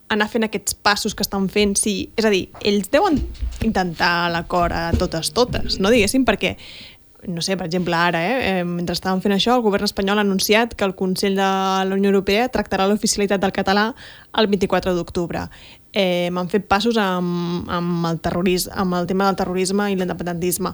anar 0.10 0.28
fent 0.30 0.46
aquests 0.48 0.76
passos 0.76 1.16
que 1.16 1.26
estan 1.26 1.48
fent? 1.54 1.76
Sí, 1.78 2.12
és 2.18 2.26
a 2.26 2.34
dir, 2.34 2.48
ells 2.66 2.90
deuen 2.94 3.20
intentar 3.66 4.30
l'acord 4.34 4.74
a 4.74 4.90
totes, 4.98 5.34
totes, 5.36 5.80
no 5.80 5.92
diguéssim, 5.94 6.26
perquè 6.26 6.56
no 7.28 7.42
sé, 7.44 7.58
per 7.60 7.66
exemple, 7.68 7.96
ara, 7.96 8.22
eh, 8.40 8.64
mentre 8.64 8.96
estàvem 8.96 9.20
fent 9.20 9.34
això, 9.36 9.58
el 9.58 9.64
govern 9.66 9.84
espanyol 9.84 10.22
ha 10.22 10.24
anunciat 10.24 10.76
que 10.80 10.86
el 10.88 10.96
Consell 10.96 11.36
de 11.36 11.48
la 11.90 11.98
Unió 11.98 12.14
Europea 12.14 12.48
tractarà 12.48 12.86
l'oficialitat 12.88 13.42
del 13.44 13.52
català 13.52 13.90
el 14.40 14.48
24 14.48 14.94
d'octubre. 14.96 15.50
Eh, 15.92 16.30
M'han 16.32 16.48
fet 16.48 16.70
passos 16.70 16.96
amb, 17.02 17.68
amb, 17.68 18.08
el 18.08 18.22
terrorisme, 18.24 18.72
amb 18.72 18.96
el 19.02 19.10
tema 19.10 19.28
del 19.28 19.36
terrorisme 19.36 19.90
i 19.92 20.00
l'independentisme 20.00 20.72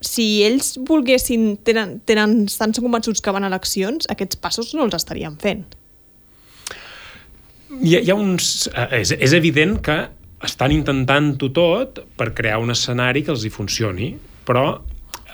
si 0.00 0.44
ells 0.46 0.76
volguessin, 0.86 1.56
tenen, 1.66 1.98
tenen, 2.06 2.44
estan 2.46 2.74
convençuts 2.76 3.22
que 3.22 3.34
van 3.34 3.46
a 3.46 3.50
eleccions, 3.50 4.06
aquests 4.10 4.38
passos 4.42 4.74
no 4.76 4.86
els 4.86 4.96
estarien 4.98 5.38
fent. 5.40 5.64
Hi 7.82 7.96
ha, 7.96 8.02
hi 8.04 8.12
ha 8.12 8.16
uns... 8.16 8.68
eh, 8.72 9.00
És, 9.02 9.12
és 9.12 9.34
evident 9.36 9.78
que 9.84 9.98
estan 10.46 10.72
intentant-ho 10.72 11.50
tot 11.50 12.04
per 12.16 12.30
crear 12.34 12.60
un 12.62 12.70
escenari 12.70 13.24
que 13.26 13.34
els 13.34 13.42
hi 13.44 13.50
funcioni, 13.50 14.12
però 14.46 14.78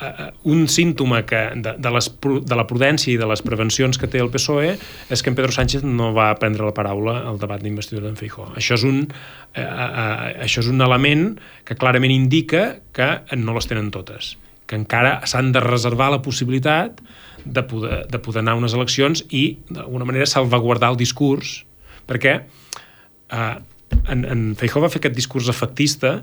eh, 0.00 0.30
un 0.50 0.64
símptoma 0.66 1.20
que 1.28 1.42
de, 1.60 1.74
de, 1.76 1.92
les, 1.92 2.08
de 2.24 2.56
la 2.56 2.64
prudència 2.66 3.12
i 3.12 3.18
de 3.20 3.28
les 3.28 3.44
prevencions 3.44 4.00
que 4.00 4.08
té 4.10 4.22
el 4.24 4.32
PSOE 4.32 4.72
és 5.12 5.22
que 5.22 5.30
en 5.30 5.36
Pedro 5.36 5.52
Sánchez 5.52 5.84
no 5.84 6.14
va 6.16 6.30
prendre 6.40 6.64
la 6.64 6.74
paraula 6.74 7.20
al 7.28 7.36
debat 7.42 7.60
d'investidura 7.62 8.08
d'en 8.08 8.16
Feijó. 8.16 8.48
Això 8.56 8.80
és, 8.80 8.86
un, 8.88 9.04
eh, 9.52 9.60
eh, 9.60 10.32
això 10.48 10.64
és 10.64 10.72
un 10.72 10.80
element 10.80 11.34
que 11.68 11.76
clarament 11.76 12.16
indica 12.16 12.80
que 12.96 13.12
no 13.36 13.54
les 13.54 13.68
tenen 13.68 13.92
totes 13.92 14.38
que 14.66 14.78
encara 14.78 15.18
s'han 15.28 15.52
de 15.52 15.60
reservar 15.60 16.10
la 16.12 16.22
possibilitat 16.24 17.00
de 17.44 17.62
poder, 17.68 18.06
de 18.08 18.18
poder 18.18 18.40
anar 18.40 18.54
a 18.56 18.60
unes 18.62 18.74
eleccions 18.76 19.24
i, 19.28 19.58
d'alguna 19.68 20.08
manera, 20.08 20.26
salvaguardar 20.26 20.94
el 20.94 20.98
discurs, 21.00 21.58
perquè 22.08 22.34
eh, 22.40 23.56
en, 24.08 24.24
en 24.24 24.46
Feijó 24.58 24.80
va 24.80 24.90
fer 24.92 25.02
aquest 25.02 25.16
discurs 25.16 25.50
efectista 25.52 26.22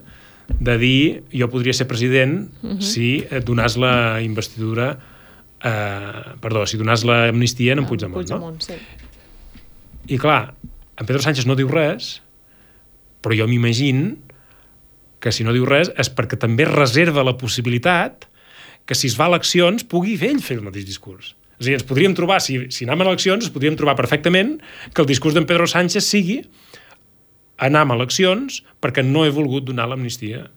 de 0.51 0.75
dir 0.81 1.23
jo 1.31 1.47
podria 1.51 1.73
ser 1.73 1.87
president 1.87 2.49
uh 2.63 2.73
-huh. 2.73 2.81
si 2.81 3.23
donàs 3.45 3.77
la 3.77 4.21
investidura 4.21 4.97
eh, 5.63 6.35
perdó, 6.41 6.65
si 6.65 6.77
donàs 6.77 7.05
l'amnistia 7.05 7.73
en, 7.73 7.79
en 7.79 7.85
Puigdemont, 7.85 8.29
no? 8.29 8.39
Puigdemont 8.39 8.61
sí. 8.61 8.73
I 10.07 10.17
clar, 10.17 10.53
en 10.97 11.05
Pedro 11.05 11.21
Sánchez 11.21 11.45
no 11.45 11.55
diu 11.55 11.69
res, 11.69 12.21
però 13.21 13.37
jo 13.37 13.47
m'imagino 13.47 14.17
que 15.19 15.31
si 15.31 15.43
no 15.43 15.53
diu 15.53 15.65
res 15.65 15.91
és 16.01 16.09
perquè 16.09 16.37
també 16.39 16.65
reserva 16.65 17.23
la 17.23 17.37
possibilitat 17.37 18.27
que 18.85 18.97
si 18.97 19.09
es 19.11 19.17
va 19.19 19.27
a 19.27 19.33
eleccions 19.33 19.85
pugui 19.87 20.17
ell 20.17 20.41
fer 20.43 20.59
el 20.59 20.65
mateix 20.65 20.87
discurs. 20.87 21.35
És 21.61 21.67
a 21.67 21.69
dir, 21.69 21.75
ens 21.77 21.85
podríem 21.85 22.15
trobar, 22.17 22.39
si, 22.41 22.57
si 22.73 22.87
anem 22.87 23.03
a 23.03 23.11
eleccions, 23.11 23.45
ens 23.45 23.53
podríem 23.53 23.77
trobar 23.77 23.93
perfectament 23.99 24.55
que 24.95 25.03
el 25.03 25.09
discurs 25.09 25.37
d'en 25.37 25.45
Pedro 25.49 25.67
Sánchez 25.69 26.07
sigui 26.07 26.41
anar 27.61 27.85
a 27.85 27.95
eleccions 27.99 28.63
perquè 28.81 29.05
no 29.05 29.27
he 29.27 29.33
volgut 29.33 29.67
donar 29.67 29.85
l'amnistia 29.91 30.47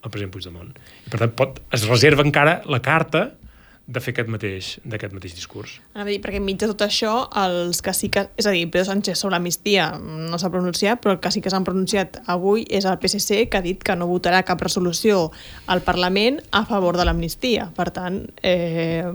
al 0.00 0.12
president 0.12 0.32
Puigdemont. 0.32 0.70
I 1.06 1.10
per 1.12 1.20
tant, 1.24 1.34
pot, 1.36 1.58
es 1.74 1.84
reserva 1.90 2.24
encara 2.24 2.60
la 2.70 2.80
carta 2.84 3.32
de 3.90 4.00
fer 4.02 4.14
aquest 4.14 4.30
mateix, 4.30 4.70
d'aquest 4.86 5.14
mateix 5.16 5.34
discurs. 5.34 5.74
A 5.98 6.04
dir, 6.06 6.20
perquè 6.22 6.38
enmig 6.38 6.60
de 6.62 6.68
tot 6.70 6.84
això, 6.86 7.14
els 7.42 7.82
que 7.82 7.94
sí 7.96 8.10
que... 8.12 8.28
És 8.38 8.46
a 8.46 8.54
dir, 8.54 8.68
Pedro 8.70 8.86
Sánchez 8.86 9.18
sobre 9.18 9.34
l'amnistia 9.34 9.90
no 9.98 10.38
s'ha 10.38 10.52
pronunciat, 10.52 11.02
però 11.02 11.16
el 11.16 11.20
que 11.22 11.32
sí 11.34 11.42
que 11.42 11.50
s'han 11.50 11.66
pronunciat 11.66 12.20
avui 12.30 12.62
és 12.70 12.86
el 12.86 13.00
PSC, 13.02 13.48
que 13.50 13.58
ha 13.58 13.66
dit 13.66 13.82
que 13.82 13.96
no 13.98 14.08
votarà 14.10 14.44
cap 14.46 14.62
resolució 14.62 15.28
al 15.66 15.82
Parlament 15.86 16.38
a 16.54 16.62
favor 16.70 17.00
de 17.00 17.08
l'amnistia. 17.08 17.70
Per 17.74 17.88
tant, 17.96 18.22
eh, 18.46 19.10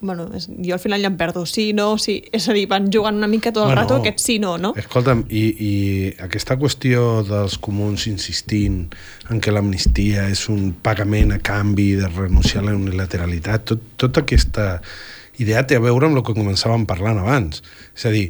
bueno, 0.00 0.28
és, 0.34 0.46
jo 0.48 0.74
al 0.74 0.80
final 0.80 1.02
ja 1.02 1.10
em 1.10 1.16
perdo. 1.18 1.44
Sí, 1.46 1.72
no, 1.74 1.96
sí. 1.98 2.18
És 2.32 2.48
a 2.48 2.54
dir, 2.56 2.66
van 2.70 2.88
jugant 2.92 3.18
una 3.18 3.28
mica 3.30 3.50
tot 3.52 3.64
el 3.64 3.72
Bueno, 3.72 3.82
rato 3.82 3.98
aquest 3.98 4.22
sí, 4.22 4.38
no, 4.38 4.56
no? 4.58 4.72
Escolta'm, 4.78 5.24
i, 5.28 5.44
i 5.58 5.72
aquesta 6.24 6.58
qüestió 6.60 7.24
dels 7.26 7.58
comuns 7.62 8.06
insistint 8.10 8.84
en 9.32 9.42
que 9.42 9.54
l'amnistia 9.54 10.28
és 10.30 10.44
un 10.52 10.70
pagament 10.82 11.34
a 11.34 11.40
canvi 11.42 11.92
de 11.98 12.10
renunciar 12.12 12.62
a 12.62 12.68
la 12.70 12.76
unilateralitat, 12.78 13.66
tot, 13.72 13.88
tota 13.98 14.22
aquesta 14.26 14.76
idea 15.42 15.64
té 15.66 15.78
a 15.78 15.82
veure 15.82 16.06
amb 16.06 16.18
el 16.18 16.26
que 16.26 16.36
començàvem 16.36 16.86
parlant 16.86 17.18
abans. 17.22 17.62
És 17.96 18.06
a 18.06 18.14
dir, 18.14 18.28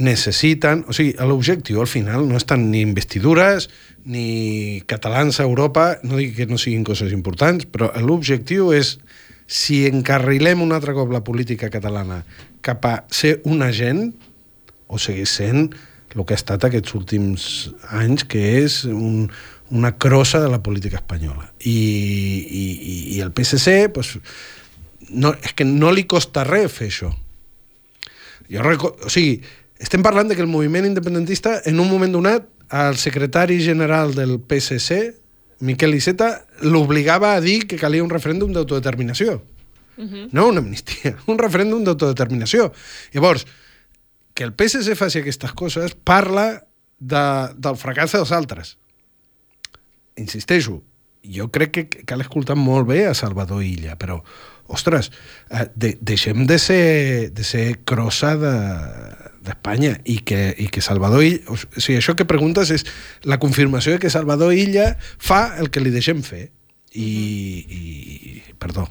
necessiten... 0.00 0.84
O 0.88 0.96
sigui, 0.96 1.14
l'objectiu 1.26 1.82
al 1.82 1.90
final 1.90 2.26
no 2.28 2.38
estan 2.38 2.70
ni 2.70 2.82
investidures 2.86 3.68
ni 4.10 4.80
catalans 4.88 5.40
a 5.40 5.44
Europa, 5.44 5.96
no 6.02 6.18
dic 6.18 6.36
que 6.38 6.46
no 6.48 6.58
siguin 6.58 6.86
coses 6.86 7.12
importants, 7.12 7.66
però 7.68 7.90
l'objectiu 8.00 8.72
és 8.72 8.96
si 9.50 9.82
encarrilem 9.88 10.60
un 10.62 10.70
altre 10.76 10.94
cop 10.94 11.10
la 11.10 11.24
política 11.26 11.70
catalana 11.74 12.20
cap 12.62 12.84
a 12.86 12.92
ser 13.10 13.40
un 13.50 13.64
agent 13.66 14.12
o 14.86 14.98
segueix 15.02 15.30
sent 15.40 15.72
el 16.14 16.24
que 16.26 16.34
ha 16.34 16.38
estat 16.38 16.64
aquests 16.66 16.94
últims 16.98 17.42
anys, 17.94 18.24
que 18.26 18.40
és 18.64 18.80
un, 18.86 19.28
una 19.70 19.92
crossa 19.98 20.40
de 20.42 20.48
la 20.50 20.58
política 20.62 20.98
espanyola. 20.98 21.52
I, 21.62 21.74
i- 22.50 23.02
i 23.16 23.20
el 23.22 23.30
PSC, 23.30 23.88
pues, 23.94 24.16
no, 25.10 25.30
és 25.38 25.54
que 25.54 25.64
no 25.66 25.92
li 25.94 26.04
costa 26.10 26.42
res 26.46 26.70
fer 26.74 26.88
això. 26.90 27.12
Jo 28.50 28.62
reco 28.66 28.96
o 29.06 29.10
sigui, 29.10 29.38
estem 29.78 30.02
parlant 30.02 30.28
de 30.30 30.34
que 30.34 30.42
el 30.42 30.50
moviment 30.50 30.86
independentista, 30.88 31.60
en 31.64 31.78
un 31.78 31.86
moment 31.90 32.12
donat, 32.18 32.46
el 32.70 32.98
secretari 32.98 33.60
general 33.62 34.14
del 34.14 34.38
PSC, 34.42 35.14
Miquel 35.60 35.94
Iceta, 35.94 36.46
l'obligava 36.64 37.34
a 37.34 37.40
dir 37.44 37.66
que 37.68 37.78
calia 37.80 38.04
un 38.04 38.10
referèndum 38.10 38.52
d'autodeterminació. 38.52 39.42
Uh 39.96 40.04
-huh. 40.04 40.28
No 40.32 40.48
una 40.48 40.60
amnistia, 40.60 41.16
un 41.26 41.38
referèndum 41.38 41.84
d'autodeterminació. 41.84 42.72
Llavors, 43.12 43.46
que 44.34 44.44
el 44.44 44.54
PSC 44.54 44.94
faci 44.96 45.18
aquestes 45.18 45.52
coses 45.52 45.94
parla 45.94 46.64
de, 46.98 47.24
del 47.56 47.76
fracàs 47.76 48.12
dels 48.12 48.32
altres. 48.32 48.78
Insisteixo, 50.16 50.82
jo 51.22 51.50
crec 51.50 51.72
que 51.72 52.04
cal 52.04 52.20
escoltar 52.20 52.56
molt 52.56 52.88
bé 52.88 53.06
a 53.06 53.14
Salvador 53.14 53.62
Illa, 53.62 53.96
però, 53.96 54.22
ostres, 54.66 55.10
eh, 55.50 55.66
de, 55.74 55.98
deixem 56.00 56.46
de 56.46 56.58
ser, 56.58 57.30
de 57.32 57.44
ser 57.44 57.84
crossa 57.84 58.36
de 58.36 58.54
d'Espanya 59.44 59.96
i, 60.04 60.20
que, 60.26 60.40
i 60.58 60.68
que 60.72 60.82
Salvador 60.84 61.24
Illa... 61.24 61.42
O 61.52 61.58
sigui, 61.58 61.98
això 62.00 62.16
que 62.16 62.28
preguntes 62.28 62.72
és 62.74 62.86
la 63.24 63.40
confirmació 63.42 63.96
de 63.96 64.02
que 64.02 64.12
Salvador 64.12 64.54
Illa 64.54 64.94
fa 65.00 65.56
el 65.60 65.70
que 65.72 65.82
li 65.82 65.92
deixem 65.94 66.22
fer. 66.26 66.48
I, 66.90 67.10
i 67.70 68.54
perdó, 68.58 68.88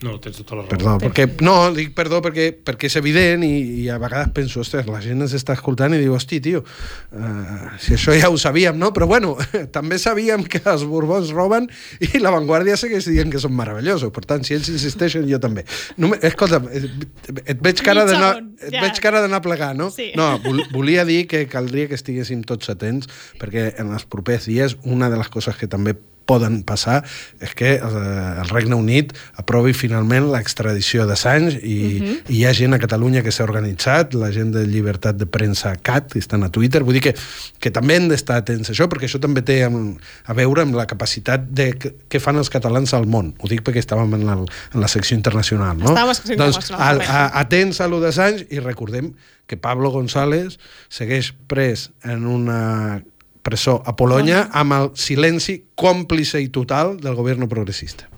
No, 0.00 0.14
tens 0.22 0.38
tota 0.40 0.56
la 0.56 0.62
raó. 0.64 0.70
Perdó, 0.72 0.94
perquè, 1.02 1.26
no, 1.44 1.54
dic 1.76 1.92
perdó 1.96 2.22
perquè, 2.24 2.50
perquè 2.64 2.88
és 2.88 2.96
evident 2.96 3.44
i, 3.44 3.52
i 3.82 3.88
a 3.92 3.98
vegades 4.00 4.30
penso, 4.36 4.62
ostres, 4.64 4.88
la 4.88 5.00
gent 5.04 5.20
ens 5.20 5.34
està 5.36 5.52
escoltant 5.56 5.92
i 5.92 6.00
diu, 6.00 6.14
hosti, 6.16 6.38
tio, 6.44 6.62
uh, 6.64 7.66
si 7.82 7.96
això 7.98 8.14
ja 8.16 8.30
ho 8.32 8.38
sabíem, 8.40 8.78
no? 8.80 8.94
Però 8.96 9.08
bueno, 9.10 9.34
també 9.76 10.00
sabíem 10.00 10.46
que 10.48 10.62
els 10.64 10.86
Borbons 10.88 11.34
roben 11.36 11.68
i 12.00 12.22
la 12.22 12.32
Vanguardia 12.32 12.78
segueix 12.80 13.10
dient 13.10 13.32
que 13.32 13.42
són 13.42 13.52
meravellosos. 13.58 14.12
Per 14.16 14.24
tant, 14.24 14.46
si 14.46 14.56
ells 14.56 14.72
insisteixen, 14.72 15.28
jo 15.28 15.40
també. 15.42 15.66
No, 16.00 16.14
escolta, 16.16 16.62
et 16.70 17.60
veig 17.60 17.84
cara 17.84 18.06
d'anar 18.08 18.34
segon, 18.38 18.52
et 18.60 18.74
ja. 18.74 18.84
veig 18.86 19.02
cara 19.04 19.20
d'anar 19.24 19.40
a 19.40 19.44
plegar, 19.44 19.74
no? 19.76 19.90
Sí. 19.92 20.10
No, 20.16 20.32
vol, 20.44 20.62
volia 20.72 21.04
dir 21.08 21.26
que 21.28 21.44
caldria 21.50 21.90
que 21.90 21.98
estiguéssim 21.98 22.42
tots 22.48 22.72
atents 22.72 23.10
perquè 23.40 23.70
en 23.80 23.92
els 23.94 24.06
propers 24.08 24.48
dies 24.48 24.76
una 24.84 25.10
de 25.12 25.20
les 25.20 25.28
coses 25.32 25.56
que 25.60 25.68
també 25.70 25.96
poden 26.30 26.60
passar 26.66 27.00
és 27.42 27.54
que 27.58 27.74
eh, 27.76 27.82
el 27.82 28.48
Regne 28.52 28.78
Unit 28.78 29.12
aprovi 29.40 29.74
finalment 29.76 30.30
l'extradició 30.30 31.06
d'Assange 31.08 31.58
i, 31.58 31.78
uh 32.00 32.06
-huh. 32.06 32.16
i 32.28 32.40
hi 32.40 32.44
ha 32.46 32.54
gent 32.56 32.74
a 32.74 32.78
Catalunya 32.78 33.22
que 33.22 33.32
s'ha 33.34 33.44
organitzat, 33.44 34.14
la 34.14 34.30
gent 34.32 34.52
de 34.54 34.64
Llibertat 34.66 35.18
de 35.18 35.26
Premsa 35.26 35.74
CAT, 35.76 36.12
que 36.12 36.18
estan 36.18 36.44
a 36.44 36.50
Twitter, 36.50 36.82
vull 36.84 36.94
dir 36.94 37.02
que, 37.02 37.14
que 37.58 37.70
també 37.70 37.96
hem 37.96 38.08
d'estar 38.08 38.40
atents 38.40 38.70
a 38.70 38.72
això, 38.72 38.88
perquè 38.88 39.08
això 39.08 39.20
també 39.20 39.42
té 39.42 39.64
amb, 39.64 39.98
a 40.24 40.34
veure 40.34 40.62
amb 40.62 40.74
la 40.74 40.86
capacitat 40.86 41.50
de 41.50 41.72
què 42.08 42.20
fan 42.20 42.36
els 42.36 42.50
catalans 42.50 42.94
al 42.94 43.06
món. 43.06 43.34
Ho 43.40 43.48
dic 43.48 43.62
perquè 43.66 43.82
estàvem 43.82 44.14
en, 44.14 44.28
el, 44.28 44.46
en 44.74 44.80
la 44.80 44.88
secció 44.88 45.16
internacional, 45.16 45.76
no? 45.76 45.90
Estàvem 45.90 46.08
a 46.08 46.12
la 46.12 46.14
secció 46.14 46.36
doncs, 46.36 46.56
internacional, 46.56 46.86
al, 46.88 46.96
correcte. 46.96 47.18
a, 47.18 47.40
atents 47.44 47.80
a 47.80 47.88
lo 47.88 48.00
d'Assange 48.00 48.46
i 48.50 48.58
recordem 48.58 49.12
que 49.50 49.56
Pablo 49.56 49.90
González 49.90 50.60
segueix 50.88 51.32
pres 51.50 51.90
en 52.06 52.26
una 52.30 53.02
presó 53.42 53.80
a 53.86 53.96
Polònia 53.96 54.46
amb 54.52 54.76
el 54.76 54.88
silenci 54.94 55.60
còmplice 55.74 56.40
i 56.42 56.48
total 56.52 56.96
del 57.00 57.18
govern 57.18 57.48
progressista. 57.48 58.10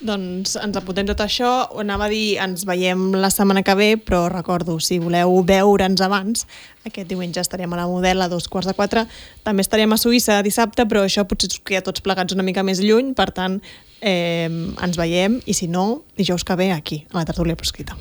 Doncs 0.00 0.54
ens 0.56 0.76
apuntem 0.80 1.04
tot 1.10 1.20
això. 1.20 1.48
Anava 1.82 2.06
a 2.06 2.12
dir, 2.12 2.38
ens 2.40 2.64
veiem 2.64 3.10
la 3.20 3.28
setmana 3.32 3.60
que 3.62 3.74
ve, 3.76 3.90
però 4.00 4.22
recordo, 4.32 4.78
si 4.80 4.96
voleu 4.98 5.42
veure'ns 5.44 6.00
abans, 6.00 6.46
aquest 6.88 7.10
diumenge 7.10 7.42
estarem 7.44 7.72
a 7.76 7.82
la 7.82 7.86
Model 7.90 8.24
a 8.24 8.30
dos 8.32 8.48
quarts 8.48 8.70
de 8.70 8.74
quatre. 8.78 9.04
També 9.44 9.60
estarem 9.60 9.92
a 9.92 10.00
Suïssa 10.00 10.40
dissabte, 10.46 10.88
però 10.88 11.04
això 11.04 11.26
potser 11.28 11.50
ens 11.52 11.60
queda 11.60 11.84
tots 11.84 12.00
plegats 12.00 12.32
una 12.32 12.46
mica 12.46 12.64
més 12.64 12.80
lluny, 12.80 13.12
per 13.12 13.28
tant, 13.36 13.60
eh, 14.00 14.48
ens 14.48 14.96
veiem, 14.96 15.42
i 15.44 15.52
si 15.52 15.68
no, 15.68 16.06
dijous 16.16 16.48
que 16.48 16.56
ve 16.56 16.72
aquí, 16.72 17.04
a 17.12 17.20
la 17.20 17.28
tertúlia 17.28 17.60
proscrita. 17.60 17.98